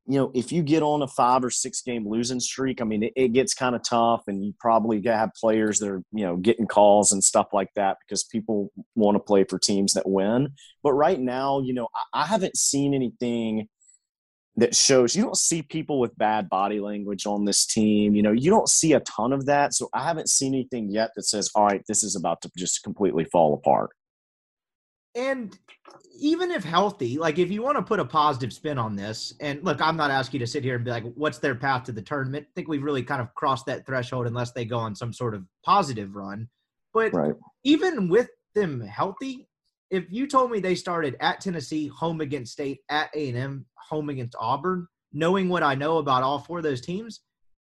You 0.08 0.18
know, 0.18 0.30
if 0.34 0.52
you 0.52 0.62
get 0.62 0.84
on 0.84 1.02
a 1.02 1.08
five 1.08 1.42
or 1.42 1.50
six 1.50 1.82
game 1.82 2.08
losing 2.08 2.38
streak, 2.38 2.80
I 2.80 2.84
mean, 2.84 3.02
it, 3.02 3.12
it 3.16 3.32
gets 3.32 3.54
kind 3.54 3.74
of 3.74 3.82
tough, 3.82 4.22
and 4.28 4.44
you 4.44 4.54
probably 4.60 5.02
have 5.04 5.30
players 5.34 5.80
that 5.80 5.88
are, 5.88 6.02
you 6.12 6.24
know, 6.24 6.36
getting 6.36 6.68
calls 6.68 7.10
and 7.10 7.24
stuff 7.24 7.48
like 7.52 7.70
that 7.74 7.96
because 8.06 8.22
people 8.22 8.70
want 8.94 9.16
to 9.16 9.20
play 9.20 9.42
for 9.42 9.58
teams 9.58 9.94
that 9.94 10.08
win. 10.08 10.50
But 10.84 10.92
right 10.92 11.18
now, 11.18 11.60
you 11.60 11.74
know, 11.74 11.88
I, 12.14 12.22
I 12.22 12.26
haven't 12.26 12.56
seen 12.56 12.94
anything 12.94 13.68
that 14.56 14.74
shows 14.74 15.14
you 15.14 15.22
don't 15.22 15.36
see 15.36 15.62
people 15.62 16.00
with 16.00 16.16
bad 16.16 16.48
body 16.48 16.80
language 16.80 17.26
on 17.26 17.44
this 17.44 17.66
team. 17.66 18.14
You 18.14 18.22
know, 18.22 18.32
you 18.32 18.50
don't 18.50 18.68
see 18.68 18.94
a 18.94 19.00
ton 19.00 19.32
of 19.32 19.46
that. 19.46 19.74
So 19.74 19.88
I 19.92 20.02
haven't 20.02 20.28
seen 20.28 20.54
anything 20.54 20.88
yet 20.88 21.10
that 21.14 21.24
says, 21.24 21.50
all 21.54 21.66
right, 21.66 21.82
this 21.88 22.02
is 22.02 22.16
about 22.16 22.40
to 22.42 22.50
just 22.56 22.82
completely 22.82 23.24
fall 23.24 23.54
apart. 23.54 23.90
And 25.16 25.58
even 26.18 26.50
if 26.50 26.62
healthy, 26.62 27.18
like 27.18 27.38
if 27.38 27.50
you 27.50 27.62
want 27.62 27.78
to 27.78 27.82
put 27.82 27.98
a 27.98 28.04
positive 28.04 28.52
spin 28.52 28.76
on 28.76 28.94
this, 28.94 29.32
and 29.40 29.64
look, 29.64 29.80
I'm 29.80 29.96
not 29.96 30.10
asking 30.10 30.40
you 30.40 30.46
to 30.46 30.50
sit 30.50 30.62
here 30.62 30.76
and 30.76 30.84
be 30.84 30.90
like, 30.90 31.04
what's 31.14 31.38
their 31.38 31.54
path 31.54 31.84
to 31.84 31.92
the 31.92 32.02
tournament? 32.02 32.46
I 32.46 32.52
think 32.54 32.68
we've 32.68 32.82
really 32.82 33.02
kind 33.02 33.22
of 33.22 33.34
crossed 33.34 33.64
that 33.66 33.86
threshold 33.86 34.26
unless 34.26 34.52
they 34.52 34.66
go 34.66 34.76
on 34.76 34.94
some 34.94 35.14
sort 35.14 35.34
of 35.34 35.44
positive 35.64 36.14
run. 36.14 36.48
But 36.92 37.14
right. 37.14 37.34
even 37.64 38.08
with 38.08 38.28
them 38.54 38.80
healthy, 38.80 39.48
if 39.90 40.04
you 40.10 40.26
told 40.26 40.50
me 40.50 40.60
they 40.60 40.74
started 40.74 41.16
at 41.20 41.40
Tennessee, 41.40 41.88
home 41.88 42.20
against 42.20 42.52
State, 42.52 42.80
at 42.90 43.08
A&M, 43.14 43.64
home 43.88 44.10
against 44.10 44.36
Auburn, 44.38 44.86
knowing 45.12 45.48
what 45.48 45.62
I 45.62 45.74
know 45.74 45.96
about 45.98 46.24
all 46.24 46.40
four 46.40 46.58
of 46.58 46.64
those 46.64 46.82
teams, 46.82 47.20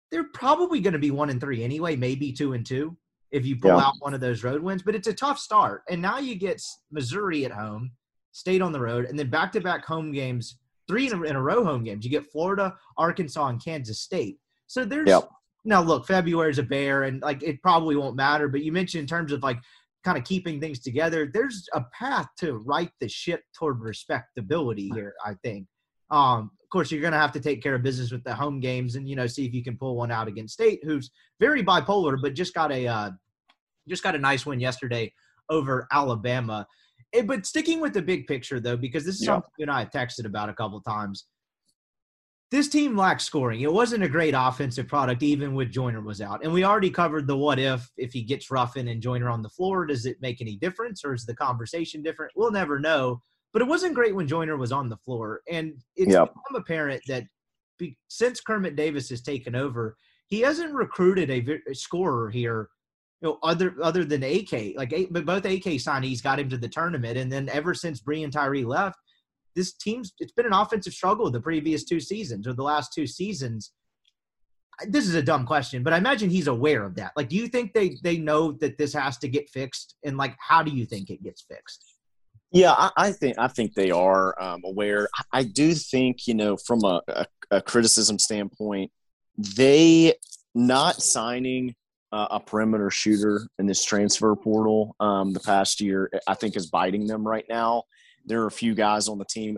they're 0.09 0.29
probably 0.33 0.79
going 0.79 0.93
to 0.93 0.99
be 0.99 1.11
one 1.11 1.29
and 1.29 1.41
three 1.41 1.63
anyway, 1.63 1.97
maybe 1.97 2.31
two 2.31 2.53
and 2.53 2.65
two 2.65 2.95
if 3.31 3.45
you 3.45 3.55
pull 3.55 3.71
yeah. 3.71 3.85
out 3.85 3.93
one 3.99 4.13
of 4.13 4.19
those 4.19 4.43
road 4.43 4.61
wins. 4.61 4.83
But 4.83 4.95
it's 4.95 5.07
a 5.07 5.13
tough 5.13 5.39
start. 5.39 5.83
And 5.89 6.01
now 6.01 6.19
you 6.19 6.35
get 6.35 6.61
Missouri 6.91 7.45
at 7.45 7.51
home, 7.51 7.91
State 8.33 8.61
on 8.61 8.71
the 8.71 8.79
road, 8.79 9.05
and 9.05 9.19
then 9.19 9.29
back 9.29 9.51
to 9.51 9.61
back 9.61 9.85
home 9.85 10.11
games, 10.11 10.57
three 10.87 11.07
in 11.07 11.13
a, 11.13 11.21
in 11.23 11.35
a, 11.35 11.41
row 11.41 11.65
home 11.65 11.83
games. 11.83 12.05
You 12.05 12.11
get 12.11 12.31
Florida, 12.31 12.73
Arkansas, 12.97 13.47
and 13.47 13.63
Kansas 13.63 13.99
State. 13.99 14.37
So 14.67 14.85
there's 14.85 15.09
yep. 15.09 15.27
now 15.65 15.81
look, 15.81 16.07
February 16.07 16.49
is 16.49 16.57
a 16.57 16.63
bear, 16.63 17.03
and 17.03 17.21
like 17.21 17.43
it 17.43 17.61
probably 17.61 17.97
won't 17.97 18.15
matter. 18.15 18.47
But 18.47 18.63
you 18.63 18.71
mentioned 18.71 19.01
in 19.01 19.07
terms 19.07 19.33
of 19.33 19.43
like 19.43 19.59
kind 20.05 20.17
of 20.17 20.23
keeping 20.23 20.61
things 20.61 20.79
together, 20.79 21.29
there's 21.33 21.67
a 21.73 21.83
path 21.93 22.27
to 22.39 22.53
right 22.53 22.91
the 23.01 23.09
ship 23.09 23.43
toward 23.53 23.81
respectability 23.81 24.89
here. 24.93 25.13
I 25.25 25.33
think. 25.43 25.67
Um, 26.09 26.51
course, 26.71 26.91
you're 26.91 27.01
going 27.01 27.13
to 27.13 27.19
have 27.19 27.31
to 27.33 27.39
take 27.39 27.61
care 27.61 27.75
of 27.75 27.83
business 27.83 28.11
with 28.11 28.23
the 28.23 28.33
home 28.33 28.59
games, 28.59 28.95
and 28.95 29.07
you 29.07 29.15
know, 29.15 29.27
see 29.27 29.45
if 29.45 29.53
you 29.53 29.63
can 29.63 29.77
pull 29.77 29.95
one 29.95 30.11
out 30.11 30.27
against 30.27 30.53
State, 30.53 30.79
who's 30.83 31.11
very 31.39 31.63
bipolar, 31.63 32.17
but 32.21 32.33
just 32.33 32.53
got 32.53 32.71
a 32.71 32.87
uh, 32.87 33.11
just 33.87 34.03
got 34.03 34.15
a 34.15 34.19
nice 34.19 34.45
win 34.45 34.59
yesterday 34.59 35.13
over 35.49 35.87
Alabama. 35.91 36.65
It, 37.13 37.27
but 37.27 37.45
sticking 37.45 37.81
with 37.81 37.93
the 37.93 38.01
big 38.01 38.25
picture, 38.25 38.59
though, 38.59 38.77
because 38.77 39.05
this 39.05 39.15
is 39.15 39.23
yeah. 39.23 39.33
something 39.33 39.51
you 39.57 39.63
and 39.63 39.71
I 39.71 39.79
have 39.79 39.91
texted 39.91 40.25
about 40.25 40.49
a 40.49 40.53
couple 40.53 40.79
times. 40.81 41.25
This 42.51 42.67
team 42.67 42.97
lacks 42.97 43.23
scoring. 43.23 43.61
It 43.61 43.71
wasn't 43.71 44.03
a 44.03 44.09
great 44.09 44.33
offensive 44.37 44.87
product, 44.87 45.23
even 45.23 45.53
with 45.53 45.71
Joyner 45.71 46.01
was 46.01 46.19
out. 46.19 46.43
And 46.43 46.51
we 46.51 46.65
already 46.65 46.89
covered 46.89 47.25
the 47.25 47.37
what 47.37 47.59
if 47.59 47.89
if 47.97 48.11
he 48.11 48.23
gets 48.23 48.51
Ruffin 48.51 48.89
and 48.89 49.01
Joyner 49.01 49.29
on 49.29 49.41
the 49.41 49.49
floor. 49.49 49.85
Does 49.85 50.05
it 50.05 50.17
make 50.21 50.41
any 50.41 50.57
difference, 50.57 51.03
or 51.05 51.13
is 51.13 51.25
the 51.25 51.35
conversation 51.35 52.01
different? 52.01 52.33
We'll 52.35 52.51
never 52.51 52.79
know. 52.79 53.21
But 53.53 53.61
it 53.61 53.67
wasn't 53.67 53.95
great 53.95 54.15
when 54.15 54.27
Joyner 54.27 54.57
was 54.57 54.71
on 54.71 54.89
the 54.89 54.97
floor, 54.97 55.41
and 55.49 55.73
it's 55.95 56.13
yep. 56.13 56.29
become 56.29 56.61
apparent 56.61 57.01
that 57.07 57.25
be, 57.77 57.97
since 58.07 58.39
Kermit 58.39 58.75
Davis 58.75 59.09
has 59.09 59.21
taken 59.21 59.55
over, 59.55 59.97
he 60.27 60.39
hasn't 60.39 60.73
recruited 60.73 61.29
a, 61.29 61.59
a 61.69 61.75
scorer 61.75 62.29
here 62.29 62.69
you 63.21 63.29
know, 63.29 63.37
other 63.43 63.75
other 63.81 64.03
than 64.03 64.23
AK, 64.23 64.75
like 64.75 64.93
but 65.11 65.25
both 65.25 65.45
AK 65.45 65.77
signees 65.77 66.23
got 66.23 66.39
him 66.39 66.49
to 66.49 66.57
the 66.57 66.67
tournament, 66.67 67.17
and 67.17 67.31
then 67.31 67.49
ever 67.49 67.73
since 67.73 68.01
Breein 68.01 68.31
Tyree 68.31 68.65
left, 68.65 68.97
this 69.55 69.73
team's 69.73 70.13
it's 70.19 70.31
been 70.31 70.47
an 70.47 70.53
offensive 70.53 70.93
struggle 70.93 71.29
the 71.29 71.39
previous 71.39 71.83
two 71.83 71.99
seasons 71.99 72.47
or 72.47 72.53
the 72.53 72.63
last 72.63 72.93
two 72.93 73.05
seasons. 73.05 73.73
This 74.87 75.07
is 75.07 75.13
a 75.13 75.21
dumb 75.21 75.45
question, 75.45 75.83
but 75.83 75.93
I 75.93 75.97
imagine 75.97 76.31
he's 76.31 76.47
aware 76.47 76.83
of 76.83 76.95
that. 76.95 77.11
Like, 77.15 77.29
do 77.29 77.35
you 77.35 77.47
think 77.47 77.73
they 77.73 77.97
they 78.01 78.17
know 78.17 78.53
that 78.53 78.79
this 78.79 78.93
has 78.93 79.19
to 79.19 79.27
get 79.27 79.49
fixed, 79.49 79.95
and 80.03 80.17
like, 80.17 80.35
how 80.39 80.63
do 80.63 80.71
you 80.71 80.85
think 80.85 81.11
it 81.11 81.21
gets 81.21 81.43
fixed? 81.43 81.90
Yeah, 82.51 82.73
I, 82.77 82.91
I 82.97 83.11
think 83.13 83.37
I 83.39 83.47
think 83.47 83.73
they 83.73 83.91
are 83.91 84.41
um, 84.41 84.61
aware. 84.65 85.07
I, 85.15 85.39
I 85.39 85.43
do 85.43 85.73
think 85.73 86.27
you 86.27 86.33
know 86.33 86.57
from 86.57 86.83
a, 86.83 87.01
a, 87.07 87.25
a 87.49 87.61
criticism 87.61 88.19
standpoint, 88.19 88.91
they 89.37 90.13
not 90.53 91.01
signing 91.01 91.75
uh, 92.11 92.27
a 92.31 92.39
perimeter 92.39 92.89
shooter 92.89 93.47
in 93.57 93.65
this 93.65 93.83
transfer 93.83 94.35
portal 94.35 94.95
um, 94.99 95.33
the 95.33 95.39
past 95.39 95.79
year, 95.79 96.11
I 96.27 96.33
think 96.33 96.55
is 96.55 96.67
biting 96.67 97.07
them 97.07 97.25
right 97.25 97.45
now. 97.47 97.83
There 98.25 98.41
are 98.41 98.47
a 98.47 98.51
few 98.51 98.75
guys 98.75 99.07
on 99.07 99.17
the 99.17 99.25
team. 99.25 99.57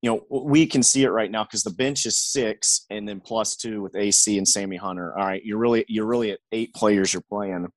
You 0.00 0.10
know, 0.10 0.42
we 0.42 0.66
can 0.66 0.82
see 0.82 1.04
it 1.04 1.10
right 1.10 1.30
now 1.30 1.44
because 1.44 1.62
the 1.62 1.70
bench 1.70 2.04
is 2.06 2.18
six, 2.18 2.86
and 2.90 3.08
then 3.08 3.20
plus 3.20 3.56
two 3.56 3.82
with 3.82 3.96
AC 3.96 4.36
and 4.36 4.48
Sammy 4.48 4.76
Hunter. 4.76 5.16
All 5.16 5.26
right, 5.26 5.42
you're 5.44 5.58
really 5.58 5.84
you're 5.88 6.06
really 6.06 6.32
at 6.32 6.40
eight 6.52 6.74
players 6.74 7.12
you're 7.12 7.22
playing. 7.22 7.68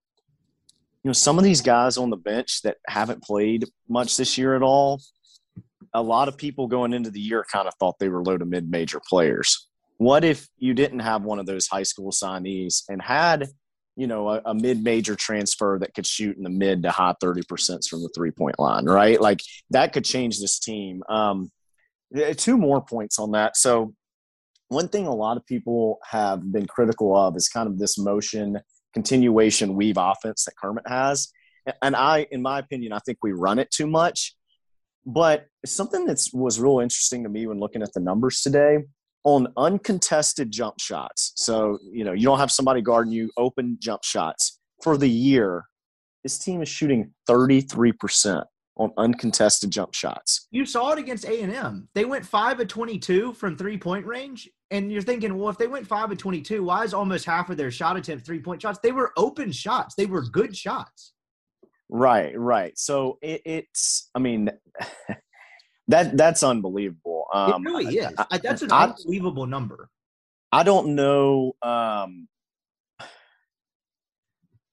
You 1.07 1.11
know, 1.11 1.13
some 1.13 1.37
of 1.37 1.45
these 1.45 1.61
guys 1.61 1.95
on 1.95 2.09
the 2.09 2.17
bench 2.17 2.63
that 2.63 2.79
haven't 2.85 3.23
played 3.23 3.63
much 3.87 4.17
this 4.17 4.37
year 4.37 4.57
at 4.57 4.61
all. 4.61 4.99
A 5.93 6.01
lot 6.01 6.27
of 6.27 6.37
people 6.37 6.67
going 6.67 6.91
into 6.91 7.09
the 7.09 7.21
year 7.21 7.45
kind 7.49 7.65
of 7.65 7.73
thought 7.75 7.97
they 7.97 8.09
were 8.09 8.21
low 8.21 8.37
to 8.37 8.43
mid 8.43 8.69
major 8.69 8.99
players. 9.07 9.69
What 9.95 10.25
if 10.25 10.49
you 10.57 10.73
didn't 10.73 10.99
have 10.99 11.23
one 11.23 11.39
of 11.39 11.45
those 11.45 11.65
high 11.65 11.83
school 11.83 12.11
signees 12.11 12.83
and 12.89 13.01
had 13.01 13.47
you 13.95 14.05
know, 14.05 14.27
a, 14.27 14.41
a 14.47 14.53
mid-major 14.53 15.15
transfer 15.15 15.79
that 15.79 15.93
could 15.93 16.05
shoot 16.05 16.35
in 16.35 16.43
the 16.43 16.49
mid 16.49 16.83
to 16.83 16.91
high 16.91 17.15
30% 17.23 17.87
from 17.87 18.03
the 18.03 18.09
three-point 18.13 18.59
line, 18.59 18.83
right? 18.83 19.21
Like 19.21 19.39
that 19.69 19.93
could 19.93 20.03
change 20.03 20.41
this 20.41 20.59
team. 20.59 21.03
Um, 21.07 21.49
two 22.35 22.57
more 22.57 22.83
points 22.83 23.17
on 23.17 23.31
that. 23.31 23.55
So 23.55 23.93
one 24.67 24.89
thing 24.89 25.07
a 25.07 25.15
lot 25.15 25.37
of 25.37 25.45
people 25.45 25.99
have 26.03 26.51
been 26.51 26.67
critical 26.67 27.15
of 27.15 27.37
is 27.37 27.47
kind 27.47 27.69
of 27.69 27.79
this 27.79 27.97
motion 27.97 28.59
continuation 28.93 29.75
weave 29.75 29.97
offense 29.97 30.45
that 30.45 30.55
Kermit 30.61 30.87
has. 30.87 31.31
And 31.81 31.95
I, 31.95 32.27
in 32.31 32.41
my 32.41 32.59
opinion, 32.59 32.93
I 32.93 32.99
think 32.99 33.19
we 33.21 33.33
run 33.33 33.59
it 33.59 33.71
too 33.71 33.87
much. 33.87 34.35
But 35.05 35.45
something 35.65 36.05
that 36.05 36.21
was 36.33 36.59
real 36.59 36.79
interesting 36.79 37.23
to 37.23 37.29
me 37.29 37.47
when 37.47 37.59
looking 37.59 37.81
at 37.81 37.93
the 37.93 37.99
numbers 37.99 38.41
today 38.41 38.79
on 39.23 39.47
uncontested 39.57 40.51
jump 40.51 40.79
shots. 40.79 41.33
So, 41.35 41.79
you 41.91 42.03
know, 42.03 42.13
you 42.13 42.23
don't 42.23 42.39
have 42.39 42.51
somebody 42.51 42.81
guarding 42.81 43.13
you, 43.13 43.31
open 43.37 43.77
jump 43.81 44.03
shots. 44.03 44.59
For 44.83 44.97
the 44.97 45.09
year, 45.09 45.65
this 46.23 46.37
team 46.37 46.61
is 46.61 46.69
shooting 46.69 47.13
33% 47.29 48.43
on 48.77 48.91
uncontested 48.97 49.71
jump 49.71 49.93
shots. 49.93 50.47
You 50.51 50.65
saw 50.65 50.91
it 50.91 50.99
against 50.99 51.25
A&M. 51.25 51.87
They 51.93 52.05
went 52.05 52.25
5 52.25 52.59
of 52.59 52.67
22 52.67 53.33
from 53.33 53.57
three-point 53.57 54.05
range, 54.05 54.49
and 54.71 54.91
you're 54.91 55.01
thinking, 55.01 55.37
well, 55.37 55.49
if 55.49 55.57
they 55.57 55.67
went 55.67 55.87
5 55.87 56.11
of 56.11 56.17
22, 56.17 56.63
why 56.63 56.83
is 56.83 56.93
almost 56.93 57.25
half 57.25 57.49
of 57.49 57.57
their 57.57 57.71
shot 57.71 57.97
attempt 57.97 58.25
three-point 58.25 58.61
shots? 58.61 58.79
They 58.81 58.91
were 58.91 59.11
open 59.17 59.51
shots. 59.51 59.95
They 59.95 60.05
were 60.05 60.21
good 60.21 60.55
shots. 60.55 61.13
Right, 61.89 62.37
right. 62.37 62.77
So 62.77 63.17
it, 63.21 63.41
it's, 63.45 64.09
I 64.13 64.19
mean, 64.19 64.49
that 65.87 66.17
that's 66.17 66.43
unbelievable. 66.43 67.25
Um, 67.33 67.65
it 67.65 67.69
really 67.69 67.97
is. 67.97 68.13
I, 68.17 68.37
that's 68.37 68.61
an 68.61 68.71
I, 68.71 68.85
unbelievable 68.85 69.45
number. 69.45 69.89
I 70.51 70.63
don't 70.63 70.95
know. 70.95 71.53
Um, 71.61 72.27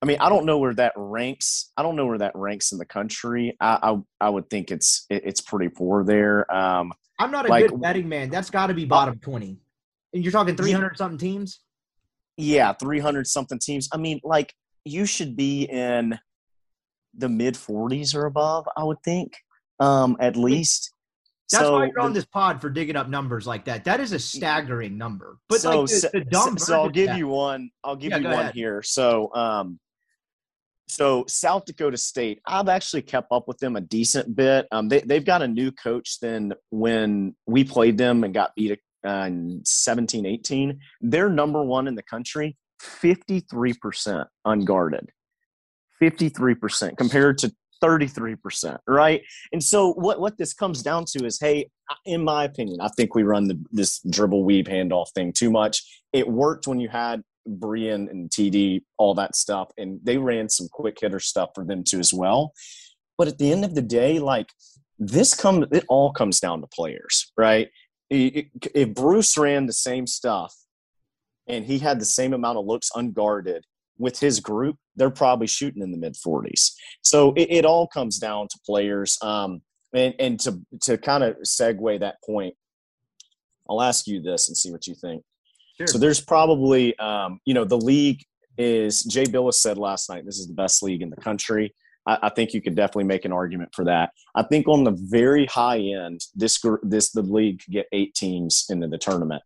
I 0.05 0.07
mean, 0.07 0.19
I 0.21 0.29
don't 0.29 0.45
know 0.45 0.59
where 0.59 0.75
that 0.75 0.93
ranks. 0.97 1.73
I 1.79 1.83
don't 1.83 1.97
know 1.97 2.05
where 2.05 2.19
that 2.19 2.33
ranks 2.35 2.73
in 2.73 2.79
the 2.79 2.85
country. 2.85 3.57
I 3.59 3.79
I, 4.21 4.27
I 4.27 4.29
would 4.29 4.51
think 4.51 4.71
it's 4.71 5.07
it, 5.09 5.23
it's 5.25 5.41
pretty 5.41 5.71
poor 5.71 6.05
there. 6.05 6.55
Um, 6.55 6.93
I'm 7.19 7.31
not 7.31 7.47
a 7.47 7.49
like, 7.49 7.71
good 7.71 7.81
betting 7.81 8.07
man. 8.07 8.29
That's 8.29 8.51
got 8.51 8.67
to 8.67 8.75
be 8.75 8.85
bottom 8.85 9.19
twenty. 9.19 9.57
And 10.13 10.23
you're 10.23 10.31
talking 10.31 10.57
300 10.57 10.99
something 10.99 11.19
teams. 11.19 11.61
Yeah, 12.37 12.75
300 12.75 13.27
something 13.27 13.59
teams. 13.59 13.89
I 13.93 13.97
mean, 13.97 14.21
like 14.23 14.53
you 14.85 15.07
should 15.07 15.37
be 15.37 15.63
in 15.63 16.19
the 17.17 17.31
mid 17.31 17.55
40s 17.55 18.15
or 18.15 18.27
above. 18.27 18.69
I 18.77 18.85
would 18.85 19.03
think, 19.03 19.33
um, 19.81 20.19
at 20.21 20.37
least. 20.37 20.93
That's 21.51 21.65
so, 21.65 21.73
why 21.73 21.87
you're 21.87 22.01
on 22.01 22.13
this 22.13 22.27
pod 22.27 22.61
for 22.61 22.69
digging 22.69 22.95
up 22.95 23.09
numbers 23.09 23.47
like 23.47 23.65
that. 23.65 23.85
That 23.85 24.01
is 24.01 24.13
a 24.13 24.19
staggering 24.19 24.99
number. 24.99 25.39
But 25.49 25.63
so, 25.63 25.81
like 25.81 25.91
the, 25.91 26.11
the 26.13 26.25
dumb. 26.27 26.59
So, 26.59 26.67
so 26.67 26.83
I'll 26.83 26.91
give 26.91 27.09
that. 27.09 27.19
you 27.19 27.29
one. 27.29 27.71
I'll 27.83 27.97
give 27.97 28.11
yeah, 28.11 28.19
you 28.19 28.25
one 28.25 28.35
ahead. 28.35 28.55
here. 28.55 28.83
So, 28.83 29.35
um, 29.35 29.81
so 30.87 31.25
South 31.27 31.65
Dakota 31.65 31.97
State, 31.97 32.41
I've 32.47 32.69
actually 32.69 33.03
kept 33.03 33.29
up 33.33 33.49
with 33.49 33.59
them 33.59 33.77
a 33.77 33.81
decent 33.81 34.37
bit. 34.37 34.67
Um, 34.71 34.89
they 34.89 35.01
they've 35.01 35.25
got 35.25 35.43
a 35.43 35.49
new 35.49 35.73
coach 35.73 36.21
than 36.21 36.55
when 36.71 37.35
we 37.47 37.65
played 37.65 37.99
them 37.99 38.25
and 38.25 38.35
got 38.35 38.55
beat 38.55 38.79
uh, 39.07 39.25
in 39.27 39.61
17, 39.65 40.27
18. 40.27 40.79
They're 41.01 41.29
number 41.29 41.63
one 41.63 41.89
in 41.89 41.95
the 41.95 42.03
country, 42.03 42.57
53% 42.83 44.27
unguarded. 44.45 45.11
53% 46.01 46.97
compared 46.97 47.39
to 47.39 47.53
33%, 47.83 48.79
right? 48.87 49.23
And 49.53 49.63
so 49.63 49.93
what, 49.93 50.21
what 50.21 50.39
this 50.39 50.55
comes 50.55 50.83
down 50.83 51.05
to 51.09 51.25
is, 51.25 51.39
hey, 51.39 51.71
in 52.05 52.25
my 52.25 52.45
opinion, 52.45 52.81
I 52.81 52.89
think 52.97 53.15
we 53.15 53.23
run 53.23 53.49
the, 53.49 53.63
this 53.71 54.01
dribble 54.11 54.45
weave 54.45 54.67
handoff 54.67 55.13
thing 55.15 55.33
too 55.33 55.51
much. 55.51 56.03
It 56.13 56.29
worked 56.29 56.67
when 56.67 56.81
you 56.81 56.89
had 56.89 57.23
Brian 57.47 58.09
and 58.09 58.31
TD, 58.31 58.83
all 58.99 59.15
that 59.15 59.37
stuff, 59.37 59.71
and 59.79 60.01
they 60.03 60.19
ran 60.19 60.49
some 60.49 60.69
quick 60.71 60.99
hitter 61.01 61.21
stuff 61.21 61.51
for 61.55 61.65
them 61.65 61.85
too 61.85 61.99
as 61.99 62.13
well. 62.13 62.53
But 63.17 63.29
at 63.29 63.39
the 63.39 63.53
end 63.53 63.65
of 63.65 63.75
the 63.75 63.83
day, 63.83 64.19
like 64.19 64.49
this 64.99 65.35
comes, 65.35 65.67
it 65.73 65.85
all 65.89 66.13
comes 66.13 66.41
down 66.41 66.61
to 66.61 66.67
players, 66.67 67.33
right? 67.37 67.69
If 68.11 68.95
Bruce 68.95 69.37
ran 69.37 69.67
the 69.67 69.73
same 69.73 70.07
stuff 70.07 70.55
and 71.49 71.65
he 71.65 71.79
had 71.79 72.01
the 72.01 72.05
same 72.05 72.33
amount 72.33 72.59
of 72.59 72.67
looks 72.67 72.91
unguarded 72.95 73.65
with 73.99 74.19
his 74.19 74.41
group, 74.41 74.77
they're 74.97 75.11
probably 75.11 75.47
shooting 75.47 75.83
in 75.83 75.91
the 75.91 75.99
mid 75.99 76.15
40s. 76.15 76.73
So 77.03 77.33
it, 77.35 77.49
it, 77.51 77.65
all 77.65 77.87
comes 77.87 78.19
down 78.19 78.49
to 78.49 78.59
players. 78.65 79.19
Um, 79.23 79.63
and, 79.93 80.15
and 80.19 80.41
to 80.41 80.61
to 80.83 80.99
kind 80.99 81.23
of 81.25 81.37
segue 81.47 82.01
that 82.01 82.17
point, 82.25 82.55
I'll 83.69 83.83
ask 83.83 84.07
you 84.07 84.21
this 84.21 84.49
and 84.49 84.57
see 84.57 84.71
what 84.71 84.87
you 84.87 84.95
think. 84.95 85.23
Sure. 85.77 85.87
So 85.87 85.99
there's 85.99 86.21
probably, 86.21 86.97
um, 86.99 87.41
you 87.45 87.55
know, 87.55 87.65
the 87.65 87.79
league 87.79 88.23
is 88.57 89.03
Jay 89.03 89.25
Bilas 89.25 89.55
said 89.55 89.79
last 89.79 90.09
night 90.09 90.25
this 90.25 90.39
is 90.39 90.47
the 90.47 90.55
best 90.55 90.83
league 90.83 91.03
in 91.03 91.11
the 91.11 91.17
country. 91.17 91.75
I, 92.07 92.19
I, 92.23 92.29
think 92.29 92.55
you 92.55 92.63
could 92.63 92.77
definitely 92.77 93.05
make 93.05 93.25
an 93.25 93.33
argument 93.33 93.75
for 93.75 93.85
that. 93.87 94.11
I 94.35 94.45
think 94.45 94.69
on 94.69 94.85
the 94.85 94.97
very 94.97 95.47
high 95.47 95.79
end, 95.79 96.21
this 96.35 96.61
this 96.83 97.11
the 97.11 97.23
league 97.23 97.63
could 97.65 97.73
get 97.73 97.87
eight 97.93 98.15
teams 98.15 98.67
into 98.69 98.87
the 98.87 98.99
tournament. 98.99 99.43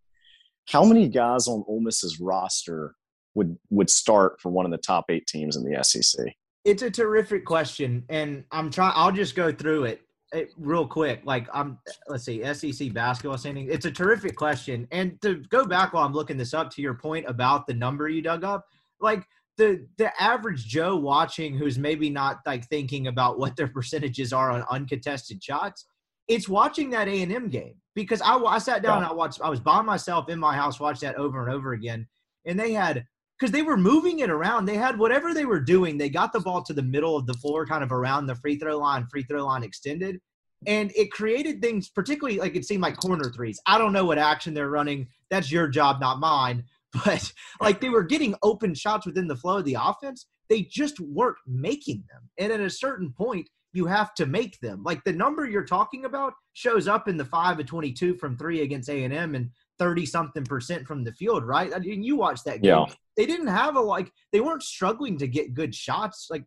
How 0.69 0.85
many 0.85 1.09
guys 1.09 1.49
on 1.49 1.65
Ole 1.67 1.81
Miss's 1.81 2.21
roster 2.21 2.95
would 3.35 3.57
would 3.71 3.89
start 3.89 4.41
for 4.41 4.51
one 4.51 4.67
of 4.67 4.71
the 4.71 4.79
top 4.79 5.07
eight 5.09 5.27
teams 5.27 5.57
in 5.57 5.65
the 5.65 5.83
SEC? 5.83 6.35
It's 6.65 6.83
a 6.83 6.91
terrific 6.91 7.47
question, 7.47 8.05
and 8.11 8.45
I'm 8.53 8.71
trying. 8.71 8.93
I'll 8.95 9.13
just 9.13 9.35
go 9.35 9.51
through 9.53 9.85
it, 9.85 10.03
it 10.33 10.53
real 10.59 10.87
quick. 10.87 11.23
Like 11.25 11.49
I'm, 11.53 11.79
let's 12.09 12.25
see, 12.25 12.43
SEC 12.55 12.93
basketball 12.93 13.39
standing. 13.39 13.69
It's 13.71 13.87
a 13.87 13.91
terrific 13.91 14.37
question, 14.37 14.87
and 14.91 15.21
to 15.23 15.43
go 15.49 15.65
back 15.65 15.93
while 15.93 16.05
I'm 16.05 16.13
looking 16.13 16.37
this 16.37 16.55
up 16.55 16.71
to 16.75 16.83
your 16.83 16.95
point 16.95 17.27
about 17.29 17.67
the 17.67 17.75
number 17.75 18.09
you 18.09 18.23
dug 18.23 18.45
up, 18.45 18.67
like 19.01 19.25
the 19.57 19.87
the 19.97 20.11
average 20.23 20.67
Joe 20.67 20.97
watching 20.97 21.57
who's 21.57 21.79
maybe 21.79 22.11
not 22.11 22.41
like 22.47 22.67
thinking 22.69 23.07
about 23.09 23.39
what 23.39 23.57
their 23.57 23.69
percentages 23.75 24.33
are 24.33 24.51
on 24.51 24.65
uncontested 24.71 25.43
shots, 25.43 25.87
it's 26.29 26.49
watching 26.49 26.91
that 26.91 27.09
A 27.09 27.23
and 27.23 27.33
M 27.33 27.49
game 27.49 27.75
because 27.95 28.21
I, 28.23 28.37
I 28.37 28.59
sat 28.59 28.83
down 28.83 29.01
yeah. 29.01 29.05
and 29.05 29.07
I 29.07 29.13
watched. 29.13 29.41
I 29.43 29.51
was 29.51 29.61
by 29.61 29.83
myself 29.83 30.29
in 30.29 30.39
my 30.39 30.55
house, 30.55 30.79
watched 30.81 31.01
that 31.01 31.17
over 31.17 31.45
and 31.45 31.53
over 31.53 31.73
again, 31.73 32.07
and 32.45 32.59
they 32.59 32.73
had 32.73 33.07
because 33.39 33.53
they 33.53 33.63
were 33.63 33.77
moving 33.77 34.19
it 34.21 34.31
around. 34.31 34.67
They 34.67 34.77
had 34.77 34.99
whatever 34.99 35.33
they 35.33 35.45
were 35.45 35.61
doing. 35.61 35.97
They 35.97 36.09
got 36.09 36.33
the 36.33 36.41
ball 36.41 36.63
to 36.65 36.73
the 36.73 36.83
middle 36.83 37.17
of 37.17 37.27
the 37.27 37.35
floor, 37.35 37.67
kind 37.67 37.85
of 37.85 37.93
around 37.93 38.27
the 38.27 38.35
free 38.35 38.57
throw 38.57 38.77
line, 38.79 39.07
free 39.11 39.23
throw 39.23 39.47
line 39.47 39.63
extended. 39.63 40.21
And 40.67 40.91
it 40.97 41.13
created 41.13 41.63
things, 41.63 41.89
particularly 41.89 42.39
like 42.39 42.57
it 42.57 42.65
seemed 42.65 42.83
like 42.83 42.97
corner 42.97 43.31
threes. 43.31 43.61
I 43.67 43.79
don't 43.79 43.93
know 43.93 44.05
what 44.05 44.19
action 44.19 44.55
they're 44.55 44.71
running. 44.71 45.07
That's 45.31 45.53
your 45.53 45.69
job, 45.69 46.01
not 46.01 46.21
mine. 46.21 46.65
But 47.05 47.31
like 47.61 47.83
they 47.83 47.91
were 47.91 48.03
getting 48.03 48.35
open 48.43 48.75
shots 48.75 49.05
within 49.05 49.29
the 49.29 49.37
flow 49.37 49.59
of 49.59 49.67
the 49.67 49.77
offense. 49.79 50.25
They 50.49 50.63
just 50.63 50.99
weren't 50.99 51.37
making 51.47 52.03
them. 52.11 52.23
And 52.39 52.51
at 52.51 52.61
a 52.61 52.71
certain 52.71 53.13
point, 53.13 53.47
you 53.75 53.85
have 53.85 54.15
to 54.15 54.25
make 54.25 54.59
them. 54.61 54.83
Like 54.83 55.05
the 55.05 55.13
number 55.13 55.47
you're 55.47 55.67
talking 55.67 56.07
about 56.07 56.33
shows 56.55 56.89
up 56.89 57.07
in 57.07 57.19
the 57.19 57.27
five 57.27 57.61
of 57.61 57.67
22 57.67 58.15
from 58.15 58.39
three 58.39 58.63
against 58.63 58.89
A&M, 58.89 59.35
and 59.35 59.51
30 59.79 60.07
something 60.07 60.45
percent 60.45 60.87
from 60.87 61.05
the 61.05 61.13
field, 61.13 61.45
right? 61.45 61.73
I 61.75 61.79
mean, 61.79 62.03
you 62.03 62.17
watched 62.17 62.45
that 62.45 62.63
game. 62.63 62.87
Yeah. 62.89 62.95
They 63.17 63.27
didn't 63.27 63.49
have 63.49 63.77
a 63.77 63.81
like 63.81 64.11
they 64.33 64.41
weren't 64.41 64.63
struggling 64.63 65.19
to 65.19 65.27
get 65.27 65.55
good 65.55 65.75
shots. 65.75 66.29
Like 66.31 66.45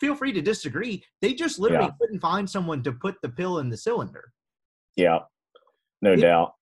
feel 0.00 0.14
free 0.14 0.32
to 0.32 0.42
disagree. 0.42 1.02
They 1.20 1.34
just 1.34 1.58
literally 1.58 1.86
yeah. 1.86 1.92
couldn't 2.00 2.20
find 2.20 2.48
someone 2.48 2.82
to 2.82 2.92
put 2.92 3.16
the 3.22 3.28
pill 3.28 3.58
in 3.58 3.70
the 3.70 3.76
cylinder. 3.76 4.32
Yeah. 4.96 5.20
No 6.00 6.12
it, 6.12 6.16
doubt. 6.16 6.54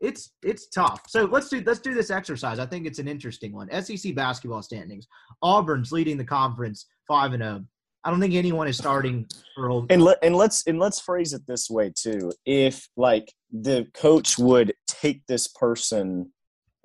It's 0.00 0.32
it's 0.42 0.68
tough. 0.68 1.02
So 1.08 1.24
let's 1.24 1.48
do 1.48 1.62
let's 1.66 1.80
do 1.80 1.94
this 1.94 2.10
exercise. 2.10 2.58
I 2.58 2.66
think 2.66 2.86
it's 2.86 2.98
an 2.98 3.08
interesting 3.08 3.52
one. 3.52 3.68
SEC 3.82 4.14
basketball 4.14 4.62
standings. 4.62 5.06
Auburn's 5.42 5.92
leading 5.92 6.16
the 6.16 6.24
conference 6.24 6.86
5 7.08 7.34
and 7.34 7.42
0. 7.42 7.64
I 8.04 8.10
don't 8.10 8.20
think 8.20 8.34
anyone 8.34 8.68
is 8.68 8.76
starting 8.76 9.26
for 9.54 9.70
old. 9.70 9.90
And 9.90 10.02
let 10.02 10.18
and 10.22 10.36
let's 10.36 10.66
and 10.66 10.78
let's 10.78 11.00
phrase 11.00 11.32
it 11.32 11.46
this 11.46 11.70
way 11.70 11.90
too. 11.96 12.32
If 12.44 12.86
like 12.96 13.32
the 13.50 13.86
coach 13.94 14.38
would 14.38 14.74
take 15.04 15.26
this 15.26 15.46
person, 15.48 16.32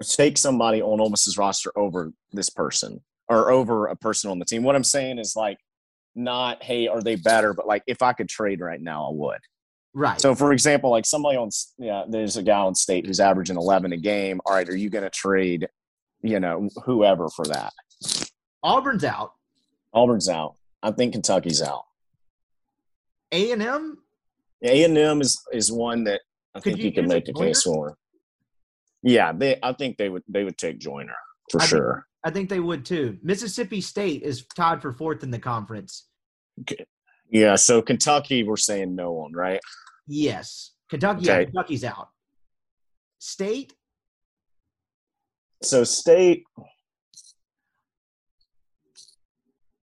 take 0.04 0.38
somebody 0.38 0.82
on 0.82 1.00
Ole 1.00 1.10
Miss's 1.10 1.38
roster 1.38 1.72
over 1.78 2.12
this 2.34 2.50
person 2.50 3.02
or 3.28 3.52
over 3.52 3.88
a 3.88 3.96
person 3.96 4.30
on 4.30 4.40
the 4.40 4.46
team. 4.46 4.64
What 4.64 4.76
I'm 4.76 4.84
saying 4.84 5.20
is 5.20 5.36
like 5.36 5.58
not 6.16 6.62
hey, 6.64 6.88
are 6.88 7.02
they 7.02 7.16
better? 7.16 7.54
But 7.54 7.68
like 7.68 7.84
if 7.88 8.02
I 8.02 8.14
could 8.14 8.30
trade 8.30 8.60
right 8.60 8.82
now, 8.82 9.10
I 9.10 9.14
would. 9.14 9.40
Right. 9.94 10.22
So, 10.22 10.36
for 10.36 10.54
example, 10.54 10.92
like 10.92 11.06
somebody 11.06 11.38
on, 11.38 11.50
yeah, 11.78 12.04
there's 12.08 12.38
a 12.38 12.44
guy 12.44 12.60
on 12.60 12.76
state 12.76 13.08
who's 13.08 13.20
averaging 13.20 13.58
11 13.58 13.92
a 13.92 13.98
game. 13.98 14.40
All 14.46 14.54
right, 14.54 14.70
are 14.70 14.76
you 14.76 14.90
going 14.90 15.04
to 15.04 15.10
trade, 15.10 15.68
you 16.22 16.40
know, 16.40 16.70
whoever 16.86 17.28
for 17.30 17.46
that? 17.46 17.74
Auburn's 18.62 19.04
out. 19.04 19.34
Auburn's 19.94 20.30
out. 20.30 20.56
I 20.84 20.92
think 20.92 21.14
Kentucky's 21.14 21.62
out. 21.62 21.86
A 23.32 23.52
and 23.52 23.64
M. 23.64 23.98
A 24.64 24.84
and 24.84 24.98
M 24.98 25.22
is 25.22 25.42
is 25.52 25.72
one 25.72 26.04
that 26.04 26.22
I 26.54 26.60
Could 26.60 26.74
think 26.74 26.78
you 26.80 26.86
you 26.86 26.92
can 26.92 27.08
make 27.08 27.28
a 27.28 27.34
case 27.34 27.64
for. 27.64 27.98
Yeah, 29.04 29.32
they. 29.34 29.58
I 29.64 29.74
think 29.74 29.98
they 29.98 30.10
would. 30.10 30.24
They 30.28 30.44
would 30.44 30.58
take 30.58 30.80
Joyner 30.80 31.16
for 31.52 31.62
I 31.62 31.66
think- 31.66 31.70
sure. 31.70 32.06
I 32.26 32.32
think 32.32 32.50
they 32.50 32.60
would 32.60 32.86
too. 32.86 33.18
Mississippi 33.24 33.80
State 33.80 34.24
is 34.24 34.46
tied 34.54 34.82
for 34.82 34.92
fourth 34.92 35.24
in 35.24 35.32
the 35.32 35.40
conference. 35.40 36.06
Yeah. 37.32 37.56
So 37.56 37.82
Kentucky, 37.82 38.44
we're 38.44 38.58
saying 38.58 38.94
no 38.94 39.20
on, 39.20 39.32
right? 39.34 39.62
Yes. 40.06 40.74
Kentucky. 40.90 41.24
Yeah, 41.26 41.36
Okay. 41.36 41.46
Kentucky's 41.46 41.86
out. 41.86 42.10
State. 43.20 43.74
So 45.64 45.86
state. 45.86 46.44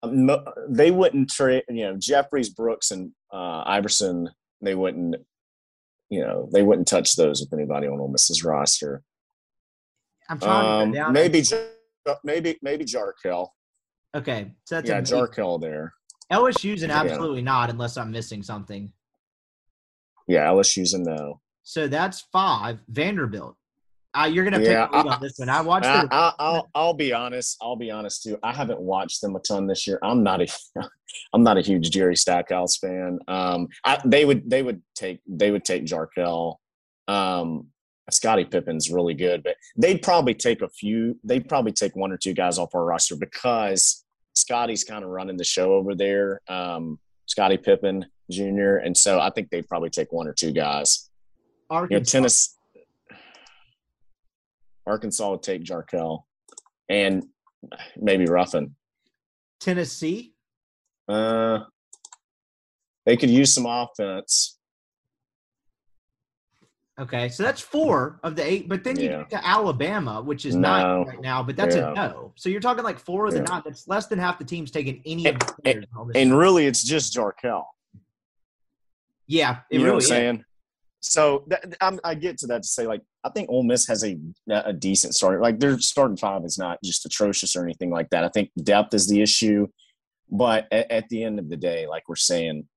um, 0.02 0.30
They 0.68 0.90
wouldn't 0.90 1.30
trade, 1.30 1.64
you 1.68 1.84
know, 1.84 1.96
Jeffries, 1.98 2.50
Brooks, 2.50 2.90
and 2.90 3.12
uh, 3.32 3.62
Iverson. 3.66 4.28
They 4.62 4.74
wouldn't, 4.74 5.16
you 6.10 6.20
know, 6.20 6.48
they 6.52 6.62
wouldn't 6.62 6.88
touch 6.88 7.14
those 7.14 7.40
with 7.40 7.52
anybody 7.52 7.86
on 7.86 7.98
Ole 8.00 8.08
Miss's 8.08 8.44
roster. 8.44 9.02
I'm 10.28 10.38
trying 10.38 10.96
Um, 10.96 11.12
maybe, 11.12 11.42
maybe, 12.24 12.58
maybe 12.62 12.84
Jarkel. 12.84 13.48
Okay, 14.14 14.52
so 14.64 14.74
that's 14.80 14.88
Yeah, 14.88 14.98
a 14.98 15.02
Jarkel 15.02 15.60
there. 15.60 15.94
LSU's 16.32 16.82
an 16.82 16.90
Yeah. 16.90 17.00
absolutely 17.00 17.42
not, 17.42 17.70
unless 17.70 17.96
I'm 17.96 18.10
missing 18.10 18.42
something. 18.42 18.92
Yeah, 20.26 20.46
LSU's 20.48 20.94
a 20.94 20.98
no. 20.98 21.40
So 21.62 21.88
that's 21.88 22.20
five. 22.32 22.78
Vanderbilt. 22.88 23.56
Uh, 24.12 24.24
you're 24.24 24.44
gonna 24.44 24.58
pick 24.58 24.68
Yeah, 24.68 24.88
a 24.92 24.96
I- 24.96 25.14
on 25.14 25.20
this 25.22 25.38
one. 25.38 25.48
I 25.48 25.60
watched 25.60 25.86
I, 25.86 26.02
it. 26.02 26.08
I, 26.10 26.32
I'll, 26.38 26.70
I'll 26.74 26.94
be 26.94 27.12
honest. 27.12 27.56
I'll 27.62 27.76
be 27.76 27.90
honest 27.90 28.22
too. 28.24 28.36
I 28.42 28.52
haven't 28.52 28.80
watched 28.80 29.20
them 29.20 29.36
a 29.36 29.40
ton 29.40 29.66
this 29.66 29.86
year. 29.86 29.98
I'm 30.02 30.22
not 30.24 30.40
a, 30.42 30.48
I'm 31.32 31.42
not 31.44 31.58
a 31.58 31.60
huge 31.60 31.90
Jerry 31.90 32.16
Stackhouse 32.16 32.76
fan. 32.76 33.18
Um, 33.28 33.68
I, 33.84 33.98
they 34.04 34.24
would, 34.24 34.50
they 34.50 34.62
would 34.62 34.82
take, 34.96 35.20
they 35.28 35.50
would 35.52 35.64
take 35.64 35.84
Jarkel. 35.84 36.56
Um, 37.06 37.68
Scotty 38.10 38.44
Pippen's 38.44 38.90
really 38.90 39.14
good, 39.14 39.44
but 39.44 39.54
they'd 39.76 40.02
probably 40.02 40.34
take 40.34 40.62
a 40.62 40.68
few. 40.68 41.16
They'd 41.22 41.48
probably 41.48 41.70
take 41.70 41.94
one 41.94 42.10
or 42.10 42.16
two 42.16 42.32
guys 42.32 42.58
off 42.58 42.74
our 42.74 42.84
roster 42.84 43.14
because 43.14 44.04
Scotty's 44.34 44.82
kind 44.82 45.04
of 45.04 45.10
running 45.10 45.36
the 45.36 45.44
show 45.44 45.74
over 45.74 45.94
there. 45.94 46.40
Um, 46.48 46.98
Scotty 47.26 47.56
Pippen 47.58 48.06
Jr. 48.28 48.76
And 48.78 48.96
so 48.96 49.20
I 49.20 49.30
think 49.30 49.50
they'd 49.50 49.68
probably 49.68 49.90
take 49.90 50.12
one 50.12 50.26
or 50.26 50.32
two 50.32 50.50
guys. 50.50 51.08
You 51.70 51.76
know, 51.76 51.82
Arkansas. 51.82 52.56
Arkansas 54.90 55.30
would 55.30 55.42
take 55.42 55.62
Jarkel, 55.62 56.24
and 56.88 57.24
maybe 57.96 58.26
Ruffin. 58.26 58.74
Tennessee. 59.60 60.34
Uh, 61.08 61.60
they 63.06 63.16
could 63.16 63.30
use 63.30 63.54
some 63.54 63.66
offense. 63.66 64.58
Okay, 67.00 67.30
so 67.30 67.42
that's 67.42 67.60
four 67.62 68.20
of 68.22 68.36
the 68.36 68.44
eight. 68.44 68.68
But 68.68 68.84
then 68.84 68.98
you 68.98 69.08
Yeah. 69.08 69.18
get 69.20 69.30
to 69.30 69.46
Alabama, 69.46 70.20
which 70.20 70.44
is 70.44 70.54
No. 70.54 70.68
nine 70.68 71.06
right 71.06 71.20
now, 71.20 71.42
but 71.42 71.56
that's 71.56 71.74
Yeah. 71.74 71.92
a 71.92 71.94
no. 71.94 72.32
So 72.36 72.48
you're 72.50 72.60
talking 72.60 72.84
like 72.84 72.98
four 72.98 73.24
of 73.26 73.32
the 73.32 73.38
Yeah. 73.38 73.44
nine. 73.44 73.62
That's 73.64 73.88
less 73.88 74.06
than 74.08 74.18
half 74.18 74.38
the 74.38 74.44
team's 74.44 74.70
taking 74.70 75.00
any 75.06 75.26
of 75.26 75.38
the 75.38 75.46
And- 75.46 75.62
players. 75.64 75.86
this 76.08 76.16
And 76.16 76.36
really, 76.36 76.66
it's 76.66 76.82
just 76.84 77.14
Jarkel. 77.16 77.64
yeah, 79.26 79.60
it 79.70 79.76
You 79.76 79.78
know 79.78 79.84
really 79.94 80.04
what 80.06 80.12
I'm 80.12 80.36
is. 80.40 80.44
So 81.00 81.44
that, 81.48 81.76
I 82.04 82.14
get 82.14 82.38
to 82.38 82.46
that 82.48 82.62
to 82.62 82.68
say, 82.68 82.86
like, 82.86 83.00
I 83.24 83.30
think 83.30 83.48
Ole 83.48 83.62
Miss 83.62 83.86
has 83.88 84.04
a 84.04 84.18
a 84.50 84.72
decent 84.72 85.14
start. 85.14 85.40
Like 85.40 85.58
their 85.58 85.78
starting 85.78 86.16
five 86.16 86.44
is 86.44 86.58
not 86.58 86.78
just 86.84 87.06
atrocious 87.06 87.56
or 87.56 87.64
anything 87.64 87.90
like 87.90 88.10
that. 88.10 88.24
I 88.24 88.28
think 88.28 88.50
depth 88.62 88.94
is 88.94 89.08
the 89.08 89.22
issue, 89.22 89.66
but 90.30 90.68
at, 90.70 90.90
at 90.90 91.08
the 91.08 91.24
end 91.24 91.38
of 91.38 91.48
the 91.48 91.56
day, 91.56 91.86
like 91.86 92.08
we're 92.08 92.16
saying, 92.16 92.68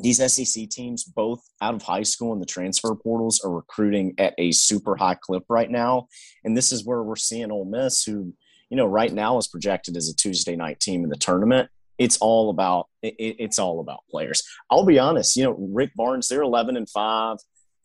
these 0.00 0.18
SEC 0.32 0.68
teams, 0.68 1.02
both 1.02 1.40
out 1.60 1.74
of 1.74 1.82
high 1.82 2.04
school 2.04 2.32
and 2.32 2.40
the 2.40 2.46
transfer 2.46 2.94
portals, 2.94 3.40
are 3.44 3.50
recruiting 3.50 4.14
at 4.18 4.34
a 4.38 4.52
super 4.52 4.96
high 4.96 5.16
clip 5.20 5.42
right 5.48 5.70
now. 5.70 6.06
And 6.44 6.56
this 6.56 6.70
is 6.70 6.84
where 6.84 7.02
we're 7.02 7.16
seeing 7.16 7.50
Ole 7.50 7.64
Miss, 7.64 8.04
who, 8.04 8.32
you 8.70 8.76
know, 8.76 8.86
right 8.86 9.12
now 9.12 9.38
is 9.38 9.48
projected 9.48 9.96
as 9.96 10.08
a 10.08 10.14
Tuesday 10.14 10.54
night 10.54 10.78
team 10.78 11.02
in 11.02 11.10
the 11.10 11.16
tournament. 11.16 11.68
It's 11.98 12.18
all 12.18 12.50
about 12.50 12.86
it, 13.02 13.14
it's 13.18 13.58
all 13.58 13.80
about 13.80 14.00
players. 14.10 14.42
I'll 14.70 14.84
be 14.84 14.98
honest, 14.98 15.36
you 15.36 15.44
know, 15.44 15.56
Rick 15.58 15.92
Barnes, 15.94 16.28
they're 16.28 16.42
11 16.42 16.76
and 16.76 16.88
five. 16.88 17.38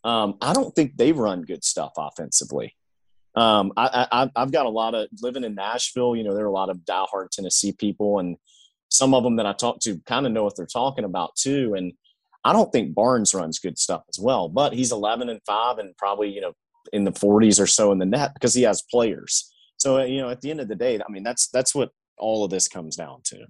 Um, 0.03 0.37
I 0.41 0.53
don't 0.53 0.75
think 0.75 0.97
they 0.97 1.11
run 1.11 1.43
good 1.43 1.63
stuff 1.63 1.93
offensively. 1.97 2.75
Um, 3.35 3.71
I, 3.75 4.29
I've 4.35 4.51
got 4.51 4.67
a 4.67 4.69
lot 4.69 4.93
of 4.93 5.07
living 5.21 5.43
in 5.43 5.55
Nashville. 5.55 6.15
You 6.15 6.23
know, 6.23 6.35
there 6.35 6.45
are 6.45 6.49
a 6.49 6.51
lot 6.51 6.69
of 6.69 6.77
diehard 6.77 7.29
Tennessee 7.31 7.71
people, 7.71 8.19
and 8.19 8.37
some 8.89 9.15
of 9.15 9.23
them 9.23 9.37
that 9.37 9.47
I 9.47 9.53
talk 9.53 9.79
to 9.81 9.99
kind 10.05 10.27
of 10.27 10.31
know 10.31 10.43
what 10.43 10.55
they're 10.55 10.67
talking 10.67 11.03
about 11.03 11.35
too. 11.35 11.73
And 11.75 11.93
I 12.43 12.53
don't 12.53 12.71
think 12.71 12.93
Barnes 12.93 13.33
runs 13.33 13.57
good 13.57 13.79
stuff 13.79 14.03
as 14.07 14.19
well, 14.19 14.49
but 14.49 14.73
he's 14.73 14.91
11 14.91 15.29
and 15.29 15.41
five 15.47 15.79
and 15.79 15.97
probably 15.97 16.29
you 16.29 16.41
know 16.41 16.53
in 16.91 17.05
the 17.05 17.11
40s 17.11 17.59
or 17.59 17.67
so 17.67 17.91
in 17.91 17.97
the 17.97 18.05
net 18.05 18.33
because 18.33 18.53
he 18.53 18.63
has 18.63 18.83
players. 18.83 19.51
So 19.77 20.03
you 20.03 20.21
know, 20.21 20.29
at 20.29 20.41
the 20.41 20.51
end 20.51 20.59
of 20.59 20.67
the 20.67 20.75
day, 20.75 20.99
I 20.99 21.11
mean, 21.11 21.23
that's 21.23 21.47
that's 21.47 21.73
what 21.73 21.89
all 22.17 22.43
of 22.43 22.51
this 22.51 22.67
comes 22.67 22.95
down 22.95 23.21
to. 23.25 23.45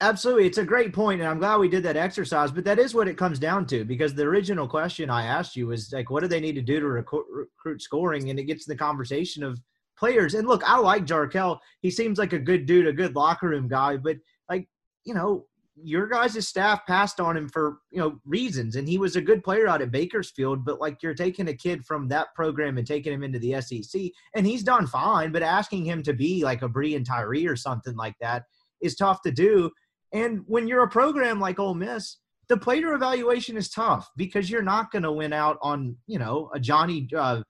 Absolutely. 0.00 0.46
It's 0.46 0.58
a 0.58 0.64
great 0.64 0.92
point, 0.92 1.20
and 1.20 1.28
I'm 1.28 1.40
glad 1.40 1.56
we 1.56 1.68
did 1.68 1.82
that 1.82 1.96
exercise. 1.96 2.52
But 2.52 2.64
that 2.64 2.78
is 2.78 2.94
what 2.94 3.08
it 3.08 3.18
comes 3.18 3.40
down 3.40 3.66
to 3.66 3.84
because 3.84 4.14
the 4.14 4.22
original 4.22 4.68
question 4.68 5.10
I 5.10 5.26
asked 5.26 5.56
you 5.56 5.66
was 5.66 5.92
like, 5.92 6.08
what 6.08 6.22
do 6.22 6.28
they 6.28 6.38
need 6.40 6.54
to 6.54 6.62
do 6.62 6.78
to 6.78 6.86
recruit, 6.86 7.26
recruit 7.30 7.82
scoring? 7.82 8.30
And 8.30 8.38
it 8.38 8.44
gets 8.44 8.64
the 8.64 8.76
conversation 8.76 9.42
of 9.42 9.60
players. 9.98 10.34
And 10.34 10.46
look, 10.46 10.62
I 10.64 10.78
like 10.78 11.04
Jarkel. 11.04 11.58
He 11.80 11.90
seems 11.90 12.16
like 12.16 12.32
a 12.32 12.38
good 12.38 12.64
dude, 12.64 12.86
a 12.86 12.92
good 12.92 13.16
locker 13.16 13.48
room 13.48 13.66
guy. 13.66 13.96
But 13.96 14.18
like, 14.48 14.68
you 15.04 15.14
know, 15.14 15.46
your 15.82 16.06
guys' 16.06 16.46
staff 16.46 16.86
passed 16.86 17.20
on 17.20 17.36
him 17.36 17.48
for 17.48 17.78
you 17.90 18.00
know 18.00 18.20
reasons, 18.24 18.76
and 18.76 18.88
he 18.88 18.98
was 18.98 19.16
a 19.16 19.20
good 19.20 19.44
player 19.44 19.68
out 19.68 19.82
at 19.82 19.90
Bakersfield. 19.90 20.64
But 20.64 20.80
like, 20.80 21.02
you're 21.02 21.14
taking 21.14 21.48
a 21.48 21.54
kid 21.54 21.84
from 21.86 22.08
that 22.08 22.28
program 22.34 22.78
and 22.78 22.86
taking 22.86 23.12
him 23.12 23.22
into 23.22 23.38
the 23.38 23.60
SEC, 23.60 24.00
and 24.34 24.46
he's 24.46 24.62
done 24.62 24.86
fine. 24.86 25.32
But 25.32 25.42
asking 25.42 25.84
him 25.84 26.02
to 26.04 26.12
be 26.12 26.44
like 26.44 26.62
a 26.62 26.68
Breein 26.68 27.04
Tyree 27.04 27.46
or 27.46 27.56
something 27.56 27.96
like 27.96 28.14
that 28.20 28.44
is 28.80 28.96
tough 28.96 29.22
to 29.22 29.30
do. 29.30 29.70
And 30.12 30.42
when 30.46 30.68
you're 30.68 30.82
a 30.82 30.88
program 30.88 31.40
like 31.40 31.58
Ole 31.58 31.74
Miss, 31.74 32.18
the 32.48 32.56
player 32.56 32.94
evaluation 32.94 33.56
is 33.56 33.68
tough 33.68 34.10
because 34.16 34.50
you're 34.50 34.62
not 34.62 34.90
going 34.90 35.02
to 35.02 35.12
win 35.12 35.32
out 35.32 35.58
on, 35.62 35.96
you 36.06 36.18
know, 36.18 36.50
a 36.54 36.60
Johnny. 36.60 37.08
Uh, 37.14 37.42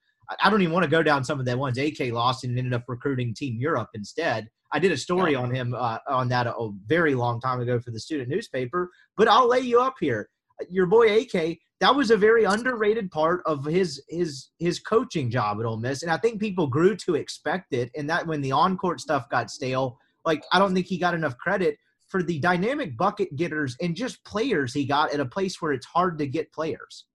I- 0.42 0.50
don't 0.50 0.61
even 0.61 0.74
want 0.74 0.84
to 0.84 0.90
go 0.90 1.02
down 1.02 1.24
some 1.24 1.38
of 1.38 1.46
the 1.46 1.56
ones 1.56 1.78
AK 1.78 2.12
lost 2.12 2.44
and 2.44 2.59
ended 2.59 2.74
up 2.74 2.84
recruiting 2.88 3.32
Team 3.32 3.56
Europe 3.61 3.88
instead. 3.94 4.48
I 4.72 4.78
did 4.78 4.92
a 4.92 4.96
story 4.96 5.34
on 5.34 5.54
him 5.54 5.74
uh, 5.74 5.98
on 6.09 6.28
that 6.28 6.46
a, 6.46 6.54
a 6.54 6.70
very 6.86 7.14
long 7.14 7.40
time 7.40 7.61
ago 7.61 7.80
for 7.80 7.90
the 7.90 8.00
student 8.00 8.28
newspaper. 8.28 8.90
But 9.16 9.28
I'll 9.28 9.48
lay 9.48 9.61
you 9.61 9.80
up 9.80 9.94
here. 9.98 10.28
Your 10.68 10.86
boy 10.86 11.20
AK, 11.20 11.59
that 11.80 11.94
was 11.94 12.11
a 12.11 12.16
very 12.16 12.44
underrated 12.44 13.11
part 13.11 13.40
of 13.46 13.64
his 13.64 14.02
his 14.09 14.48
his 14.59 14.80
coaching 14.80 15.30
job 15.30 15.59
at 15.61 15.64
Ole 15.64 15.78
Miss, 15.78 16.02
and 16.02 16.11
I 16.11 16.18
think 16.18 16.40
people 16.40 16.66
grew 16.66 16.96
to 16.96 17.14
expect 17.14 17.72
it. 17.72 17.90
And 17.96 18.11
that 18.11 18.26
when 18.26 18.40
the 18.40 18.52
on 18.52 18.76
court 18.76 19.00
stuff 19.00 19.28
got 19.30 19.50
stale, 19.50 19.96
like 20.24 20.42
I 20.52 20.59
don't 20.59 20.74
think 20.74 20.86
he 20.86 20.98
got 20.98 21.14
enough 21.14 21.38
credit 21.38 21.78
for 22.09 22.22
the 22.22 22.38
dynamic 22.38 22.96
bucket 22.96 23.34
getters 23.36 23.76
and 23.80 23.94
just 23.94 24.24
players 24.24 24.72
he 24.72 24.84
got 24.84 25.12
at 25.12 25.20
a 25.20 25.26
place 25.26 25.61
where 25.61 25.72
it's 25.72 25.86
hard 25.86 26.18
to 26.18 26.26
get 26.26 26.52
players. 26.52 27.06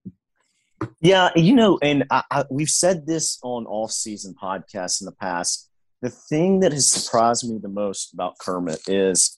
Yeah, 1.02 1.30
you 1.36 1.56
know, 1.56 1.80
and 1.82 2.06
I, 2.12 2.24
I, 2.30 2.46
we've 2.50 2.70
said 2.70 3.06
this 3.08 3.40
on 3.44 3.66
off-season 3.66 4.36
podcasts 4.42 5.02
in 5.02 5.06
the 5.06 5.14
past. 5.14 5.70
The 6.02 6.10
thing 6.10 6.60
that 6.60 6.74
has 6.74 6.88
surprised 6.90 7.50
me 7.50 7.58
the 7.62 7.70
most 7.70 8.14
about 8.14 8.38
Kermit 8.40 8.82
is 8.88 9.38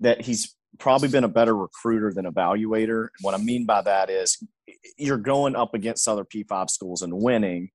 that 0.00 0.22
he's 0.22 0.56
probably 0.78 1.08
been 1.08 1.24
a 1.24 1.28
better 1.28 1.56
recruiter 1.56 2.12
than 2.12 2.24
evaluator. 2.24 3.00
And 3.00 3.22
what 3.22 3.34
I 3.34 3.38
mean 3.38 3.66
by 3.66 3.82
that 3.82 4.10
is 4.10 4.42
you're 4.96 5.18
going 5.18 5.56
up 5.56 5.74
against 5.74 6.08
other 6.08 6.24
P5 6.24 6.70
schools 6.70 7.02
and 7.02 7.12
winning 7.12 7.70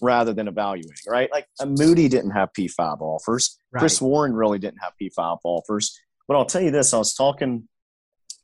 rather 0.00 0.32
than 0.32 0.48
evaluating, 0.48 0.92
right? 1.06 1.30
Like 1.30 1.46
Moody 1.64 2.08
didn't 2.08 2.32
have 2.32 2.50
P5 2.58 3.00
offers. 3.00 3.58
Chris 3.74 4.00
Warren 4.00 4.34
really 4.34 4.58
didn't 4.58 4.80
have 4.82 4.92
P5 5.00 5.38
offers. 5.44 5.98
But 6.28 6.36
I'll 6.36 6.46
tell 6.46 6.62
you 6.62 6.70
this: 6.70 6.94
I 6.94 6.98
was 6.98 7.14
talking 7.14 7.68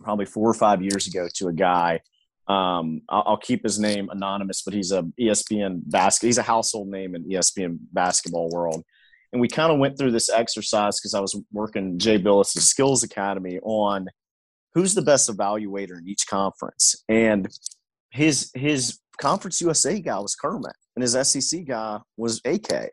probably 0.01 0.27
four 0.27 0.49
or 0.49 0.55
five 0.55 0.83
years 0.83 1.07
ago 1.07 1.29
to 1.35 1.49
a 1.49 1.53
guy. 1.53 2.01
Um, 2.47 3.03
I'll, 3.09 3.25
I'll 3.27 3.37
keep 3.37 3.63
his 3.63 3.79
name 3.79 4.09
anonymous, 4.11 4.63
but 4.63 4.73
he's 4.73 4.93
a 4.93 5.03
ESPN 5.21 5.83
basket. 5.85 6.27
He's 6.27 6.39
a 6.39 6.43
household 6.43 6.89
name 6.89 7.15
in 7.15 7.29
ESPN 7.29 7.79
basketball 7.93 8.49
world. 8.51 8.85
And 9.33 9.41
we 9.43 9.49
kind 9.49 9.71
of 9.71 9.79
went 9.79 9.99
through 9.99 10.13
this 10.13 10.31
exercise 10.31 10.99
because 10.99 11.13
I 11.13 11.21
was 11.21 11.39
working 11.53 11.99
Jay 11.99 12.19
Bilas' 12.19 12.57
Skills 12.63 13.03
Academy 13.03 13.59
on 13.63 14.07
who's 14.75 14.95
the 14.95 15.03
best 15.03 15.29
evaluator 15.29 15.99
in 15.99 16.09
each 16.09 16.27
conference. 16.27 17.05
And 17.09 17.49
his 18.11 18.51
his 18.55 18.99
Conference 19.21 19.61
USA 19.61 20.01
guy 20.01 20.19
was 20.19 20.35
Kermit, 20.37 20.77
and 20.95 21.03
his 21.03 21.17
SEC 21.29 21.65
guy 21.67 21.99
was 22.17 22.41
AK. 22.45 22.91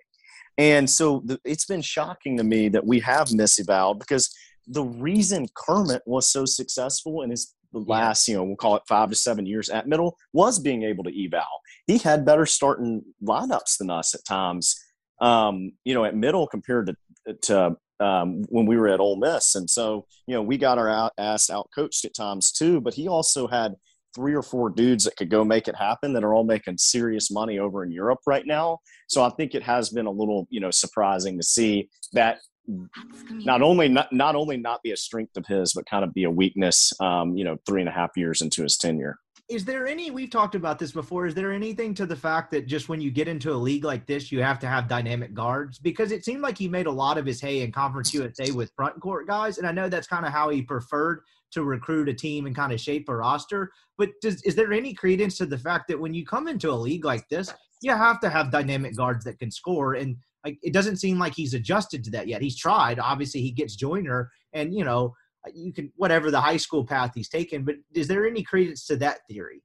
And 0.57 0.89
so 0.89 1.21
the, 1.25 1.39
it's 1.45 1.65
been 1.65 1.81
shocking 1.81 2.38
to 2.38 2.43
me 2.43 2.69
that 2.69 2.86
we 2.86 2.99
have 3.01 3.31
miseval 3.31 3.93
because 3.93 4.33
the 4.68 4.84
reason 4.84 5.47
Kermit 5.55 6.01
was 6.05 6.30
so 6.30 6.45
successful 6.45 7.22
in 7.22 7.30
his 7.30 7.53
last, 7.72 8.28
you 8.28 8.36
know, 8.36 8.43
we'll 8.43 8.55
call 8.55 8.76
it 8.76 8.84
five 8.88 9.09
to 9.09 9.16
seven 9.16 9.45
years 9.45 9.70
at 9.70 9.88
middle 9.88 10.18
was 10.34 10.59
being 10.59 10.84
able 10.84 11.03
to 11.03 11.26
eval. 11.26 11.43
He 11.88 11.97
had 11.97 12.26
better 12.26 12.45
starting 12.45 13.03
lineups 13.24 13.78
than 13.78 13.89
us 13.89 14.16
at 14.16 14.26
times, 14.26 14.76
um, 15.22 15.72
you 15.84 15.93
know, 15.93 16.05
at 16.05 16.16
middle 16.16 16.47
compared 16.47 16.95
to, 17.28 17.34
to 17.43 17.78
um, 17.99 18.43
when 18.49 18.66
we 18.66 18.78
were 18.78 18.88
at 18.88 18.99
Ole 18.99 19.18
Miss. 19.18 19.55
And 19.55 19.70
so, 19.70 20.05
you 20.28 20.36
know, 20.36 20.41
we 20.41 20.57
got 20.57 20.78
our 20.78 20.89
out, 20.89 21.13
ass 21.18 21.49
out 21.49 21.70
coached 21.74 22.05
at 22.05 22.16
times 22.16 22.51
too, 22.51 22.82
but 22.82 22.93
he 22.93 23.07
also 23.07 23.47
had 23.47 23.76
three 24.13 24.34
or 24.34 24.41
four 24.41 24.70
dudes 24.70 25.03
that 25.03 25.18
could 25.18 25.30
go 25.30 25.43
make 25.43 25.68
it 25.68 25.76
happen 25.76 26.13
that 26.13 26.24
are 26.24 26.34
all 26.34 26.45
making 26.45 26.78
serious 26.78 27.30
money 27.30 27.59
over 27.59 27.84
in 27.84 27.91
Europe 27.91 28.20
right 28.26 28.45
now. 28.47 28.80
So 29.07 29.22
I 29.24 29.30
think 29.32 29.53
it 29.53 29.63
has 29.63 29.89
been 29.89 30.05
a 30.05 30.11
little, 30.11 30.47
you 30.49 30.61
know, 30.61 30.72
surprising 30.72 31.38
to 31.38 31.43
see 31.43 31.89
that 32.13 32.39
not 32.68 33.61
only 33.61 33.88
not, 33.88 34.11
not 34.11 34.36
only 34.36 34.57
not 34.57 34.82
be 34.84 34.91
a 34.91 34.97
strength 34.97 35.38
of 35.38 35.45
his, 35.45 35.74
but 35.74 35.86
kind 35.86 36.03
of 36.03 36.13
be 36.13 36.24
a 36.24 36.32
weakness, 36.32 36.91
um, 36.99 37.36
you 37.36 37.43
know, 37.43 37.57
three 37.66 37.82
and 37.82 37.89
a 37.89 37.91
half 37.91 38.11
years 38.16 38.41
into 38.41 38.63
his 38.63 38.78
tenure. 38.78 39.18
Is 39.47 39.63
there 39.63 39.86
any, 39.86 40.09
we've 40.09 40.32
talked 40.32 40.55
about 40.55 40.80
this 40.80 40.91
before, 40.91 41.28
is 41.28 41.36
there 41.36 41.51
anything 41.51 41.93
to 41.95 42.07
the 42.07 42.16
fact 42.16 42.49
that 42.51 42.66
just 42.66 42.89
when 42.89 42.99
you 42.99 43.11
get 43.11 43.28
into 43.28 43.53
a 43.53 43.55
league 43.55 43.84
like 43.84 44.07
this, 44.07 44.32
you 44.32 44.41
have 44.41 44.57
to 44.59 44.68
have 44.68 44.88
dynamic 44.88 45.36
guards? 45.36 45.78
Because 45.78 46.11
it 46.11 46.26
seemed 46.26 46.41
like 46.41 46.57
he 46.57 46.68
made 46.68 46.88
a 46.88 46.91
lot 46.91 47.20
of 47.20 47.28
his 47.28 47.39
hay 47.39 47.61
in 47.61 47.72
Conference 47.72 48.11
USA 48.11 48.49
with 48.49 48.72
front 48.76 48.99
court 48.99 49.28
guys. 49.28 49.59
And 49.59 49.68
I 49.68 49.72
know 49.72 49.88
that's 49.88 50.07
kind 50.07 50.26
of 50.26 50.32
how 50.32 50.49
he 50.49 50.63
preferred 50.63 51.22
to 51.51 51.63
recruit 51.63 52.09
a 52.09 52.13
team 52.13 52.47
and 52.47 52.55
kind 52.55 52.74
of 52.74 52.82
shape 52.82 53.07
a 53.07 53.16
roster. 53.16 53.72
But 53.99 54.09
does, 54.22 54.41
is 54.41 54.55
there 54.55 54.74
any 54.74 54.95
credence 54.95 55.38
to 55.38 55.45
the 55.45 55.59
fact 55.59 55.89
that 55.89 55.99
when 55.99 56.16
you 56.16 56.26
come 56.26 56.47
into 56.47 56.72
a 56.72 56.74
league 56.74 57.05
like 57.05 57.30
this, 57.30 57.53
you 57.82 57.91
have 57.91 58.20
to 58.22 58.30
have 58.32 58.51
dynamic 58.51 58.97
guards 58.97 59.24
that 59.26 59.38
can 59.38 59.51
score? 59.51 59.93
And 59.93 60.18
like, 60.45 60.57
it 60.61 60.71
doesn't 60.71 60.97
seem 60.97 61.19
like 61.19 61.33
he's 61.35 61.53
adjusted 61.53 62.03
to 62.05 62.11
that 62.11 62.27
yet. 62.27 62.41
He's 62.41 62.57
tried. 62.57 62.99
Obviously, 62.99 63.41
he 63.41 63.51
gets 63.51 63.75
Joyner, 63.75 64.29
and 64.53 64.73
you 64.73 64.85
know, 64.85 65.13
you 65.53 65.73
can 65.73 65.91
whatever 65.95 66.31
the 66.31 66.39
high 66.39 66.57
school 66.57 66.85
path 66.85 67.11
he's 67.15 67.29
taken. 67.29 67.65
But 67.65 67.75
is 67.93 68.07
there 68.07 68.25
any 68.25 68.43
credence 68.43 68.85
to 68.87 68.95
that 68.97 69.19
theory? 69.29 69.61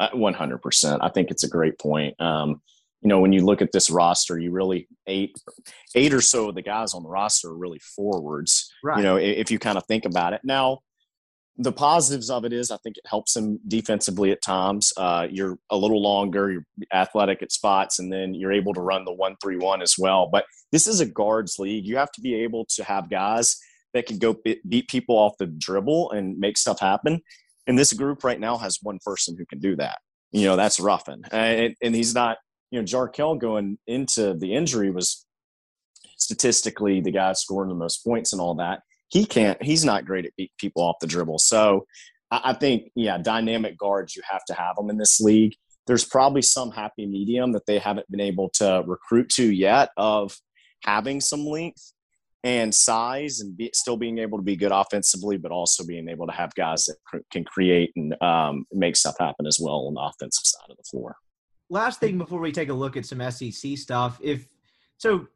Uh, 0.00 0.10
one 0.14 0.34
hundred 0.34 0.62
percent. 0.62 1.02
I 1.02 1.08
think 1.10 1.30
it's 1.30 1.44
a 1.44 1.48
great 1.48 1.78
point. 1.78 2.20
Um, 2.20 2.60
you 3.02 3.08
know, 3.08 3.20
when 3.20 3.32
you 3.32 3.44
look 3.44 3.62
at 3.62 3.70
this 3.70 3.90
roster, 3.90 4.38
you 4.38 4.50
really 4.50 4.88
eight, 5.06 5.38
eight 5.94 6.12
or 6.12 6.20
so 6.20 6.48
of 6.48 6.56
the 6.56 6.62
guys 6.62 6.94
on 6.94 7.04
the 7.04 7.08
roster 7.08 7.48
are 7.48 7.56
really 7.56 7.78
forwards. 7.78 8.72
Right. 8.82 8.98
You 8.98 9.04
know, 9.04 9.16
if 9.16 9.50
you 9.50 9.58
kind 9.58 9.78
of 9.78 9.84
think 9.86 10.04
about 10.04 10.32
it. 10.32 10.40
Now, 10.42 10.80
the 11.58 11.72
positives 11.72 12.30
of 12.30 12.44
it 12.44 12.52
is 12.52 12.70
I 12.70 12.76
think 12.78 12.96
it 12.96 13.06
helps 13.06 13.34
him 13.34 13.58
defensively 13.66 14.30
at 14.30 14.40
times. 14.42 14.92
Uh, 14.96 15.26
you're 15.28 15.58
a 15.70 15.76
little 15.76 16.00
longer, 16.00 16.52
you're 16.52 16.64
athletic 16.92 17.42
at 17.42 17.50
spots, 17.50 17.98
and 17.98 18.12
then 18.12 18.32
you're 18.32 18.52
able 18.52 18.72
to 18.74 18.80
run 18.80 19.04
the 19.04 19.12
one 19.12 19.34
three 19.42 19.56
one 19.56 19.82
as 19.82 19.96
well. 19.98 20.28
But 20.30 20.44
this 20.70 20.86
is 20.86 21.00
a 21.00 21.06
guards 21.06 21.58
league. 21.58 21.84
You 21.84 21.96
have 21.96 22.12
to 22.12 22.20
be 22.20 22.36
able 22.36 22.64
to 22.76 22.84
have 22.84 23.10
guys 23.10 23.56
that 23.92 24.06
can 24.06 24.18
go 24.18 24.36
beat 24.68 24.88
people 24.88 25.16
off 25.16 25.32
the 25.38 25.46
dribble 25.46 26.12
and 26.12 26.38
make 26.38 26.56
stuff 26.56 26.78
happen. 26.78 27.20
And 27.66 27.76
this 27.76 27.92
group 27.92 28.22
right 28.22 28.38
now 28.38 28.56
has 28.58 28.78
one 28.80 28.98
person 29.04 29.36
who 29.36 29.44
can 29.44 29.58
do 29.58 29.74
that. 29.76 29.98
You 30.30 30.44
know, 30.44 30.56
that's 30.56 30.78
Ruffin, 30.78 31.22
and, 31.32 31.74
and 31.82 31.94
he's 31.94 32.14
not. 32.14 32.38
You 32.70 32.80
know, 32.80 32.84
Jarkel 32.84 33.38
going 33.40 33.78
into 33.86 34.34
the 34.34 34.54
injury 34.54 34.90
was 34.90 35.24
statistically 36.18 37.00
the 37.00 37.10
guy 37.10 37.32
scoring 37.32 37.70
the 37.70 37.74
most 37.74 38.04
points 38.04 38.34
and 38.34 38.42
all 38.42 38.54
that 38.56 38.80
he 39.08 39.24
can't. 39.24 39.62
He's 39.62 39.84
not 39.84 40.04
great 40.04 40.26
at 40.26 40.36
beating 40.36 40.54
people 40.58 40.82
off 40.82 40.96
the 41.00 41.06
dribble. 41.06 41.38
So 41.38 41.86
I, 42.30 42.40
I 42.44 42.52
think, 42.52 42.90
yeah, 42.94 43.18
dynamic 43.18 43.78
guards. 43.78 44.14
You 44.14 44.22
have 44.30 44.44
to 44.46 44.54
have 44.54 44.76
them 44.76 44.90
in 44.90 44.98
this 44.98 45.20
league. 45.20 45.54
There's 45.86 46.04
probably 46.04 46.42
some 46.42 46.70
happy 46.70 47.06
medium 47.06 47.52
that 47.52 47.66
they 47.66 47.78
haven't 47.78 48.10
been 48.10 48.20
able 48.20 48.50
to 48.54 48.82
recruit 48.86 49.30
to 49.30 49.50
yet 49.50 49.90
of 49.96 50.36
having 50.84 51.20
some 51.20 51.46
length 51.46 51.92
and 52.44 52.74
size 52.74 53.40
and 53.40 53.56
be, 53.56 53.70
still 53.74 53.96
being 53.96 54.18
able 54.18 54.38
to 54.38 54.44
be 54.44 54.56
good 54.56 54.70
offensively, 54.70 55.36
but 55.36 55.50
also 55.50 55.84
being 55.84 56.08
able 56.08 56.26
to 56.26 56.32
have 56.32 56.54
guys 56.54 56.84
that 56.84 56.96
cr- 57.04 57.18
can 57.32 57.44
create 57.44 57.90
and 57.96 58.20
um, 58.22 58.64
make 58.72 58.96
stuff 58.96 59.16
happen 59.18 59.46
as 59.46 59.58
well 59.60 59.86
on 59.86 59.94
the 59.94 60.00
offensive 60.00 60.44
side 60.44 60.70
of 60.70 60.76
the 60.76 60.84
floor. 60.84 61.16
Last 61.70 62.00
thing 62.00 62.16
before 62.16 62.40
we 62.40 62.52
take 62.52 62.68
a 62.68 62.74
look 62.74 62.96
at 62.96 63.06
some 63.06 63.20
SEC 63.30 63.76
stuff, 63.76 64.18
if 64.22 64.46
so, 64.98 65.26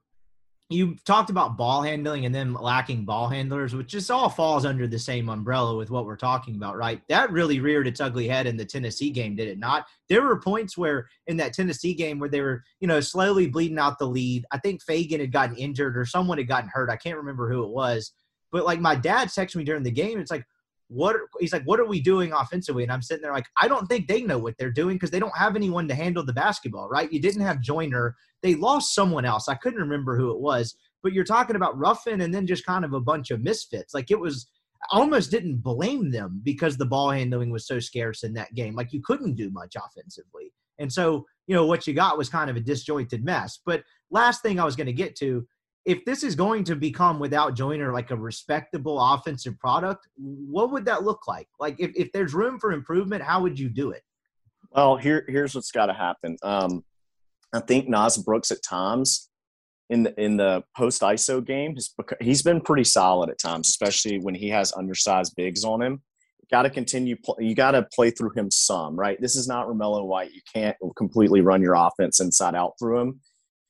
you 0.72 0.96
talked 1.04 1.30
about 1.30 1.56
ball 1.56 1.82
handling 1.82 2.26
and 2.26 2.34
them 2.34 2.56
lacking 2.60 3.04
ball 3.04 3.28
handlers, 3.28 3.74
which 3.74 3.88
just 3.88 4.10
all 4.10 4.28
falls 4.28 4.64
under 4.64 4.86
the 4.86 4.98
same 4.98 5.28
umbrella 5.28 5.76
with 5.76 5.90
what 5.90 6.06
we're 6.06 6.16
talking 6.16 6.54
about, 6.56 6.76
right? 6.76 7.00
That 7.08 7.30
really 7.30 7.60
reared 7.60 7.86
its 7.86 8.00
ugly 8.00 8.26
head 8.26 8.46
in 8.46 8.56
the 8.56 8.64
Tennessee 8.64 9.10
game, 9.10 9.36
did 9.36 9.48
it 9.48 9.58
not? 9.58 9.86
There 10.08 10.22
were 10.22 10.40
points 10.40 10.76
where 10.76 11.08
in 11.26 11.36
that 11.36 11.52
Tennessee 11.52 11.94
game 11.94 12.18
where 12.18 12.28
they 12.28 12.40
were, 12.40 12.64
you 12.80 12.88
know, 12.88 13.00
slowly 13.00 13.46
bleeding 13.46 13.78
out 13.78 13.98
the 13.98 14.06
lead. 14.06 14.44
I 14.50 14.58
think 14.58 14.82
Fagan 14.82 15.20
had 15.20 15.32
gotten 15.32 15.56
injured 15.56 15.96
or 15.96 16.04
someone 16.04 16.38
had 16.38 16.48
gotten 16.48 16.70
hurt. 16.70 16.90
I 16.90 16.96
can't 16.96 17.18
remember 17.18 17.50
who 17.50 17.64
it 17.64 17.70
was. 17.70 18.12
But 18.50 18.64
like 18.64 18.80
my 18.80 18.94
dad 18.94 19.28
texted 19.28 19.56
me 19.56 19.64
during 19.64 19.82
the 19.82 19.90
game, 19.90 20.18
it's 20.18 20.30
like, 20.30 20.44
what 20.92 21.16
he's 21.40 21.52
like, 21.52 21.64
what 21.64 21.80
are 21.80 21.86
we 21.86 22.00
doing 22.00 22.32
offensively? 22.32 22.82
And 22.82 22.92
I'm 22.92 23.02
sitting 23.02 23.22
there 23.22 23.32
like, 23.32 23.46
I 23.60 23.68
don't 23.68 23.86
think 23.86 24.06
they 24.08 24.22
know 24.22 24.38
what 24.38 24.56
they're 24.58 24.70
doing 24.70 24.96
because 24.96 25.10
they 25.10 25.20
don't 25.20 25.36
have 25.36 25.56
anyone 25.56 25.88
to 25.88 25.94
handle 25.94 26.24
the 26.24 26.32
basketball, 26.32 26.88
right? 26.88 27.12
You 27.12 27.20
didn't 27.20 27.42
have 27.42 27.60
Joyner. 27.60 28.16
They 28.42 28.54
lost 28.54 28.94
someone 28.94 29.24
else. 29.24 29.48
I 29.48 29.54
couldn't 29.54 29.80
remember 29.80 30.16
who 30.16 30.30
it 30.30 30.40
was, 30.40 30.76
but 31.02 31.12
you're 31.12 31.24
talking 31.24 31.56
about 31.56 31.78
Ruffin 31.78 32.20
and 32.20 32.34
then 32.34 32.46
just 32.46 32.66
kind 32.66 32.84
of 32.84 32.92
a 32.92 33.00
bunch 33.00 33.30
of 33.30 33.42
misfits. 33.42 33.94
Like 33.94 34.10
it 34.10 34.20
was 34.20 34.46
I 34.90 34.98
almost 34.98 35.30
didn't 35.30 35.58
blame 35.58 36.10
them 36.10 36.40
because 36.42 36.76
the 36.76 36.86
ball 36.86 37.10
handling 37.10 37.50
was 37.50 37.66
so 37.66 37.78
scarce 37.78 38.24
in 38.24 38.34
that 38.34 38.54
game. 38.54 38.74
Like 38.74 38.92
you 38.92 39.00
couldn't 39.02 39.34
do 39.34 39.50
much 39.50 39.76
offensively. 39.76 40.52
And 40.78 40.92
so, 40.92 41.26
you 41.46 41.54
know, 41.54 41.66
what 41.66 41.86
you 41.86 41.94
got 41.94 42.18
was 42.18 42.28
kind 42.28 42.50
of 42.50 42.56
a 42.56 42.60
disjointed 42.60 43.24
mess. 43.24 43.60
But 43.64 43.84
last 44.10 44.42
thing 44.42 44.58
I 44.58 44.64
was 44.64 44.76
going 44.76 44.88
to 44.88 44.92
get 44.92 45.14
to 45.16 45.46
if 45.84 46.04
this 46.04 46.22
is 46.22 46.34
going 46.34 46.64
to 46.64 46.76
become 46.76 47.18
without 47.18 47.54
Joyner 47.54 47.92
like 47.92 48.10
a 48.10 48.16
respectable 48.16 49.00
offensive 49.00 49.58
product, 49.58 50.06
what 50.16 50.70
would 50.70 50.84
that 50.84 51.02
look 51.02 51.26
like? 51.26 51.48
Like 51.58 51.76
if, 51.78 51.90
if 51.96 52.12
there's 52.12 52.34
room 52.34 52.58
for 52.58 52.72
improvement, 52.72 53.22
how 53.22 53.42
would 53.42 53.58
you 53.58 53.68
do 53.68 53.90
it? 53.90 54.02
Well, 54.70 54.96
here 54.96 55.24
here's 55.28 55.54
what's 55.54 55.72
got 55.72 55.86
to 55.86 55.92
happen. 55.92 56.36
Um, 56.42 56.84
I 57.52 57.60
think 57.60 57.88
Nas 57.88 58.16
Brooks 58.16 58.50
at 58.50 58.62
times 58.62 59.28
in 59.90 60.04
the 60.04 60.20
in 60.22 60.36
the 60.36 60.62
post 60.76 61.02
ISO 61.02 61.44
game 61.44 61.74
he's 61.74 61.94
he's 62.20 62.42
been 62.42 62.60
pretty 62.60 62.84
solid 62.84 63.28
at 63.28 63.38
times, 63.38 63.68
especially 63.68 64.18
when 64.18 64.34
he 64.34 64.48
has 64.48 64.72
undersized 64.72 65.34
bigs 65.36 65.64
on 65.64 65.82
him. 65.82 66.02
Got 66.50 66.62
to 66.62 66.70
continue. 66.70 67.16
You 67.38 67.54
got 67.54 67.72
to 67.72 67.86
play 67.94 68.10
through 68.10 68.32
him 68.36 68.50
some, 68.50 68.94
right? 68.94 69.20
This 69.20 69.36
is 69.36 69.48
not 69.48 69.66
Romello 69.66 70.06
White. 70.06 70.32
You 70.32 70.42
can't 70.54 70.76
completely 70.96 71.40
run 71.40 71.62
your 71.62 71.74
offense 71.74 72.20
inside 72.20 72.54
out 72.54 72.74
through 72.78 73.00
him 73.00 73.20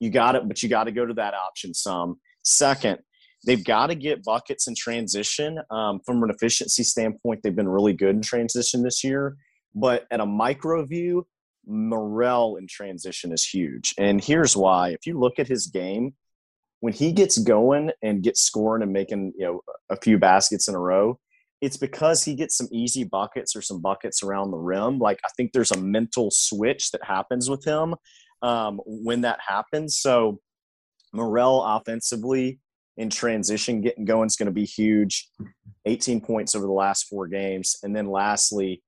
you 0.02 0.10
got 0.10 0.34
it, 0.34 0.48
but 0.48 0.60
you 0.64 0.68
got 0.68 0.84
to 0.84 0.92
go 0.92 1.06
to 1.06 1.14
that 1.14 1.32
option 1.32 1.72
some. 1.72 2.18
Second, 2.42 2.98
they've 3.46 3.64
got 3.64 3.86
to 3.86 3.94
get 3.94 4.24
buckets 4.24 4.66
in 4.66 4.74
transition. 4.74 5.60
Um, 5.70 6.00
from 6.04 6.24
an 6.24 6.30
efficiency 6.30 6.82
standpoint, 6.82 7.40
they've 7.42 7.54
been 7.54 7.68
really 7.68 7.92
good 7.92 8.16
in 8.16 8.20
transition 8.20 8.82
this 8.82 9.04
year. 9.04 9.36
But 9.76 10.06
at 10.10 10.18
a 10.18 10.26
micro 10.26 10.84
view, 10.84 11.28
Murrell 11.68 12.56
in 12.56 12.66
transition 12.66 13.32
is 13.32 13.46
huge. 13.46 13.94
And 13.96 14.22
here's 14.22 14.56
why. 14.56 14.88
If 14.88 15.06
you 15.06 15.20
look 15.20 15.38
at 15.38 15.46
his 15.46 15.68
game, 15.68 16.14
when 16.80 16.92
he 16.92 17.12
gets 17.12 17.38
going 17.38 17.92
and 18.02 18.24
gets 18.24 18.40
scoring 18.40 18.82
and 18.82 18.92
making 18.92 19.32
you 19.38 19.46
know 19.46 19.60
a 19.88 19.96
few 19.96 20.18
baskets 20.18 20.66
in 20.66 20.74
a 20.74 20.80
row, 20.80 21.16
it's 21.60 21.76
because 21.76 22.24
he 22.24 22.34
gets 22.34 22.56
some 22.56 22.66
easy 22.72 23.04
buckets 23.04 23.54
or 23.54 23.62
some 23.62 23.80
buckets 23.80 24.24
around 24.24 24.50
the 24.50 24.58
rim. 24.58 24.98
Like 24.98 25.20
I 25.24 25.28
think 25.36 25.52
there's 25.52 25.70
a 25.70 25.80
mental 25.80 26.32
switch 26.32 26.90
that 26.90 27.04
happens 27.04 27.48
with 27.48 27.64
him 27.64 27.94
um, 28.42 28.80
when 28.84 29.22
that 29.22 29.38
happens. 29.46 29.98
So 29.98 30.40
Murrell 31.12 31.62
offensively 31.64 32.58
in 32.96 33.08
transition 33.08 33.80
getting 33.80 34.04
going 34.04 34.26
is 34.26 34.36
going 34.36 34.46
to 34.46 34.52
be 34.52 34.64
huge. 34.64 35.28
18 35.86 36.20
points 36.20 36.54
over 36.54 36.66
the 36.66 36.72
last 36.72 37.08
four 37.08 37.26
games. 37.26 37.76
And 37.82 37.94
then 37.94 38.06
lastly, 38.06 38.82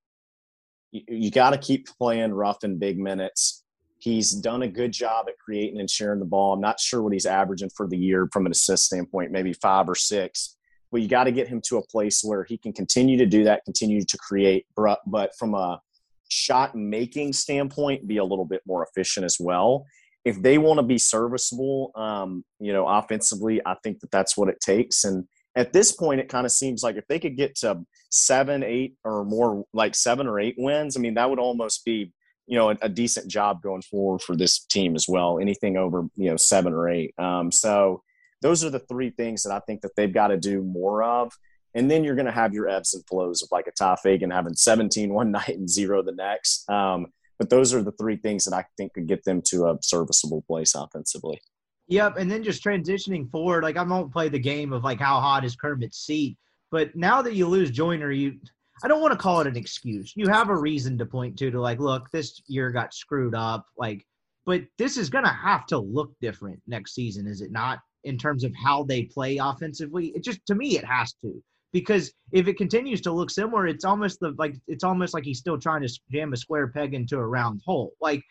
you, 0.93 1.03
you 1.09 1.31
got 1.31 1.51
to 1.51 1.59
keep 1.59 1.87
playing 1.99 2.33
Ruffin 2.33 2.79
big 2.79 2.99
minutes. 2.99 3.65
He's 3.99 4.33
done 4.33 4.63
a 4.63 4.69
good 4.69 4.93
job 4.93 5.27
at 5.29 5.39
creating 5.39 5.81
and 5.81 5.91
sharing 5.91 6.19
the 6.19 6.27
ball. 6.27 6.53
I'm 6.53 6.61
not 6.61 6.79
sure 6.79 7.03
what 7.03 7.15
he's 7.15 7.27
averaging 7.27 7.71
for 7.75 7.89
the 7.89 7.97
year 7.97 8.29
from 8.33 8.45
an 8.47 8.53
assist 8.53 8.85
standpoint, 8.85 9.33
maybe 9.33 9.55
five 9.55 9.89
or 9.89 9.95
six. 9.95 10.57
But 10.93 11.01
you 11.01 11.09
got 11.09 11.25
to 11.25 11.33
get 11.33 11.49
him 11.49 11.61
to 11.69 11.79
a 11.79 11.87
place 11.87 12.23
where 12.23 12.45
he 12.45 12.59
can 12.59 12.73
continue 12.73 13.17
to 13.19 13.27
do 13.27 13.45
that, 13.45 13.65
continue 13.65 14.03
to 14.05 14.19
create. 14.19 14.67
But 14.77 15.31
from 15.39 15.55
a 15.55 15.81
shot 16.29 16.75
making 16.75 17.33
standpoint 17.33 18.07
be 18.07 18.17
a 18.17 18.25
little 18.25 18.45
bit 18.45 18.63
more 18.67 18.87
efficient 18.87 19.25
as 19.25 19.37
well. 19.41 19.85
If 20.25 20.41
they 20.41 20.59
want 20.59 20.79
to 20.79 20.83
be 20.83 20.99
serviceable, 20.99 21.93
um, 21.95 22.45
you 22.59 22.73
know, 22.73 22.87
offensively, 22.87 23.61
I 23.67 23.77
think 23.83 24.01
that 24.01 24.11
that's 24.11 24.37
what 24.37 24.49
it 24.49 24.61
takes. 24.61 25.05
And 25.05 25.27
at 25.55 25.73
this 25.73 25.93
point, 25.93 26.21
it 26.21 26.29
kind 26.29 26.47
of 26.47 26.53
seems 26.53 26.83
like 26.83 26.97
if 26.97 27.07
they 27.09 27.19
could 27.19 27.37
get 27.37 27.55
to 27.57 27.81
seven, 28.11 28.63
eight, 28.63 28.95
or 29.05 29.25
more, 29.25 29.65
like 29.73 29.95
seven 29.95 30.27
or 30.27 30.41
eight 30.41 30.55
wins, 30.57 30.97
I 30.97 31.01
mean, 31.01 31.15
that 31.15 31.29
would 31.29 31.39
almost 31.39 31.85
be, 31.85 32.13
you 32.47 32.59
know, 32.59 32.71
a, 32.71 32.77
a 32.83 32.89
decent 32.89 33.31
job 33.31 33.63
going 33.63 33.83
forward 33.83 34.23
for 34.23 34.35
this 34.35 34.65
team 34.65 34.95
as 34.95 35.07
well. 35.09 35.39
Anything 35.39 35.77
over, 35.77 36.07
you 36.17 36.31
know, 36.31 36.37
seven 36.37 36.73
or 36.73 36.89
eight. 36.89 37.15
Um, 37.19 37.53
so 37.53 38.03
those 38.43 38.65
are 38.65 38.71
the 38.71 38.81
three 38.81 39.11
things 39.11 39.43
that 39.43 39.53
I 39.53 39.61
think 39.61 39.83
that 39.83 39.93
they've 39.97 40.13
got 40.13 40.29
to 40.29 40.37
do 40.37 40.63
more 40.63 41.03
of. 41.03 41.33
And 41.75 41.91
then 41.91 42.05
you're 42.05 42.15
going 42.15 42.27
to 42.27 42.33
have 42.33 42.55
your 42.55 42.69
ebbs 42.69 42.95
and 42.95 43.05
flows 43.07 43.43
of 43.43 43.49
like 43.51 43.69
a 43.81 43.97
Fagan 43.97 44.31
having 44.31 44.55
17 44.55 45.13
one 45.13 45.31
night 45.31 45.49
and 45.49 45.69
zero 45.69 46.03
the 46.03 46.13
next. 46.13 46.69
Um, 46.71 47.07
but 47.39 47.51
those 47.51 47.75
are 47.75 47.83
the 47.83 47.93
three 47.93 48.17
things 48.17 48.45
that 48.45 48.55
I 48.55 48.65
think 48.77 48.95
could 48.95 49.09
get 49.09 49.25
them 49.25 49.43
to 49.47 49.67
a 49.67 49.79
serviceable 49.83 50.43
place 50.43 50.75
offensively. 50.75 51.41
Yep, 51.89 52.17
and 52.17 52.31
then 52.31 52.43
just 52.43 52.65
transitioning 52.65 53.31
forward, 53.31 53.63
like 53.63 53.77
I 53.77 53.83
won't 53.83 54.13
play 54.13 54.29
the 54.29 54.39
game 54.39 54.73
of 54.73 54.85
like 54.85 54.99
how 54.99 55.21
hot 55.21 55.45
is 55.45 55.57
Kermit's 55.57 55.99
seat, 55.99 56.39
but 56.71 56.97
now 56.97 57.21
that 57.21 57.35
you 57.35 57.47
lose 57.47 57.71
Joyner, 57.71 58.11
you 58.11 58.39
I 58.83 58.89
don't 58.89 59.03
want 59.03 59.13
to 59.13 59.19
call 59.19 59.41
it 59.41 59.47
an 59.47 59.57
excuse. 59.57 60.13
You 60.17 60.29
have 60.29 60.49
a 60.49 60.57
reason 60.57 60.99
to 60.99 61.07
point 61.07 61.39
to 61.39 61.51
to 61.51 61.61
like, 61.61 61.79
look, 61.79 62.11
this 62.11 62.43
year 62.47 62.71
got 62.71 62.95
screwed 62.95 63.35
up, 63.35 63.67
like, 63.77 64.05
but 64.47 64.63
this 64.79 64.97
is 64.97 65.11
gonna 65.11 65.33
have 65.33 65.67
to 65.67 65.79
look 65.79 66.13
different 66.21 66.63
next 66.67 66.95
season, 66.95 67.27
is 67.27 67.43
it 67.43 67.53
not? 67.53 67.81
In 68.05 68.17
terms 68.17 68.45
of 68.45 68.53
how 68.55 68.85
they 68.85 69.03
play 69.03 69.37
offensively, 69.37 70.09
it 70.09 70.25
just 70.25 70.45
to 70.47 70.55
me 70.55 70.79
it 70.79 70.85
has 70.85 71.13
to 71.23 71.43
because 71.75 72.13
if 72.31 72.47
it 72.47 72.57
continues 72.57 73.01
to 73.01 73.13
look 73.13 73.31
similar, 73.31 73.67
it's 73.67 73.85
almost 73.85 74.21
the 74.21 74.33
like 74.39 74.55
it's 74.69 74.85
almost 74.85 75.13
like 75.13 75.25
he's 75.25 75.41
still 75.41 75.59
trying 75.59 75.83
to 75.83 76.01
jam 76.11 76.33
a 76.33 76.37
square 76.37 76.69
peg 76.69 76.95
into 76.95 77.19
a 77.19 77.27
round 77.27 77.61
hole. 77.67 77.93
Like 78.01 78.23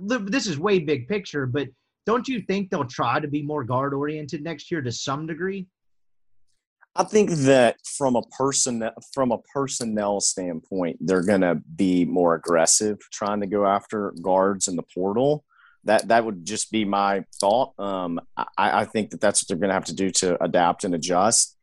this 0.00 0.46
is 0.46 0.58
way 0.58 0.78
big 0.80 1.06
picture, 1.06 1.46
but 1.46 1.68
don't 2.06 2.26
you 2.26 2.40
think 2.40 2.70
they'll 2.70 2.86
try 2.86 3.20
to 3.20 3.28
be 3.28 3.42
more 3.42 3.62
guard 3.62 3.92
oriented 3.92 4.42
next 4.42 4.70
year 4.70 4.80
to 4.80 4.90
some 4.90 5.26
degree? 5.26 5.68
I 6.96 7.04
think 7.04 7.30
that 7.30 7.76
from 7.84 8.16
a 8.16 8.22
person 8.22 8.82
from 9.12 9.32
a 9.32 9.38
personnel 9.54 10.22
standpoint, 10.22 10.96
they're 11.00 11.26
going 11.26 11.42
to 11.42 11.60
be 11.76 12.06
more 12.06 12.34
aggressive, 12.34 12.98
trying 13.12 13.42
to 13.42 13.46
go 13.46 13.66
after 13.66 14.14
guards 14.22 14.66
in 14.66 14.76
the 14.76 14.82
portal. 14.94 15.44
That 15.84 16.08
that 16.08 16.24
would 16.24 16.46
just 16.46 16.72
be 16.72 16.86
my 16.86 17.24
thought. 17.38 17.78
Um, 17.78 18.18
I, 18.34 18.46
I 18.80 18.84
think 18.86 19.10
that 19.10 19.20
that's 19.20 19.42
what 19.42 19.48
they're 19.48 19.58
going 19.58 19.68
to 19.68 19.74
have 19.74 19.84
to 19.84 19.94
do 19.94 20.10
to 20.10 20.42
adapt 20.42 20.84
and 20.84 20.94
adjust. 20.94 21.57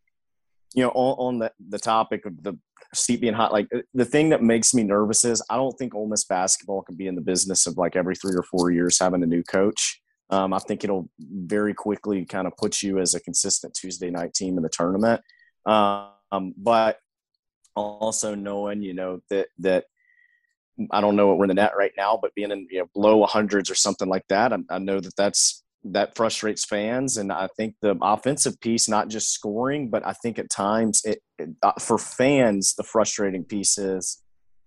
You 0.76 0.84
know, 0.84 0.90
on, 0.90 1.34
on 1.34 1.40
the 1.40 1.52
the 1.70 1.80
topic 1.80 2.26
of 2.26 2.44
the 2.44 2.58
seat 2.94 3.22
being 3.22 3.34
hot, 3.34 3.54
like 3.54 3.68
the 3.94 4.06
thing 4.06 4.30
that 4.30 4.44
makes 4.44 4.74
me 4.74 4.84
nervous 4.84 5.24
is 5.26 5.42
I 5.50 5.56
don't 5.56 5.74
think 5.78 5.96
Ole 5.96 6.08
Miss 6.08 6.26
basketball 6.26 6.82
can 6.82 6.96
be 6.96 7.08
in 7.08 7.16
the 7.16 7.22
business 7.22 7.66
of 7.66 7.78
like 7.78 7.96
every 7.96 8.16
three 8.16 8.36
or 8.36 8.44
four 8.44 8.72
years 8.72 9.00
having 9.00 9.24
a 9.24 9.28
new 9.28 9.44
coach. 9.44 10.02
Um, 10.30 10.54
I 10.54 10.60
think 10.60 10.84
it'll 10.84 11.10
very 11.20 11.74
quickly 11.74 12.26
kind 12.26 12.48
of 12.48 12.58
put 12.58 12.82
you 12.82 13.00
as 13.00 13.14
a 13.14 13.20
consistent 13.20 13.74
Tuesday 13.74 14.10
night 14.10 14.34
team 14.34 14.58
in 14.58 14.64
the 14.64 14.70
tournament. 14.70 15.22
Um, 15.66 16.54
but 16.58 16.98
also 17.76 18.36
knowing, 18.36 18.82
you 18.82 18.94
know, 18.94 19.20
that 19.30 19.48
that 19.60 19.86
I 20.92 21.02
don't 21.02 21.16
know 21.16 21.28
what 21.28 21.38
we're 21.38 21.46
in 21.46 21.50
the 21.50 21.56
net 21.56 21.78
right 21.78 21.94
now, 21.96 22.20
but 22.22 22.36
being 22.36 22.52
in 22.52 22.68
you 22.70 22.80
know, 22.80 22.88
below 22.94 23.26
hundreds 23.26 23.70
or 23.70 23.76
something 23.76 24.10
like 24.10 24.28
that, 24.30 24.52
I, 24.52 24.58
I 24.70 24.80
know 24.80 25.00
that 25.00 25.16
that's 25.16 25.64
that 25.86 26.16
frustrates 26.16 26.66
fans. 26.66 27.18
And 27.18 27.32
I 27.32 27.48
think 27.58 27.76
the 27.82 27.98
offensive 28.02 28.60
piece, 28.60 28.90
not 28.90 29.08
just 29.08 29.32
scoring, 29.32 29.90
but 29.90 30.06
I 30.06 30.14
think 30.14 30.40
at 30.40 30.50
times 30.50 31.02
it, 31.06 31.20
it 31.38 31.50
uh, 31.62 31.74
for 31.80 31.98
fans, 31.98 32.74
the 32.76 32.84
frustrating 32.84 33.44
piece 33.44 33.78
is 33.78 34.22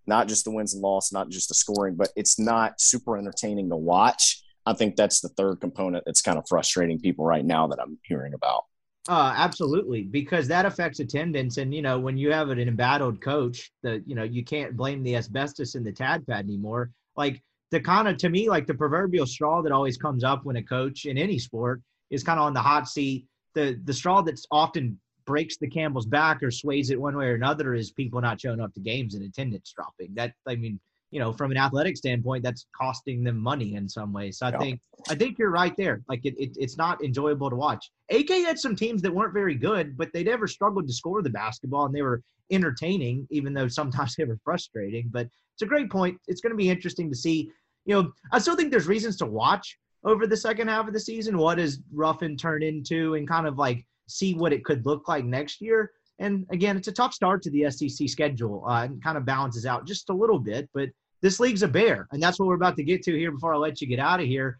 not 0.06 0.28
just 0.28 0.44
the 0.44 0.50
wins 0.50 0.74
and 0.74 0.82
loss, 0.82 1.12
not 1.12 1.28
just 1.28 1.48
the 1.48 1.54
scoring, 1.54 1.96
but 1.96 2.08
it's 2.16 2.38
not 2.38 2.80
super 2.80 3.18
entertaining 3.18 3.68
to 3.68 3.76
watch 3.76 4.42
I 4.68 4.74
think 4.74 4.96
that's 4.96 5.20
the 5.20 5.30
third 5.30 5.62
component 5.62 6.04
that's 6.04 6.20
kind 6.20 6.36
of 6.36 6.44
frustrating 6.46 7.00
people 7.00 7.24
right 7.24 7.44
now 7.44 7.66
that 7.68 7.80
I'm 7.80 7.98
hearing 8.04 8.34
about. 8.34 8.64
Uh, 9.08 9.32
absolutely, 9.34 10.02
because 10.02 10.46
that 10.48 10.66
affects 10.66 11.00
attendance. 11.00 11.56
And 11.56 11.74
you 11.74 11.80
know, 11.80 11.98
when 11.98 12.18
you 12.18 12.30
have 12.32 12.50
an 12.50 12.58
embattled 12.58 13.22
coach, 13.22 13.70
the 13.82 14.02
you 14.06 14.14
know 14.14 14.24
you 14.24 14.44
can't 14.44 14.76
blame 14.76 15.02
the 15.02 15.16
asbestos 15.16 15.74
in 15.74 15.84
the 15.84 15.92
tad 15.92 16.26
pad 16.26 16.44
anymore. 16.44 16.90
Like 17.16 17.42
the 17.70 17.80
kind 17.80 18.08
of 18.08 18.16
to 18.18 18.28
me, 18.28 18.48
like 18.48 18.66
the 18.66 18.74
proverbial 18.74 19.26
straw 19.26 19.62
that 19.62 19.72
always 19.72 19.96
comes 19.96 20.24
up 20.24 20.44
when 20.44 20.56
a 20.56 20.62
coach 20.62 21.04
in 21.04 21.18
any 21.18 21.38
sport 21.38 21.82
is 22.10 22.22
kind 22.22 22.38
of 22.38 22.46
on 22.46 22.54
the 22.54 22.60
hot 22.60 22.88
seat. 22.88 23.26
The 23.54 23.78
the 23.84 23.92
straw 23.92 24.22
that's 24.22 24.46
often 24.50 24.98
breaks 25.26 25.58
the 25.58 25.68
camel's 25.68 26.06
back 26.06 26.42
or 26.42 26.50
sways 26.50 26.90
it 26.90 27.00
one 27.00 27.16
way 27.16 27.26
or 27.26 27.34
another 27.34 27.74
is 27.74 27.90
people 27.90 28.20
not 28.20 28.40
showing 28.40 28.60
up 28.60 28.72
to 28.74 28.80
games 28.80 29.14
and 29.14 29.22
attendance 29.24 29.72
dropping. 29.74 30.14
That 30.14 30.32
I 30.46 30.56
mean, 30.56 30.80
you 31.10 31.20
know, 31.20 31.32
from 31.32 31.50
an 31.50 31.56
athletic 31.56 31.96
standpoint, 31.96 32.42
that's 32.42 32.66
costing 32.78 33.24
them 33.24 33.38
money 33.38 33.74
in 33.74 33.88
some 33.88 34.12
ways. 34.12 34.38
So 34.38 34.46
I 34.46 34.50
yeah. 34.50 34.58
think 34.58 34.80
I 35.08 35.14
think 35.14 35.38
you're 35.38 35.50
right 35.50 35.74
there. 35.76 36.02
Like 36.08 36.20
it, 36.24 36.34
it, 36.38 36.56
it's 36.58 36.76
not 36.76 37.02
enjoyable 37.02 37.48
to 37.50 37.56
watch. 37.56 37.90
AK 38.10 38.28
had 38.28 38.58
some 38.58 38.76
teams 38.76 39.00
that 39.02 39.14
weren't 39.14 39.32
very 39.32 39.54
good, 39.54 39.96
but 39.96 40.10
they 40.12 40.22
never 40.22 40.46
struggled 40.46 40.86
to 40.86 40.92
score 40.92 41.22
the 41.22 41.30
basketball, 41.30 41.86
and 41.86 41.94
they 41.94 42.02
were 42.02 42.22
entertaining, 42.50 43.26
even 43.30 43.54
though 43.54 43.68
sometimes 43.68 44.14
they 44.18 44.24
were 44.24 44.38
frustrating. 44.44 45.08
But 45.10 45.26
it's 45.54 45.62
a 45.62 45.66
great 45.66 45.90
point. 45.90 46.18
It's 46.26 46.40
going 46.40 46.52
to 46.52 46.56
be 46.56 46.70
interesting 46.70 47.10
to 47.10 47.16
see. 47.16 47.50
You 47.86 47.94
know, 47.94 48.12
I 48.32 48.38
still 48.38 48.56
think 48.56 48.70
there's 48.70 48.86
reasons 48.86 49.16
to 49.18 49.26
watch 49.26 49.78
over 50.04 50.26
the 50.26 50.36
second 50.36 50.68
half 50.68 50.86
of 50.86 50.92
the 50.92 51.00
season. 51.00 51.38
What 51.38 51.56
does 51.56 51.80
Ruffin 51.92 52.36
turn 52.36 52.62
into, 52.62 53.14
and 53.14 53.26
kind 53.26 53.46
of 53.46 53.56
like 53.56 53.84
see 54.08 54.34
what 54.34 54.52
it 54.52 54.64
could 54.64 54.84
look 54.84 55.08
like 55.08 55.24
next 55.24 55.60
year. 55.60 55.90
And 56.18 56.46
again, 56.50 56.76
it's 56.76 56.88
a 56.88 56.92
tough 56.92 57.14
start 57.14 57.42
to 57.42 57.50
the 57.50 57.70
SEC 57.70 58.08
schedule 58.08 58.64
uh, 58.66 58.84
and 58.84 59.02
kind 59.02 59.16
of 59.16 59.24
balances 59.24 59.66
out 59.66 59.86
just 59.86 60.10
a 60.10 60.14
little 60.14 60.38
bit. 60.38 60.68
But 60.74 60.88
this 61.22 61.40
league's 61.40 61.62
a 61.62 61.68
bear, 61.68 62.08
and 62.12 62.22
that's 62.22 62.38
what 62.38 62.48
we're 62.48 62.54
about 62.54 62.76
to 62.76 62.84
get 62.84 63.02
to 63.04 63.16
here 63.16 63.32
before 63.32 63.54
I 63.54 63.56
let 63.56 63.80
you 63.80 63.86
get 63.86 63.98
out 63.98 64.20
of 64.20 64.26
here. 64.26 64.58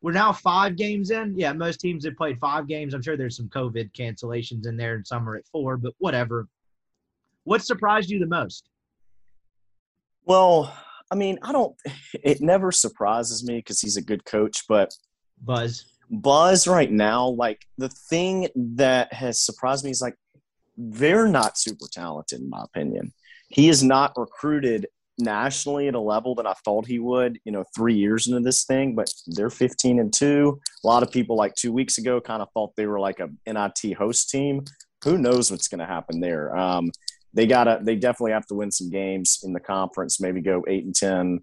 We're 0.00 0.12
now 0.12 0.32
five 0.32 0.76
games 0.76 1.10
in. 1.10 1.34
Yeah, 1.36 1.52
most 1.52 1.80
teams 1.80 2.04
have 2.04 2.16
played 2.16 2.38
five 2.38 2.68
games. 2.68 2.94
I'm 2.94 3.02
sure 3.02 3.16
there's 3.16 3.36
some 3.36 3.48
COVID 3.48 3.92
cancellations 3.92 4.66
in 4.66 4.76
there, 4.76 4.94
and 4.94 5.06
some 5.06 5.28
are 5.28 5.36
at 5.36 5.46
four, 5.46 5.76
but 5.76 5.94
whatever. 5.98 6.46
What 7.44 7.64
surprised 7.64 8.10
you 8.10 8.18
the 8.18 8.26
most? 8.26 8.68
Well, 10.24 10.74
I 11.10 11.14
mean, 11.14 11.38
I 11.42 11.52
don't. 11.52 11.74
It 12.22 12.40
never 12.40 12.70
surprises 12.70 13.44
me 13.44 13.56
because 13.56 13.80
he's 13.80 13.96
a 13.96 14.02
good 14.02 14.24
coach, 14.24 14.64
but 14.68 14.94
Buzz. 15.42 15.84
Buzz 16.10 16.66
right 16.66 16.90
now, 16.90 17.28
like 17.28 17.66
the 17.76 17.88
thing 17.88 18.48
that 18.54 19.12
has 19.12 19.40
surprised 19.40 19.84
me 19.84 19.90
is 19.90 20.00
like 20.00 20.16
they're 20.78 21.26
not 21.26 21.58
super 21.58 21.86
talented, 21.90 22.40
in 22.40 22.48
my 22.48 22.62
opinion. 22.62 23.12
He 23.48 23.68
is 23.68 23.82
not 23.82 24.12
recruited 24.16 24.86
nationally 25.18 25.88
at 25.88 25.96
a 25.96 26.00
level 26.00 26.36
that 26.36 26.46
I 26.46 26.54
thought 26.64 26.86
he 26.86 27.00
would, 27.00 27.40
you 27.44 27.50
know, 27.50 27.64
three 27.74 27.94
years 27.94 28.28
into 28.28 28.40
this 28.40 28.64
thing, 28.64 28.94
but 28.94 29.12
they're 29.26 29.50
15 29.50 29.98
and 29.98 30.12
two. 30.12 30.60
A 30.84 30.86
lot 30.86 31.02
of 31.02 31.10
people 31.10 31.36
like 31.36 31.54
two 31.56 31.72
weeks 31.72 31.98
ago 31.98 32.20
kind 32.20 32.40
of 32.40 32.48
thought 32.54 32.76
they 32.76 32.86
were 32.86 33.00
like 33.00 33.18
a 33.18 33.28
NIT 33.46 33.96
host 33.96 34.30
team. 34.30 34.64
Who 35.02 35.18
knows 35.18 35.50
what's 35.50 35.66
going 35.66 35.80
to 35.80 35.86
happen 35.86 36.20
there? 36.20 36.56
Um, 36.56 36.92
they 37.34 37.46
gotta, 37.46 37.80
they 37.82 37.96
definitely 37.96 38.32
have 38.32 38.46
to 38.46 38.54
win 38.54 38.70
some 38.70 38.90
games 38.90 39.40
in 39.42 39.52
the 39.52 39.60
conference, 39.60 40.20
maybe 40.20 40.40
go 40.40 40.64
eight 40.68 40.84
and 40.84 40.94
10 40.94 41.40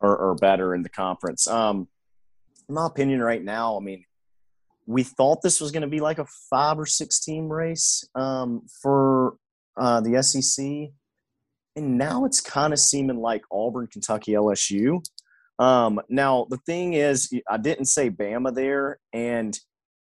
or, 0.00 0.16
or 0.16 0.34
better 0.34 0.74
in 0.74 0.82
the 0.82 0.88
conference. 0.88 1.46
Um, 1.46 1.88
in 2.68 2.74
my 2.74 2.86
opinion 2.86 3.20
right 3.20 3.42
now, 3.42 3.76
I 3.76 3.80
mean, 3.80 4.04
we 4.92 5.02
thought 5.02 5.42
this 5.42 5.60
was 5.60 5.70
going 5.70 5.82
to 5.82 5.88
be 5.88 6.00
like 6.00 6.18
a 6.18 6.26
five 6.50 6.78
or 6.78 6.86
six 6.86 7.20
team 7.20 7.48
race 7.48 8.04
um, 8.14 8.62
for 8.82 9.34
uh, 9.76 10.00
the 10.00 10.22
SEC 10.22 10.92
and 11.76 11.98
now 11.98 12.24
it's 12.24 12.40
kind 12.40 12.72
of 12.72 12.78
seeming 12.78 13.18
like 13.18 13.42
Auburn, 13.50 13.86
Kentucky, 13.86 14.32
LSU. 14.32 15.02
Um, 15.58 16.00
now 16.08 16.46
the 16.50 16.58
thing 16.58 16.94
is, 16.94 17.32
I 17.48 17.56
didn't 17.56 17.86
say 17.86 18.10
Bama 18.10 18.54
there, 18.54 18.98
and 19.12 19.58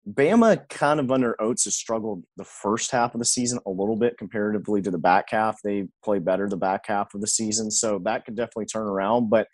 Bama 0.08 0.68
kind 0.68 0.98
of 0.98 1.12
under 1.12 1.40
Oats 1.40 1.64
has 1.64 1.76
struggled 1.76 2.24
the 2.36 2.44
first 2.44 2.90
half 2.90 3.14
of 3.14 3.20
the 3.20 3.24
season 3.24 3.60
a 3.66 3.70
little 3.70 3.96
bit 3.96 4.18
comparatively 4.18 4.82
to 4.82 4.90
the 4.90 4.98
back 4.98 5.26
half. 5.30 5.60
They 5.62 5.86
play 6.04 6.18
better 6.18 6.48
the 6.48 6.56
back 6.56 6.86
half 6.86 7.14
of 7.14 7.20
the 7.20 7.26
season, 7.26 7.70
so 7.70 8.00
that 8.04 8.24
could 8.24 8.36
definitely 8.36 8.66
turn 8.66 8.86
around. 8.86 9.30
But 9.30 9.46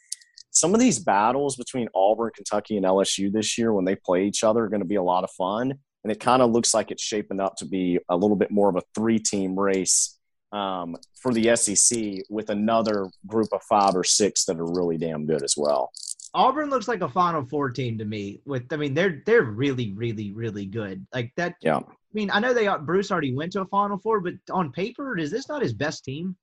some 0.59 0.74
of 0.74 0.80
these 0.80 0.98
battles 0.98 1.56
between 1.56 1.88
Auburn, 1.94 2.30
Kentucky, 2.34 2.76
and 2.76 2.84
LSU 2.84 3.32
this 3.32 3.56
year 3.59 3.72
when 3.72 3.84
they 3.84 3.96
play 3.96 4.26
each 4.26 4.44
other 4.44 4.64
are 4.64 4.68
going 4.68 4.82
to 4.82 4.86
be 4.86 4.96
a 4.96 5.02
lot 5.02 5.24
of 5.24 5.30
fun. 5.30 5.74
And 6.04 6.12
it 6.12 6.20
kind 6.20 6.42
of 6.42 6.50
looks 6.50 6.74
like 6.74 6.90
it's 6.90 7.02
shaping 7.02 7.40
up 7.40 7.56
to 7.56 7.66
be 7.66 7.98
a 8.09 8.16
little 8.16 8.36
bit 8.36 8.50
more 8.50 8.68
of 8.68 8.76
a 8.76 8.82
three 8.94 9.18
team 9.18 9.59
race 9.59 10.18
um, 10.52 10.96
for 11.20 11.32
the 11.32 11.54
SEC 11.56 12.24
with 12.30 12.50
another 12.50 13.09
group 13.26 13.48
of 13.52 13.62
five 13.64 13.94
or 13.94 14.04
six 14.04 14.44
that 14.44 14.59
are 14.59 14.72
really 14.72 14.96
damn 14.96 15.26
good 15.26 15.42
as 15.42 15.54
well. 15.56 15.90
Auburn 16.34 16.70
looks 16.70 16.88
like 16.88 17.00
a 17.00 17.09
Final 17.09 17.44
Four 17.46 17.70
team 17.70 17.98
to 17.98 18.04
me. 18.04 18.40
With 18.44 18.72
I 18.72 18.76
mean, 18.76 18.94
they're 18.94 19.22
they're 19.24 19.42
really, 19.42 19.92
really, 19.92 20.32
really 20.32 20.66
good. 20.66 21.06
Like 21.12 21.32
that. 21.36 21.54
Yeah. 21.62 21.78
I 21.78 22.14
mean, 22.14 22.30
I 22.30 22.40
know 22.40 22.54
they 22.54 22.68
Bruce 22.82 23.11
already 23.11 23.34
went 23.34 23.52
to 23.52 23.62
a 23.62 23.66
Final 23.66 23.98
Four, 23.98 24.20
but 24.20 24.34
on 24.50 24.72
paper, 24.72 25.18
is 25.18 25.30
this 25.30 25.48
not 25.48 25.62
his 25.62 25.72
best 25.72 26.04
team? 26.04 26.36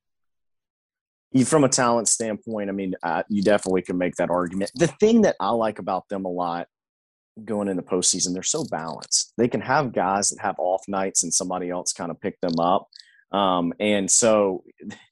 From 1.44 1.66
a 1.66 1.70
talent 1.70 2.08
standpoint, 2.08 2.70
I 2.70 2.74
mean, 2.74 2.94
uh, 3.04 3.24
you 3.30 3.44
definitely 3.44 3.82
can 3.82 3.98
make 3.98 4.16
that 4.16 4.30
argument. 4.30 4.72
The 4.76 4.88
thing 4.88 5.24
that 5.24 5.36
I 5.40 5.50
like 5.50 5.80
about 5.80 6.08
them 6.08 6.24
a 6.24 6.30
lot 6.30 6.68
going 7.44 7.68
into 7.68 7.84
postseason, 7.84 8.34
they're 8.34 8.44
so 8.44 8.64
balanced. 8.72 9.34
They 9.38 9.50
can 9.50 9.60
have 9.60 9.92
guys 9.92 10.30
that 10.30 10.40
have 10.42 10.56
off 10.60 10.84
nights 10.88 11.24
and 11.24 11.34
somebody 11.34 11.70
else 11.70 11.92
kind 11.92 12.10
of 12.10 12.22
pick 12.22 12.40
them 12.40 12.58
up. 12.60 12.88
Um, 13.32 13.74
and 13.82 14.10
so 14.10 14.64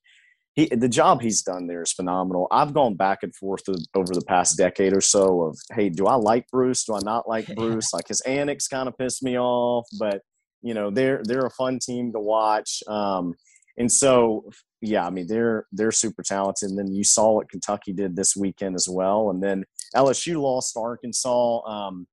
he, 0.53 0.67
the 0.67 0.87
job 0.87 1.21
he's 1.21 1.41
done 1.41 1.67
there 1.67 1.81
is 1.81 1.91
phenomenal. 1.91 2.47
I've 2.51 2.73
gone 2.73 2.95
back 2.95 3.23
and 3.23 3.35
forth 3.35 3.63
over 3.95 4.13
the 4.13 4.23
past 4.25 4.57
decade 4.57 4.95
or 4.95 5.01
so 5.01 5.41
of, 5.41 5.57
hey, 5.73 5.89
do 5.89 6.05
I 6.05 6.15
like 6.15 6.47
Bruce? 6.49 6.85
Do 6.85 6.95
I 6.95 6.99
not 7.03 7.27
like 7.27 7.47
Bruce? 7.55 7.91
like 7.91 8.07
his 8.07 8.21
annex 8.21 8.67
kind 8.67 8.87
of 8.87 8.97
pissed 8.97 9.23
me 9.23 9.37
off, 9.37 9.87
but 9.99 10.21
you 10.61 10.73
know 10.73 10.89
they're 10.89 11.21
they're 11.25 11.45
a 11.45 11.51
fun 11.51 11.77
team 11.79 12.13
to 12.13 12.19
watch. 12.19 12.81
Um, 12.87 13.33
and 13.77 13.91
so 13.91 14.49
yeah, 14.83 15.05
I 15.05 15.09
mean 15.09 15.27
they're 15.27 15.65
they're 15.71 15.91
super 15.91 16.23
talented. 16.23 16.69
And 16.69 16.77
then 16.77 16.93
you 16.93 17.03
saw 17.03 17.33
what 17.33 17.49
Kentucky 17.49 17.93
did 17.93 18.15
this 18.15 18.35
weekend 18.35 18.75
as 18.75 18.87
well, 18.89 19.29
and 19.29 19.41
then 19.41 19.63
LSU 19.95 20.41
lost 20.41 20.73
to 20.73 20.79
Arkansas. 20.79 21.61
Um, 21.65 22.07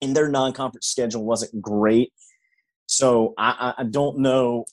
and 0.00 0.16
their 0.16 0.28
non-conference 0.28 0.88
schedule 0.88 1.24
wasn't 1.24 1.62
great. 1.62 2.12
So 2.86 3.34
I, 3.38 3.74
I 3.78 3.84
don't 3.84 4.18
know 4.18 4.64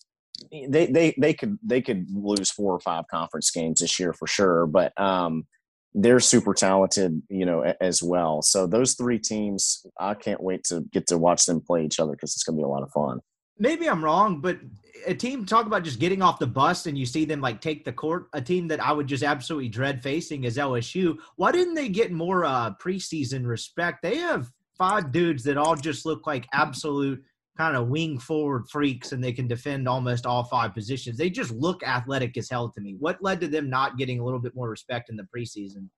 they 0.51 0.87
they 0.87 1.15
they 1.17 1.33
could 1.33 1.57
they 1.63 1.81
could 1.81 2.07
lose 2.11 2.49
four 2.49 2.73
or 2.73 2.79
five 2.79 3.05
conference 3.11 3.51
games 3.51 3.79
this 3.79 3.99
year 3.99 4.13
for 4.13 4.27
sure. 4.27 4.65
But 4.65 4.99
um, 4.99 5.45
they're 5.93 6.19
super 6.19 6.53
talented, 6.53 7.21
you 7.29 7.45
know, 7.45 7.73
as 7.81 8.01
well. 8.01 8.41
So 8.41 8.67
those 8.67 8.93
three 8.93 9.19
teams, 9.19 9.85
I 9.99 10.13
can't 10.13 10.41
wait 10.41 10.63
to 10.65 10.81
get 10.91 11.07
to 11.07 11.17
watch 11.17 11.45
them 11.45 11.61
play 11.61 11.83
each 11.85 11.99
other 11.99 12.11
because 12.11 12.33
it's 12.35 12.43
going 12.43 12.57
to 12.57 12.61
be 12.61 12.65
a 12.65 12.67
lot 12.67 12.83
of 12.83 12.91
fun. 12.91 13.19
Maybe 13.59 13.89
I'm 13.89 14.03
wrong, 14.03 14.39
but 14.39 14.57
a 15.05 15.13
team 15.13 15.45
talk 15.45 15.65
about 15.65 15.83
just 15.83 15.99
getting 15.99 16.21
off 16.21 16.39
the 16.39 16.47
bus 16.47 16.85
and 16.85 16.97
you 16.97 17.05
see 17.05 17.25
them 17.25 17.41
like 17.41 17.61
take 17.61 17.83
the 17.83 17.91
court. 17.91 18.27
A 18.33 18.41
team 18.41 18.67
that 18.69 18.79
I 18.79 18.91
would 18.91 19.07
just 19.07 19.23
absolutely 19.23 19.69
dread 19.69 20.01
facing 20.01 20.45
is 20.45 20.57
LSU. 20.57 21.17
Why 21.35 21.51
didn't 21.51 21.73
they 21.73 21.89
get 21.89 22.11
more 22.11 22.45
uh, 22.45 22.71
preseason 22.81 23.45
respect? 23.45 24.01
They 24.01 24.17
have 24.17 24.49
five 24.77 25.11
dudes 25.11 25.43
that 25.43 25.57
all 25.57 25.75
just 25.75 26.05
look 26.05 26.25
like 26.25 26.47
absolute 26.53 27.21
kind 27.57 27.75
of 27.75 27.89
wing 27.89 28.17
forward 28.17 28.69
freaks 28.69 29.11
and 29.11 29.21
they 29.21 29.33
can 29.33 29.45
defend 29.47 29.87
almost 29.87 30.25
all 30.25 30.45
five 30.45 30.73
positions. 30.73 31.17
They 31.17 31.29
just 31.29 31.51
look 31.51 31.83
athletic 31.83 32.37
as 32.37 32.49
hell 32.49 32.69
to 32.69 32.79
me. 32.79 32.95
What 32.97 33.21
led 33.21 33.41
to 33.41 33.49
them 33.49 33.69
not 33.69 33.97
getting 33.97 34.19
a 34.19 34.23
little 34.23 34.39
bit 34.39 34.55
more 34.55 34.69
respect 34.69 35.09
in 35.09 35.17
the 35.17 35.27
preseason? 35.35 35.89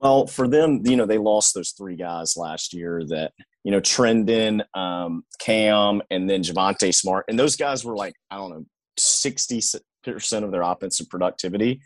Well, 0.00 0.26
for 0.26 0.46
them, 0.46 0.82
you 0.84 0.96
know, 0.96 1.06
they 1.06 1.18
lost 1.18 1.54
those 1.54 1.70
three 1.72 1.96
guys 1.96 2.36
last 2.36 2.72
year 2.72 3.02
that, 3.08 3.32
you 3.64 3.72
know, 3.72 3.80
Trendon, 3.80 4.62
um, 4.76 5.24
Cam, 5.40 6.02
and 6.10 6.30
then 6.30 6.42
Javonte 6.42 6.94
Smart. 6.94 7.24
And 7.28 7.38
those 7.38 7.56
guys 7.56 7.84
were 7.84 7.96
like, 7.96 8.14
I 8.30 8.36
don't 8.36 8.50
know, 8.50 8.66
60% 8.98 9.80
of 10.44 10.52
their 10.52 10.62
offensive 10.62 11.08
productivity. 11.08 11.80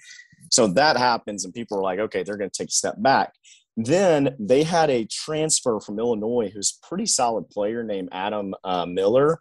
So 0.51 0.67
that 0.69 0.97
happens, 0.97 1.45
and 1.45 1.55
people 1.55 1.79
are 1.79 1.83
like, 1.83 1.99
okay, 1.99 2.23
they're 2.23 2.37
going 2.37 2.51
to 2.51 2.59
take 2.59 2.69
a 2.69 2.73
step 2.73 2.97
back. 2.99 3.33
Then 3.77 4.37
they 4.39 4.65
had 4.65 4.91
a 4.91 5.07
transfer 5.07 5.81
from 5.81 5.99
Illinois 5.99 6.51
who's 6.53 6.79
a 6.83 6.87
pretty 6.87 7.07
solid 7.07 7.49
player 7.49 7.83
named 7.83 8.11
Adam 8.13 8.55
uh, 8.65 8.85
Miller. 8.85 9.41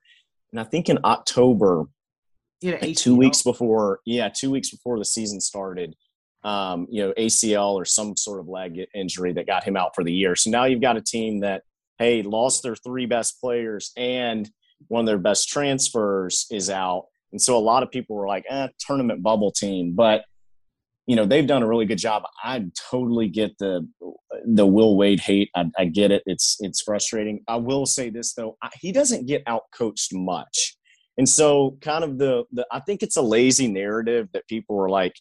And 0.53 0.61
I 0.61 0.63
think 0.63 0.87
in 0.87 0.99
October, 1.03 1.85
Yeah, 2.61 2.77
like 2.81 2.95
two 2.95 3.15
weeks 3.15 3.41
before, 3.41 3.99
yeah, 4.05 4.29
two 4.29 4.51
weeks 4.51 4.69
before 4.69 4.97
the 4.97 5.05
season 5.05 5.41
started, 5.41 5.95
um, 6.43 6.87
you 6.89 7.03
know, 7.03 7.13
ACL 7.17 7.73
or 7.73 7.85
some 7.85 8.17
sort 8.17 8.39
of 8.39 8.47
leg 8.47 8.79
injury 8.93 9.33
that 9.33 9.47
got 9.47 9.63
him 9.63 9.77
out 9.77 9.91
for 9.95 10.03
the 10.03 10.13
year. 10.13 10.35
So 10.35 10.49
now 10.49 10.65
you've 10.65 10.81
got 10.81 10.97
a 10.97 11.01
team 11.01 11.41
that, 11.41 11.63
hey, 11.99 12.23
lost 12.23 12.63
their 12.63 12.75
three 12.75 13.05
best 13.05 13.39
players 13.39 13.91
and 13.95 14.49
one 14.87 15.01
of 15.01 15.05
their 15.05 15.19
best 15.19 15.49
transfers 15.49 16.47
is 16.49 16.69
out. 16.69 17.05
And 17.31 17.41
so 17.41 17.57
a 17.57 17.59
lot 17.59 17.83
of 17.83 17.91
people 17.91 18.15
were 18.15 18.27
like, 18.27 18.45
eh, 18.49 18.67
tournament 18.79 19.21
bubble 19.21 19.51
team. 19.51 19.93
But 19.95 20.23
you 21.07 21.15
know 21.15 21.25
they've 21.25 21.47
done 21.47 21.63
a 21.63 21.67
really 21.67 21.85
good 21.85 21.97
job. 21.97 22.23
I 22.43 22.65
totally 22.89 23.27
get 23.27 23.57
the 23.57 23.87
the 24.45 24.65
Will 24.65 24.95
Wade 24.95 25.19
hate. 25.19 25.49
I, 25.55 25.65
I 25.77 25.85
get 25.85 26.11
it. 26.11 26.23
It's 26.25 26.57
it's 26.59 26.81
frustrating. 26.81 27.43
I 27.47 27.57
will 27.57 27.85
say 27.85 28.09
this 28.09 28.33
though, 28.33 28.57
I, 28.61 28.69
he 28.79 28.91
doesn't 28.91 29.25
get 29.25 29.43
out 29.47 29.63
coached 29.73 30.13
much, 30.13 30.77
and 31.17 31.27
so 31.27 31.77
kind 31.81 32.03
of 32.03 32.17
the 32.17 32.45
the 32.51 32.65
I 32.71 32.79
think 32.79 33.03
it's 33.03 33.17
a 33.17 33.21
lazy 33.21 33.67
narrative 33.67 34.29
that 34.33 34.47
people 34.47 34.79
are 34.79 34.89
like. 34.89 35.13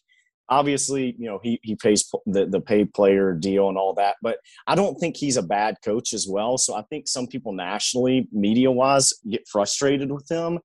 Obviously, 0.51 1.15
you 1.17 1.27
know 1.27 1.39
he 1.41 1.59
he 1.63 1.75
pays 1.75 2.07
the 2.27 2.45
the 2.45 2.61
paid 2.61 2.93
player 2.93 3.33
deal 3.33 3.69
and 3.69 3.77
all 3.77 3.93
that, 3.95 4.17
but 4.21 4.37
I 4.67 4.75
don't 4.75 4.99
think 4.99 5.17
he's 5.17 5.37
a 5.37 5.43
bad 5.43 5.77
coach 5.83 6.13
as 6.13 6.27
well. 6.29 6.59
So 6.59 6.75
I 6.75 6.83
think 6.83 7.07
some 7.07 7.25
people 7.25 7.53
nationally, 7.53 8.27
media 8.31 8.69
wise, 8.69 9.13
get 9.27 9.47
frustrated 9.47 10.11
with 10.11 10.29
him 10.29 10.59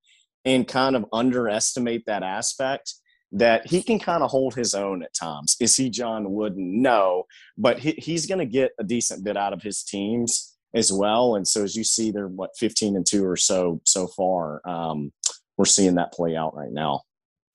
and 0.44 0.68
kind 0.68 0.96
of 0.96 1.06
underestimate 1.12 2.04
that 2.06 2.22
aspect 2.22 2.94
that 3.32 3.66
he 3.66 3.82
can 3.82 3.98
kind 3.98 4.22
of 4.22 4.30
hold 4.30 4.54
his 4.54 4.74
own 4.74 5.02
at 5.02 5.14
times. 5.14 5.56
Is 5.60 5.76
he 5.76 5.90
John 5.90 6.32
Wooden? 6.32 6.80
No, 6.80 7.24
but 7.58 7.78
he, 7.78 7.92
he's 7.92 8.26
going 8.26 8.38
to 8.38 8.46
get 8.46 8.72
a 8.78 8.84
decent 8.84 9.24
bit 9.24 9.36
out 9.36 9.52
of 9.52 9.62
his 9.62 9.82
teams 9.82 10.56
as 10.74 10.92
well. 10.92 11.34
And 11.34 11.46
so 11.46 11.64
as 11.64 11.74
you 11.74 11.84
see, 11.84 12.10
they're 12.10 12.28
what 12.28 12.50
15 12.58 12.96
and 12.96 13.06
two 13.06 13.24
or 13.26 13.36
so 13.36 13.80
so 13.84 14.06
far. 14.06 14.66
Um, 14.68 15.12
we're 15.56 15.64
seeing 15.64 15.96
that 15.96 16.12
play 16.12 16.36
out 16.36 16.54
right 16.54 16.72
now. 16.72 17.02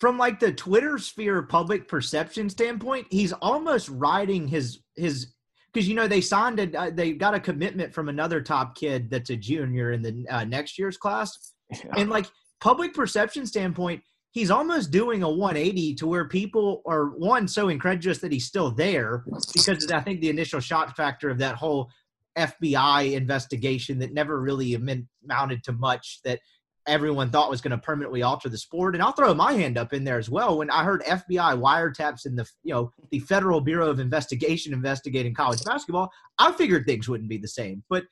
From 0.01 0.17
like 0.17 0.39
the 0.39 0.51
Twitter 0.51 0.97
sphere 0.97 1.43
public 1.43 1.87
perception 1.87 2.49
standpoint, 2.49 3.05
he's 3.11 3.33
almost 3.33 3.87
riding 3.87 4.47
his 4.47 4.79
his 4.95 5.27
because 5.71 5.87
you 5.87 5.93
know 5.93 6.07
they 6.07 6.21
signed 6.21 6.59
a 6.59 6.75
uh, 6.75 6.89
they 6.91 7.13
got 7.13 7.35
a 7.35 7.39
commitment 7.39 7.93
from 7.93 8.09
another 8.09 8.41
top 8.41 8.75
kid 8.75 9.11
that's 9.11 9.29
a 9.29 9.35
junior 9.35 9.91
in 9.91 10.01
the 10.01 10.25
uh, 10.27 10.43
next 10.43 10.79
year's 10.79 10.97
class, 10.97 11.53
yeah. 11.69 11.91
and 11.97 12.09
like 12.09 12.25
public 12.59 12.95
perception 12.95 13.45
standpoint, 13.45 14.01
he's 14.31 14.49
almost 14.49 14.89
doing 14.89 15.21
a 15.21 15.29
180 15.29 15.93
to 15.93 16.07
where 16.07 16.27
people 16.27 16.81
are 16.87 17.11
one 17.11 17.47
so 17.47 17.69
incredulous 17.69 18.17
that 18.17 18.31
he's 18.31 18.45
still 18.45 18.71
there 18.71 19.23
because 19.53 19.91
I 19.91 19.99
think 19.99 20.19
the 20.19 20.29
initial 20.29 20.59
shock 20.59 20.95
factor 20.95 21.29
of 21.29 21.37
that 21.37 21.55
whole 21.55 21.91
FBI 22.37 23.13
investigation 23.13 23.99
that 23.99 24.13
never 24.13 24.41
really 24.41 24.73
amounted 24.73 25.63
to 25.65 25.73
much 25.73 26.21
that 26.23 26.39
everyone 26.87 27.29
thought 27.29 27.49
was 27.49 27.61
going 27.61 27.71
to 27.71 27.77
permanently 27.77 28.23
alter 28.23 28.49
the 28.49 28.57
sport. 28.57 28.95
And 28.95 29.03
I'll 29.03 29.11
throw 29.11 29.33
my 29.33 29.53
hand 29.53 29.77
up 29.77 29.93
in 29.93 30.03
there 30.03 30.17
as 30.17 30.29
well. 30.29 30.57
When 30.57 30.69
I 30.69 30.83
heard 30.83 31.03
FBI 31.03 31.59
wiretaps 31.59 32.25
in 32.25 32.35
the 32.35 32.47
you 32.63 32.73
know 32.73 32.91
the 33.11 33.19
Federal 33.19 33.61
Bureau 33.61 33.89
of 33.89 33.99
Investigation 33.99 34.73
investigating 34.73 35.33
college 35.33 35.63
basketball, 35.63 36.11
I 36.37 36.51
figured 36.51 36.85
things 36.85 37.07
wouldn't 37.07 37.29
be 37.29 37.37
the 37.37 37.47
same. 37.47 37.83
But 37.89 38.03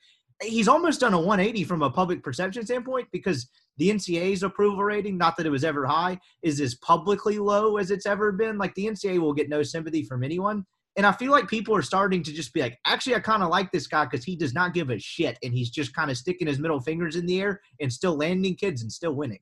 he's 0.42 0.68
almost 0.68 1.00
done 1.00 1.14
a 1.14 1.18
180 1.18 1.64
from 1.64 1.82
a 1.82 1.90
public 1.90 2.22
perception 2.22 2.64
standpoint 2.64 3.08
because 3.12 3.48
the 3.76 3.90
NCAA's 3.90 4.42
approval 4.42 4.84
rating, 4.84 5.16
not 5.16 5.36
that 5.36 5.46
it 5.46 5.50
was 5.50 5.64
ever 5.64 5.86
high, 5.86 6.18
is 6.42 6.60
as 6.60 6.74
publicly 6.76 7.38
low 7.38 7.76
as 7.76 7.90
it's 7.90 8.06
ever 8.06 8.32
been. 8.32 8.58
Like 8.58 8.74
the 8.74 8.86
NCAA 8.86 9.18
will 9.18 9.32
get 9.32 9.48
no 9.48 9.62
sympathy 9.62 10.04
from 10.04 10.22
anyone. 10.22 10.64
And 10.96 11.06
I 11.06 11.12
feel 11.12 11.30
like 11.30 11.48
people 11.48 11.74
are 11.76 11.82
starting 11.82 12.22
to 12.24 12.32
just 12.32 12.52
be 12.52 12.60
like, 12.60 12.78
actually, 12.84 13.14
I 13.14 13.20
kind 13.20 13.42
of 13.42 13.48
like 13.48 13.70
this 13.70 13.86
guy 13.86 14.04
because 14.04 14.24
he 14.24 14.34
does 14.34 14.54
not 14.54 14.74
give 14.74 14.90
a 14.90 14.98
shit. 14.98 15.38
And 15.42 15.54
he's 15.54 15.70
just 15.70 15.94
kind 15.94 16.10
of 16.10 16.16
sticking 16.16 16.48
his 16.48 16.58
middle 16.58 16.80
fingers 16.80 17.16
in 17.16 17.26
the 17.26 17.40
air 17.40 17.60
and 17.80 17.92
still 17.92 18.16
landing 18.16 18.56
kids 18.56 18.82
and 18.82 18.90
still 18.90 19.12
winning. 19.12 19.40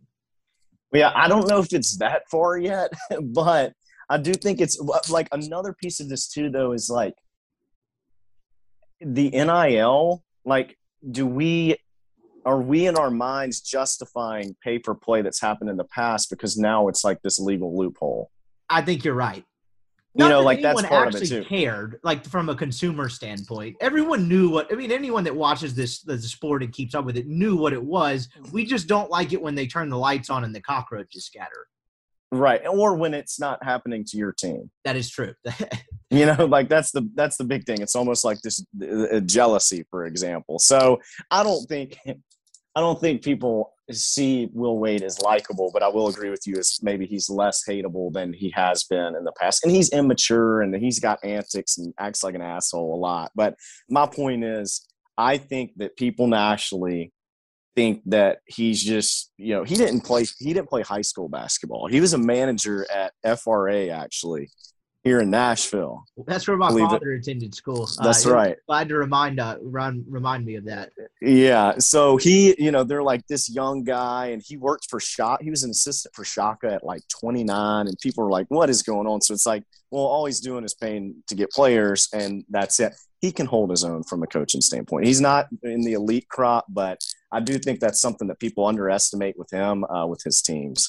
Yeah, 0.92 1.12
I 1.14 1.28
don't 1.28 1.48
know 1.48 1.58
if 1.58 1.72
it's 1.72 1.98
that 1.98 2.22
far 2.30 2.58
yet, 2.58 2.92
but 3.22 3.72
I 4.08 4.18
do 4.18 4.32
think 4.34 4.60
it's 4.60 4.80
uh, 4.80 4.98
like 5.10 5.28
another 5.32 5.74
piece 5.74 6.00
of 6.00 6.08
this 6.08 6.28
too, 6.28 6.50
though, 6.50 6.72
is 6.72 6.88
like 6.90 7.14
the 9.00 9.30
NIL. 9.30 10.22
Like, 10.44 10.78
do 11.10 11.26
we 11.26 11.76
are 12.44 12.60
we 12.60 12.86
in 12.86 12.96
our 12.96 13.10
minds 13.10 13.60
justifying 13.60 14.56
pay 14.62 14.78
for 14.78 14.94
play 14.94 15.20
that's 15.20 15.40
happened 15.40 15.68
in 15.68 15.76
the 15.76 15.84
past 15.84 16.30
because 16.30 16.56
now 16.56 16.88
it's 16.88 17.04
like 17.04 17.20
this 17.22 17.38
legal 17.38 17.76
loophole? 17.76 18.30
I 18.70 18.80
think 18.80 19.04
you're 19.04 19.14
right. 19.14 19.44
Not 20.14 20.24
you 20.24 20.30
know, 20.30 20.38
that 20.38 20.44
like 20.44 20.62
that's 20.62 20.82
part 20.82 21.08
actually 21.08 21.26
of 21.26 21.32
it 21.32 21.42
too. 21.42 21.44
Cared 21.44 22.00
like 22.02 22.24
from 22.26 22.48
a 22.48 22.54
consumer 22.54 23.08
standpoint, 23.08 23.76
everyone 23.80 24.26
knew 24.26 24.48
what. 24.48 24.72
I 24.72 24.76
mean, 24.76 24.90
anyone 24.90 25.22
that 25.24 25.36
watches 25.36 25.74
this 25.74 26.00
the 26.00 26.18
sport 26.18 26.62
and 26.62 26.72
keeps 26.72 26.94
up 26.94 27.04
with 27.04 27.16
it 27.16 27.26
knew 27.26 27.56
what 27.56 27.72
it 27.72 27.82
was. 27.82 28.28
We 28.50 28.64
just 28.64 28.88
don't 28.88 29.10
like 29.10 29.32
it 29.32 29.40
when 29.40 29.54
they 29.54 29.66
turn 29.66 29.90
the 29.90 29.98
lights 29.98 30.30
on 30.30 30.44
and 30.44 30.54
the 30.54 30.62
cockroaches 30.62 31.26
scatter. 31.26 31.66
Right, 32.30 32.60
or 32.66 32.94
when 32.94 33.14
it's 33.14 33.38
not 33.38 33.62
happening 33.62 34.04
to 34.08 34.16
your 34.16 34.32
team. 34.32 34.70
That 34.84 34.96
is 34.96 35.10
true. 35.10 35.34
you 36.10 36.26
know, 36.26 36.46
like 36.46 36.68
that's 36.68 36.90
the 36.90 37.08
that's 37.14 37.36
the 37.36 37.44
big 37.44 37.64
thing. 37.64 37.80
It's 37.80 37.94
almost 37.94 38.24
like 38.24 38.40
this 38.40 38.64
uh, 38.82 39.20
jealousy, 39.20 39.84
for 39.90 40.06
example. 40.06 40.58
So 40.58 41.00
I 41.30 41.42
don't 41.42 41.66
think 41.68 41.98
I 42.06 42.80
don't 42.80 43.00
think 43.00 43.22
people 43.22 43.72
see 43.90 44.48
Will 44.52 44.78
Wade 44.78 45.02
as 45.02 45.20
likable, 45.20 45.70
but 45.72 45.82
I 45.82 45.88
will 45.88 46.08
agree 46.08 46.30
with 46.30 46.46
you 46.46 46.56
as 46.56 46.78
maybe 46.82 47.06
he's 47.06 47.30
less 47.30 47.62
hateable 47.68 48.12
than 48.12 48.32
he 48.32 48.50
has 48.54 48.84
been 48.84 49.14
in 49.14 49.24
the 49.24 49.32
past. 49.40 49.64
And 49.64 49.72
he's 49.72 49.90
immature 49.90 50.62
and 50.62 50.74
he's 50.74 51.00
got 51.00 51.24
antics 51.24 51.78
and 51.78 51.94
acts 51.98 52.22
like 52.22 52.34
an 52.34 52.42
asshole 52.42 52.94
a 52.94 52.98
lot. 52.98 53.32
But 53.34 53.56
my 53.88 54.06
point 54.06 54.44
is, 54.44 54.86
I 55.16 55.38
think 55.38 55.72
that 55.76 55.96
people 55.96 56.26
nationally 56.26 57.12
think 57.74 58.02
that 58.06 58.38
he's 58.46 58.82
just, 58.82 59.32
you 59.36 59.54
know, 59.54 59.64
he 59.64 59.74
didn't 59.74 60.02
play 60.02 60.24
he 60.38 60.52
didn't 60.52 60.68
play 60.68 60.82
high 60.82 61.02
school 61.02 61.28
basketball. 61.28 61.86
He 61.86 62.00
was 62.00 62.12
a 62.12 62.18
manager 62.18 62.86
at 62.90 63.12
FRA 63.38 63.88
actually 63.88 64.50
here 65.04 65.20
in 65.20 65.30
Nashville. 65.30 66.04
That's 66.26 66.48
where 66.48 66.56
my 66.56 66.70
father 66.70 67.12
it. 67.12 67.20
attended 67.20 67.54
school. 67.54 67.88
That's 68.02 68.26
uh, 68.26 68.32
right. 68.32 68.56
Glad 68.66 68.88
to 68.88 68.96
remind 68.96 69.40
uh, 69.40 69.56
run, 69.62 70.04
remind 70.08 70.44
me 70.44 70.56
of 70.56 70.64
that. 70.64 70.90
Yeah. 71.20 71.78
So 71.78 72.16
he, 72.16 72.54
you 72.62 72.70
know, 72.70 72.84
they're 72.84 73.02
like 73.02 73.26
this 73.26 73.48
young 73.48 73.84
guy, 73.84 74.26
and 74.26 74.42
he 74.44 74.56
worked 74.56 74.88
for 74.90 75.00
Shaka. 75.00 75.42
He 75.42 75.50
was 75.50 75.62
an 75.62 75.70
assistant 75.70 76.14
for 76.14 76.24
Shaka 76.24 76.72
at 76.72 76.84
like 76.84 77.02
29, 77.08 77.86
and 77.86 77.98
people 78.00 78.24
are 78.24 78.30
like, 78.30 78.46
"What 78.48 78.70
is 78.70 78.82
going 78.82 79.06
on?" 79.06 79.20
So 79.20 79.34
it's 79.34 79.46
like, 79.46 79.64
well, 79.90 80.04
all 80.04 80.26
he's 80.26 80.40
doing 80.40 80.64
is 80.64 80.74
paying 80.74 81.22
to 81.28 81.34
get 81.34 81.50
players, 81.50 82.08
and 82.12 82.44
that's 82.48 82.80
it. 82.80 82.94
He 83.20 83.32
can 83.32 83.46
hold 83.46 83.70
his 83.70 83.84
own 83.84 84.04
from 84.04 84.22
a 84.22 84.26
coaching 84.26 84.60
standpoint. 84.60 85.06
He's 85.06 85.20
not 85.20 85.46
in 85.62 85.82
the 85.82 85.94
elite 85.94 86.28
crop, 86.28 86.66
but 86.68 87.00
I 87.32 87.40
do 87.40 87.58
think 87.58 87.80
that's 87.80 88.00
something 88.00 88.28
that 88.28 88.38
people 88.38 88.66
underestimate 88.66 89.36
with 89.36 89.50
him 89.50 89.84
uh, 89.84 90.06
with 90.06 90.22
his 90.22 90.40
teams. 90.40 90.88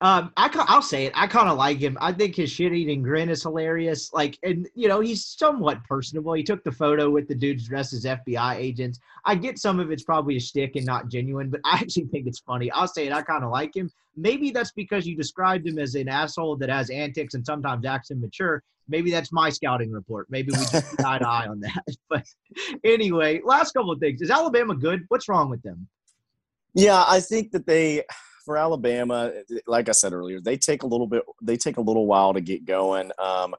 Um, 0.00 0.32
I 0.36 0.48
I'll 0.68 0.82
say 0.82 1.06
it. 1.06 1.12
I 1.16 1.26
kind 1.26 1.48
of 1.48 1.58
like 1.58 1.78
him. 1.78 1.98
I 2.00 2.12
think 2.12 2.36
his 2.36 2.50
shit 2.50 2.72
eating 2.72 3.02
grin 3.02 3.28
is 3.28 3.42
hilarious. 3.42 4.12
Like, 4.12 4.38
and 4.44 4.68
you 4.74 4.86
know, 4.86 5.00
he's 5.00 5.24
somewhat 5.24 5.82
personable. 5.84 6.34
He 6.34 6.44
took 6.44 6.62
the 6.62 6.70
photo 6.70 7.10
with 7.10 7.26
the 7.26 7.34
dudes 7.34 7.66
dressed 7.66 7.92
as 7.92 8.04
FBI 8.04 8.56
agents. 8.56 9.00
I 9.24 9.34
get 9.34 9.58
some 9.58 9.80
of 9.80 9.90
it's 9.90 10.04
probably 10.04 10.36
a 10.36 10.40
stick 10.40 10.76
and 10.76 10.86
not 10.86 11.08
genuine, 11.08 11.50
but 11.50 11.60
I 11.64 11.78
actually 11.78 12.06
think 12.06 12.28
it's 12.28 12.38
funny. 12.38 12.70
I'll 12.70 12.86
say 12.86 13.06
it. 13.06 13.12
I 13.12 13.22
kind 13.22 13.42
of 13.42 13.50
like 13.50 13.74
him. 13.74 13.90
Maybe 14.16 14.50
that's 14.50 14.72
because 14.72 15.06
you 15.06 15.16
described 15.16 15.66
him 15.66 15.78
as 15.78 15.96
an 15.96 16.08
asshole 16.08 16.56
that 16.56 16.70
has 16.70 16.90
antics 16.90 17.34
and 17.34 17.44
sometimes 17.44 17.84
acts 17.84 18.10
immature. 18.12 18.62
Maybe 18.88 19.10
that's 19.10 19.32
my 19.32 19.50
scouting 19.50 19.90
report. 19.90 20.28
Maybe 20.30 20.52
we 20.52 20.58
just 20.58 21.00
eye 21.04 21.18
to 21.18 21.28
eye 21.28 21.46
on 21.48 21.60
that. 21.60 21.84
But 22.08 22.24
anyway, 22.84 23.40
last 23.44 23.72
couple 23.72 23.90
of 23.90 24.00
things. 24.00 24.22
Is 24.22 24.30
Alabama 24.30 24.74
good? 24.76 25.04
What's 25.08 25.28
wrong 25.28 25.50
with 25.50 25.62
them? 25.62 25.88
Yeah, 26.74 27.04
I 27.06 27.20
think 27.20 27.50
that 27.52 27.66
they 27.66 28.04
for 28.48 28.56
Alabama, 28.56 29.30
like 29.66 29.90
I 29.90 29.92
said 29.92 30.14
earlier, 30.14 30.40
they 30.40 30.56
take 30.56 30.82
a 30.82 30.86
little 30.86 31.06
bit. 31.06 31.22
They 31.42 31.58
take 31.58 31.76
a 31.76 31.82
little 31.82 32.06
while 32.06 32.32
to 32.32 32.40
get 32.40 32.64
going. 32.64 33.10
Um, 33.18 33.54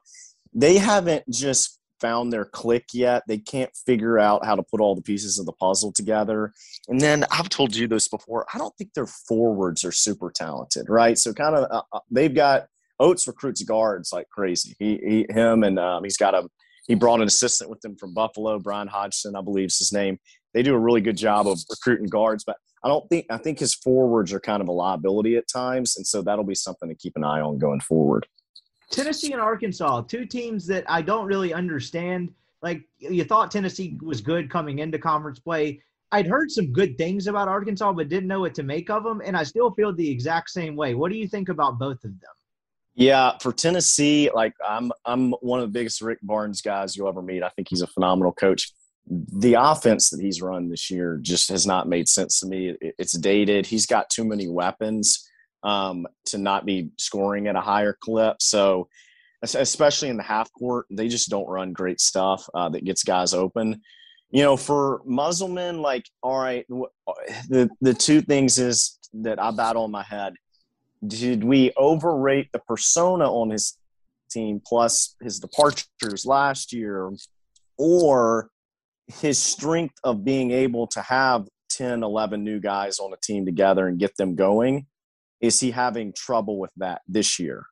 they 0.52 0.78
haven't 0.78 1.22
just 1.30 1.78
found 2.00 2.32
their 2.32 2.44
click 2.44 2.86
yet. 2.92 3.22
They 3.28 3.38
can't 3.38 3.70
figure 3.86 4.18
out 4.18 4.44
how 4.44 4.56
to 4.56 4.64
put 4.64 4.80
all 4.80 4.96
the 4.96 5.02
pieces 5.02 5.38
of 5.38 5.46
the 5.46 5.52
puzzle 5.52 5.92
together. 5.92 6.52
And 6.88 7.00
then 7.00 7.24
I've 7.30 7.48
told 7.48 7.76
you 7.76 7.86
this 7.86 8.08
before. 8.08 8.46
I 8.52 8.58
don't 8.58 8.76
think 8.76 8.92
their 8.94 9.06
forwards 9.06 9.84
are 9.84 9.92
super 9.92 10.32
talented, 10.34 10.86
right? 10.88 11.16
So 11.16 11.32
kind 11.32 11.54
of 11.54 11.70
uh, 11.70 11.82
uh, 11.92 12.00
they've 12.10 12.34
got 12.34 12.66
Oats 12.98 13.28
recruits 13.28 13.62
guards 13.62 14.12
like 14.12 14.28
crazy. 14.28 14.74
He, 14.80 14.98
he 15.06 15.26
him 15.32 15.62
and 15.62 15.78
um, 15.78 16.02
he's 16.02 16.16
got 16.16 16.34
a 16.34 16.48
he 16.88 16.96
brought 16.96 17.20
an 17.20 17.28
assistant 17.28 17.70
with 17.70 17.84
him 17.84 17.94
from 17.94 18.12
Buffalo, 18.12 18.58
Bryan 18.58 18.88
Hodgson, 18.88 19.36
I 19.36 19.40
believe 19.40 19.68
is 19.68 19.78
his 19.78 19.92
name. 19.92 20.18
They 20.52 20.64
do 20.64 20.74
a 20.74 20.78
really 20.78 21.00
good 21.00 21.16
job 21.16 21.46
of 21.46 21.60
recruiting 21.70 22.08
guards, 22.08 22.42
but 22.42 22.56
I 22.82 22.88
don't 22.88 23.08
think 23.08 23.26
I 23.30 23.36
think 23.36 23.58
his 23.58 23.74
forwards 23.74 24.32
are 24.32 24.40
kind 24.40 24.62
of 24.62 24.68
a 24.68 24.72
liability 24.72 25.36
at 25.36 25.48
times, 25.48 25.96
and 25.96 26.06
so 26.06 26.22
that'll 26.22 26.44
be 26.44 26.54
something 26.54 26.88
to 26.88 26.94
keep 26.94 27.16
an 27.16 27.24
eye 27.24 27.40
on 27.40 27.58
going 27.58 27.80
forward. 27.80 28.26
Tennessee 28.90 29.32
and 29.32 29.40
Arkansas, 29.40 30.02
two 30.02 30.24
teams 30.24 30.66
that 30.66 30.84
I 30.88 31.02
don't 31.02 31.26
really 31.26 31.52
understand. 31.52 32.32
Like 32.62 32.82
you 32.98 33.24
thought 33.24 33.50
Tennessee 33.50 33.98
was 34.02 34.20
good 34.20 34.50
coming 34.50 34.80
into 34.80 34.98
conference 34.98 35.38
play. 35.38 35.82
I'd 36.12 36.26
heard 36.26 36.50
some 36.50 36.72
good 36.72 36.98
things 36.98 37.28
about 37.28 37.46
Arkansas, 37.46 37.92
but 37.92 38.08
didn't 38.08 38.28
know 38.28 38.40
what 38.40 38.54
to 38.56 38.62
make 38.62 38.90
of 38.90 39.04
them, 39.04 39.22
and 39.24 39.36
I 39.36 39.44
still 39.44 39.70
feel 39.72 39.94
the 39.94 40.10
exact 40.10 40.50
same 40.50 40.74
way. 40.74 40.94
What 40.94 41.12
do 41.12 41.18
you 41.18 41.28
think 41.28 41.48
about 41.48 41.78
both 41.78 42.02
of 42.04 42.18
them? 42.20 42.30
Yeah, 42.94 43.38
for 43.38 43.52
Tennessee, 43.52 44.30
like 44.34 44.54
I'm 44.66 44.90
I'm 45.04 45.32
one 45.40 45.60
of 45.60 45.68
the 45.68 45.78
biggest 45.78 46.02
Rick 46.02 46.18
Barnes 46.22 46.60
guys 46.60 46.96
you'll 46.96 47.08
ever 47.08 47.22
meet. 47.22 47.42
I 47.42 47.48
think 47.50 47.68
he's 47.68 47.82
a 47.82 47.86
phenomenal 47.86 48.32
coach. 48.32 48.72
The 49.10 49.54
offense 49.54 50.10
that 50.10 50.20
he's 50.20 50.40
run 50.40 50.68
this 50.68 50.90
year 50.90 51.18
just 51.20 51.48
has 51.48 51.66
not 51.66 51.88
made 51.88 52.08
sense 52.08 52.40
to 52.40 52.46
me. 52.46 52.76
It's 52.80 53.18
dated. 53.18 53.66
He's 53.66 53.86
got 53.86 54.08
too 54.08 54.24
many 54.24 54.48
weapons 54.48 55.28
um, 55.64 56.06
to 56.26 56.38
not 56.38 56.64
be 56.64 56.90
scoring 56.96 57.48
at 57.48 57.56
a 57.56 57.60
higher 57.60 57.96
clip. 58.00 58.40
So, 58.40 58.88
especially 59.42 60.10
in 60.10 60.16
the 60.16 60.22
half 60.22 60.52
court, 60.52 60.86
they 60.90 61.08
just 61.08 61.28
don't 61.28 61.48
run 61.48 61.72
great 61.72 62.00
stuff 62.00 62.48
uh, 62.54 62.68
that 62.68 62.84
gets 62.84 63.02
guys 63.02 63.34
open. 63.34 63.82
You 64.30 64.42
know, 64.42 64.56
for 64.56 65.02
Musselman, 65.04 65.82
like, 65.82 66.06
all 66.22 66.40
right, 66.40 66.64
the 67.48 67.68
the 67.80 67.94
two 67.94 68.20
things 68.22 68.58
is 68.58 68.98
that 69.14 69.42
I 69.42 69.50
battle 69.50 69.86
in 69.86 69.90
my 69.90 70.04
head. 70.04 70.34
Did 71.04 71.42
we 71.42 71.72
overrate 71.76 72.52
the 72.52 72.60
persona 72.60 73.24
on 73.24 73.50
his 73.50 73.76
team 74.30 74.62
plus 74.64 75.16
his 75.20 75.40
departures 75.40 76.24
last 76.24 76.72
year, 76.72 77.10
or 77.76 78.50
his 79.20 79.38
strength 79.38 79.94
of 80.04 80.24
being 80.24 80.50
able 80.50 80.86
to 80.88 81.00
have 81.02 81.46
10, 81.70 82.02
11 82.02 82.42
new 82.44 82.60
guys 82.60 82.98
on 82.98 83.12
a 83.12 83.16
team 83.22 83.44
together 83.44 83.86
and 83.86 83.98
get 83.98 84.16
them 84.16 84.34
going? 84.34 84.86
is 85.40 85.58
he 85.58 85.70
having 85.70 86.12
trouble 86.12 86.58
with 86.58 86.70
that 86.76 87.02
this 87.08 87.38
year? 87.38 87.64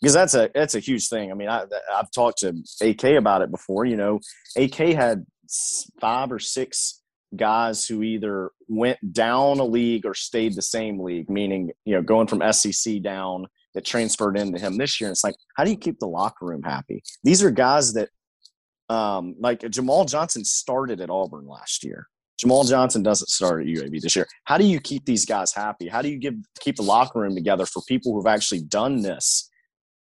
Because 0.00 0.14
that's 0.14 0.34
a 0.34 0.50
that's 0.54 0.74
a 0.74 0.80
huge 0.80 1.08
thing. 1.08 1.30
I 1.30 1.34
mean, 1.34 1.48
I, 1.48 1.64
I've 1.92 2.10
talked 2.10 2.38
to 2.38 2.54
AK 2.80 3.04
about 3.16 3.42
it 3.42 3.50
before. 3.50 3.84
You 3.84 3.96
know, 3.96 4.20
AK 4.56 4.74
had 4.74 5.24
five 6.00 6.32
or 6.32 6.38
six 6.38 7.02
guys 7.36 7.86
who 7.86 8.02
either 8.02 8.50
went 8.68 8.98
down 9.12 9.58
a 9.58 9.64
league 9.64 10.04
or 10.04 10.14
stayed 10.14 10.54
the 10.54 10.62
same 10.62 11.00
league, 11.00 11.30
meaning 11.30 11.70
you 11.84 11.94
know 11.94 12.02
going 12.02 12.26
from 12.26 12.42
SEC 12.52 13.00
down 13.02 13.46
that 13.74 13.84
transferred 13.84 14.36
into 14.36 14.58
him 14.58 14.76
this 14.76 15.00
year. 15.00 15.08
And 15.08 15.14
it's 15.14 15.24
like, 15.24 15.36
how 15.56 15.64
do 15.64 15.70
you 15.70 15.76
keep 15.76 15.98
the 15.98 16.06
locker 16.06 16.44
room 16.46 16.62
happy? 16.62 17.02
These 17.24 17.42
are 17.42 17.50
guys 17.50 17.94
that, 17.94 18.10
um, 18.92 19.34
like 19.38 19.68
Jamal 19.70 20.04
Johnson 20.04 20.44
started 20.44 21.00
at 21.00 21.08
Auburn 21.08 21.46
last 21.46 21.82
year. 21.82 22.08
Jamal 22.38 22.64
Johnson 22.64 23.02
doesn't 23.02 23.28
start 23.28 23.62
at 23.62 23.68
UAB 23.68 24.00
this 24.00 24.16
year. 24.16 24.26
How 24.44 24.58
do 24.58 24.64
you 24.64 24.80
keep 24.80 25.06
these 25.06 25.24
guys 25.24 25.54
happy? 25.54 25.88
How 25.88 26.02
do 26.02 26.08
you 26.08 26.18
give 26.18 26.34
keep 26.60 26.76
the 26.76 26.82
locker 26.82 27.20
room 27.20 27.34
together 27.34 27.64
for 27.66 27.82
people 27.88 28.12
who've 28.12 28.26
actually 28.26 28.62
done 28.62 29.00
this 29.00 29.48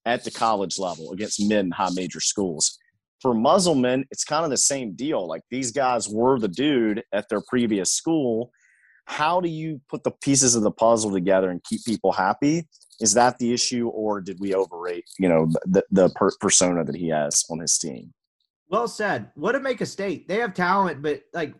at 0.05 0.23
the 0.23 0.31
college 0.31 0.79
level 0.79 1.11
against 1.11 1.39
mid 1.39 1.59
and 1.59 1.73
high 1.73 1.91
major 1.93 2.19
schools? 2.19 2.77
For 3.21 3.34
Musselman, 3.34 4.05
it's 4.11 4.25
kind 4.25 4.43
of 4.43 4.51
the 4.51 4.57
same 4.57 4.95
deal. 4.95 5.25
Like 5.27 5.43
these 5.49 5.71
guys 5.71 6.09
were 6.09 6.39
the 6.39 6.49
dude 6.49 7.03
at 7.13 7.29
their 7.29 7.41
previous 7.47 7.91
school. 7.91 8.51
How 9.05 9.39
do 9.39 9.47
you 9.47 9.79
put 9.89 10.03
the 10.03 10.11
pieces 10.11 10.55
of 10.55 10.63
the 10.63 10.71
puzzle 10.71 11.11
together 11.11 11.49
and 11.49 11.63
keep 11.63 11.86
people 11.86 12.11
happy? 12.11 12.67
Is 12.99 13.13
that 13.13 13.38
the 13.38 13.53
issue, 13.53 13.88
or 13.89 14.21
did 14.21 14.39
we 14.39 14.53
overrate, 14.53 15.05
you 15.19 15.29
know, 15.29 15.49
the 15.65 15.84
the 15.91 16.09
per- 16.09 16.36
persona 16.41 16.84
that 16.84 16.95
he 16.95 17.09
has 17.09 17.45
on 17.49 17.59
his 17.59 17.77
team? 17.77 18.13
Well 18.74 18.88
said. 18.88 19.30
What 19.36 19.53
a 19.53 19.59
make 19.59 19.82
a 19.82 19.86
state. 19.86 20.28
They 20.28 20.38
have 20.38 20.55
talent, 20.55 21.03
but 21.03 21.21
like 21.32 21.53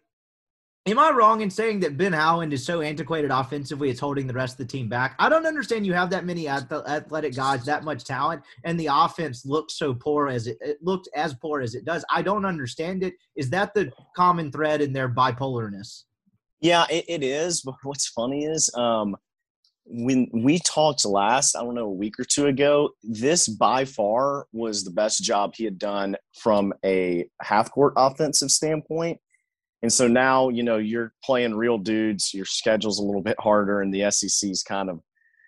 Am 0.88 0.98
I 0.98 1.12
wrong 1.12 1.42
in 1.42 1.50
saying 1.50 1.80
that 1.82 1.96
Ben 1.96 2.12
Howland 2.12 2.52
is 2.52 2.66
so 2.66 2.82
antiquated 2.82 3.30
offensively, 3.30 3.90
it's 3.90 4.00
holding 4.00 4.26
the 4.26 4.34
rest 4.34 4.56
of 4.56 4.58
the 4.58 4.72
team 4.72 4.90
back? 4.90 5.16
I 5.18 5.30
don't 5.30 5.46
understand 5.46 5.86
you 5.86 5.94
have 5.94 6.10
that 6.10 6.26
many 6.26 6.50
athletic 6.50 7.36
guys, 7.36 7.64
that 7.66 7.86
much 7.86 8.04
talent, 8.04 8.42
and 8.66 8.78
the 8.78 8.90
offense 8.92 9.46
looks 9.46 9.78
so 9.78 9.94
poor 9.94 10.28
as 10.28 10.48
it, 10.48 10.58
it 10.60 10.80
looked 10.82 11.08
as 11.16 11.36
poor 11.36 11.62
as 11.62 11.76
it 11.76 11.86
does. 11.86 12.04
I 12.10 12.22
don't 12.22 12.46
understand 12.46 13.04
it. 13.04 13.14
Is 13.38 13.50
that 13.52 13.74
the 13.74 13.94
common 14.16 14.52
thread 14.52 14.82
in 14.82 14.92
their 14.92 15.08
bipolarness? 15.08 16.04
Yeah, 16.60 16.86
it, 16.90 17.06
it 17.08 17.24
is. 17.24 17.62
But 17.62 17.76
what's 17.84 18.10
funny 18.10 18.44
is 18.44 18.70
um, 18.76 19.16
when 19.86 20.30
we 20.34 20.60
talked 20.60 21.06
last, 21.06 21.56
I 21.56 21.62
don't 21.62 21.76
know, 21.76 21.86
a 21.86 21.92
week 21.92 22.20
or 22.20 22.24
two 22.24 22.48
ago, 22.48 22.92
this 23.04 23.48
by 23.48 23.86
far 23.86 24.48
was 24.52 24.84
the 24.84 24.92
best 24.92 25.24
job 25.24 25.54
he 25.56 25.66
had 25.66 25.78
done 25.78 26.16
from 26.34 26.74
a 26.86 27.26
half 27.42 27.72
court 27.72 27.94
offensive 27.98 28.50
standpoint 28.50 29.20
and 29.84 29.92
so 29.92 30.08
now, 30.08 30.48
you 30.48 30.64
know, 30.64 30.78
you're 30.78 31.14
playing 31.26 31.56
real 31.56 31.78
dudes. 31.78 32.34
Your 32.34 32.46
schedule's 32.46 33.00
a 33.00 33.04
little 33.04 33.22
bit 33.22 33.36
harder, 33.38 33.82
and 33.82 33.94
the 33.94 34.10
SEC's 34.10 34.64
kind 34.64 34.90
of 34.90 35.02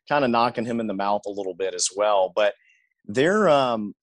kind 0.09 0.25
of 0.25 0.29
knocking 0.29 0.65
him 0.65 0.81
in 0.81 0.87
the 0.87 0.93
mouth 0.93 1.21
a 1.25 1.31
little 1.31 1.55
bit 1.55 1.73
as 1.73 1.89
well. 1.95 2.33
But 2.35 2.53
they're 3.05 3.47
um, 3.47 3.95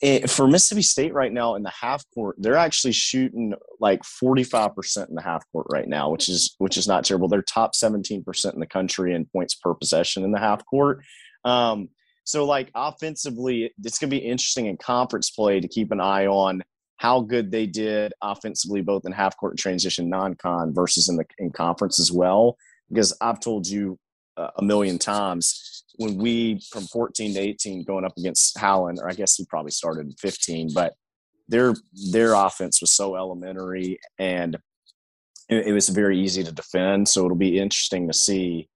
it, 0.00 0.30
for 0.30 0.46
Mississippi 0.46 0.82
State 0.82 1.12
right 1.12 1.32
now 1.32 1.54
in 1.54 1.62
the 1.62 1.72
half 1.78 2.04
court, 2.14 2.36
they're 2.38 2.56
actually 2.56 2.92
shooting 2.92 3.54
like 3.80 4.02
45% 4.02 5.08
in 5.08 5.14
the 5.14 5.22
half 5.22 5.44
court 5.52 5.66
right 5.70 5.88
now, 5.88 6.10
which 6.10 6.28
is 6.28 6.54
which 6.58 6.76
is 6.76 6.88
not 6.88 7.04
terrible. 7.04 7.28
They're 7.28 7.42
top 7.42 7.74
17% 7.74 8.54
in 8.54 8.60
the 8.60 8.66
country 8.66 9.14
in 9.14 9.26
points 9.26 9.54
per 9.54 9.74
possession 9.74 10.24
in 10.24 10.32
the 10.32 10.38
half 10.38 10.64
court. 10.64 11.02
Um, 11.44 11.88
so 12.24 12.44
like 12.44 12.70
offensively, 12.74 13.72
it's 13.82 13.98
going 13.98 14.10
to 14.10 14.16
be 14.16 14.24
interesting 14.24 14.66
in 14.66 14.76
conference 14.76 15.30
play 15.30 15.60
to 15.60 15.68
keep 15.68 15.90
an 15.90 16.00
eye 16.00 16.26
on 16.26 16.62
how 16.96 17.20
good 17.20 17.50
they 17.50 17.66
did 17.66 18.12
offensively, 18.22 18.80
both 18.80 19.04
in 19.04 19.12
half 19.12 19.36
court 19.36 19.58
transition 19.58 20.08
non-con 20.08 20.72
versus 20.72 21.08
in 21.08 21.16
the 21.16 21.24
in 21.38 21.50
conference 21.50 21.98
as 21.98 22.12
well. 22.12 22.56
Because 22.88 23.16
I've 23.20 23.40
told 23.40 23.66
you 23.66 23.98
uh, 24.36 24.50
a 24.56 24.62
million 24.62 24.98
times 24.98 25.71
when 25.96 26.16
we 26.16 26.60
from 26.70 26.84
14 26.84 27.34
to 27.34 27.40
18 27.40 27.84
going 27.84 28.04
up 28.04 28.12
against 28.16 28.58
Howland, 28.58 28.98
or 29.00 29.08
I 29.08 29.14
guess 29.14 29.36
he 29.36 29.44
probably 29.46 29.70
started 29.70 30.06
in 30.06 30.12
15, 30.12 30.70
but 30.74 30.94
their 31.48 31.74
their 32.12 32.34
offense 32.34 32.80
was 32.80 32.92
so 32.92 33.16
elementary 33.16 33.98
and 34.18 34.56
it, 35.48 35.66
it 35.68 35.72
was 35.72 35.88
very 35.88 36.18
easy 36.18 36.42
to 36.42 36.52
defend. 36.52 37.08
So 37.08 37.24
it'll 37.24 37.36
be 37.36 37.58
interesting 37.58 38.06
to 38.08 38.14
see 38.14 38.68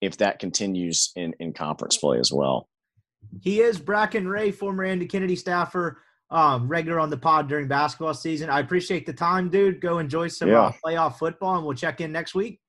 if 0.00 0.16
that 0.18 0.38
continues 0.38 1.12
in 1.16 1.34
in 1.40 1.52
conference 1.52 1.96
play 1.96 2.18
as 2.18 2.32
well. 2.32 2.68
He 3.40 3.60
is 3.60 3.78
Bracken 3.78 4.28
Ray, 4.28 4.50
former 4.50 4.84
Andy 4.84 5.06
Kennedy 5.06 5.36
staffer 5.36 6.02
um, 6.30 6.66
regular 6.66 6.98
on 6.98 7.10
the 7.10 7.16
pod 7.16 7.48
during 7.48 7.68
basketball 7.68 8.14
season. 8.14 8.50
I 8.50 8.60
appreciate 8.60 9.06
the 9.06 9.12
time, 9.12 9.50
dude. 9.50 9.80
Go 9.80 9.98
enjoy 9.98 10.28
some 10.28 10.48
yeah. 10.48 10.62
uh, 10.62 10.72
playoff 10.84 11.18
football, 11.18 11.56
and 11.56 11.64
we'll 11.64 11.76
check 11.76 12.00
in 12.00 12.10
next 12.10 12.34
week. 12.34 12.60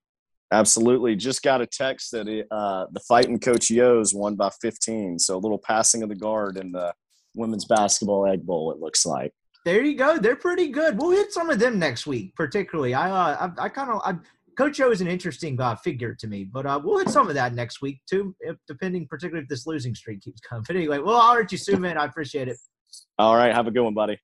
Absolutely. 0.54 1.16
Just 1.16 1.41
got 1.41 1.62
a 1.62 1.66
text 1.66 2.12
that 2.12 2.45
uh, 2.51 2.86
the 2.91 2.99
fighting 2.99 3.39
Coach 3.39 3.72
Yo's 3.72 4.14
won 4.14 4.36
by 4.36 4.51
15. 4.62 5.18
So 5.18 5.36
a 5.36 5.39
little 5.39 5.58
passing 5.58 6.04
of 6.04 6.10
the 6.10 6.16
guard 6.16 6.58
in 6.58 6.72
the 6.72 6.93
women's 7.36 7.66
basketball 7.66 8.28
egg 8.28 8.45
bowl. 8.45 8.72
It 8.72 8.80
looks 8.80 9.04
like. 9.04 9.34
There 9.66 9.84
you 9.84 9.95
go. 9.95 10.20
They're 10.20 10.36
pretty 10.36 10.68
good. 10.68 10.99
We'll 10.99 11.12
hit 11.12 11.34
some 11.34 11.49
of 11.49 11.58
them 11.58 11.80
next 11.80 12.06
week, 12.06 12.36
particularly. 12.36 12.93
I 12.93 13.10
uh, 13.10 13.49
I, 13.58 13.64
I 13.66 13.70
kind 13.70 13.89
of 13.89 14.20
Coach 14.56 14.80
O 14.82 14.91
is 14.91 15.01
an 15.01 15.08
interesting 15.08 15.60
uh, 15.60 15.76
figure 15.76 16.14
to 16.14 16.28
me, 16.28 16.43
but 16.43 16.68
uh, 16.68 16.80
we'll 16.84 16.99
hit 16.99 17.10
some 17.10 17.28
of 17.28 17.34
that 17.34 17.56
next 17.56 17.82
week 17.82 18.01
too, 18.08 18.36
if, 18.41 18.56
depending 18.68 19.08
particularly 19.08 19.43
if 19.43 19.49
this 19.49 19.66
losing 19.66 19.95
streak 19.95 20.22
keeps 20.22 20.41
coming. 20.47 20.64
But 20.68 20.76
anyway, 20.76 20.99
well, 20.99 21.18
I'll 21.18 21.34
hurt 21.34 21.51
you 21.51 21.58
soon, 21.58 21.82
man. 21.82 21.97
I 21.97 22.06
appreciate 22.06 22.47
it. 22.47 22.58
All 23.18 23.36
right. 23.36 23.54
Have 23.54 23.66
a 23.66 23.72
good 23.72 23.82
one, 23.82 23.95
buddy. 23.95 24.20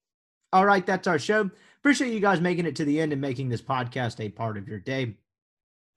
All 0.53 0.65
right. 0.65 0.85
That's 0.85 1.07
our 1.07 1.17
show. 1.17 1.49
Appreciate 1.79 2.13
you 2.13 2.19
guys 2.19 2.41
making 2.41 2.65
it 2.65 2.75
to 2.75 2.85
the 2.85 2.99
end 2.99 3.13
and 3.13 3.21
making 3.21 3.49
this 3.49 3.61
podcast 3.61 4.19
a 4.19 4.29
part 4.29 4.57
of 4.57 4.67
your 4.67 4.79
day. 4.79 5.15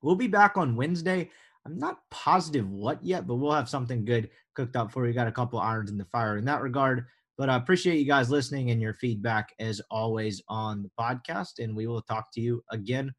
We'll 0.03 0.17
be 0.17 0.27
back 0.27 0.57
on 0.57 0.77
Wednesday. 0.77 1.31
I'm 1.65 1.79
not 1.79 1.99
positive 2.11 2.69
what 2.69 3.03
yet, 3.05 3.27
but 3.27 3.37
we'll 3.37 3.53
have 3.53 3.69
something 3.69 4.05
good 4.05 4.31
cooked 4.55 4.77
up 4.77 4.93
for 4.93 5.07
you. 5.07 5.13
Got 5.13 5.29
a 5.29 5.33
couple 5.33 5.61
irons 5.61 5.91
in 5.91 5.99
the 5.99 6.05
fire 6.07 6.37
in 6.37 6.45
that 6.47 6.63
regard. 6.63 7.07
But 7.39 7.49
I 7.49 7.57
appreciate 7.57 7.99
you 7.99 8.05
guys 8.05 8.31
listening 8.31 8.71
and 8.71 8.81
your 8.81 8.95
feedback 8.95 9.51
as 9.59 9.81
always 9.91 10.43
on 10.49 10.83
the 10.83 10.91
podcast. 11.01 11.59
And 11.59 11.75
we 11.75 11.87
will 11.87 12.03
talk 12.03 12.33
to 12.35 12.41
you 12.41 12.63
again 12.71 13.13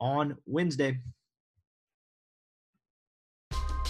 on 0.00 0.36
Wednesday. 0.46 0.98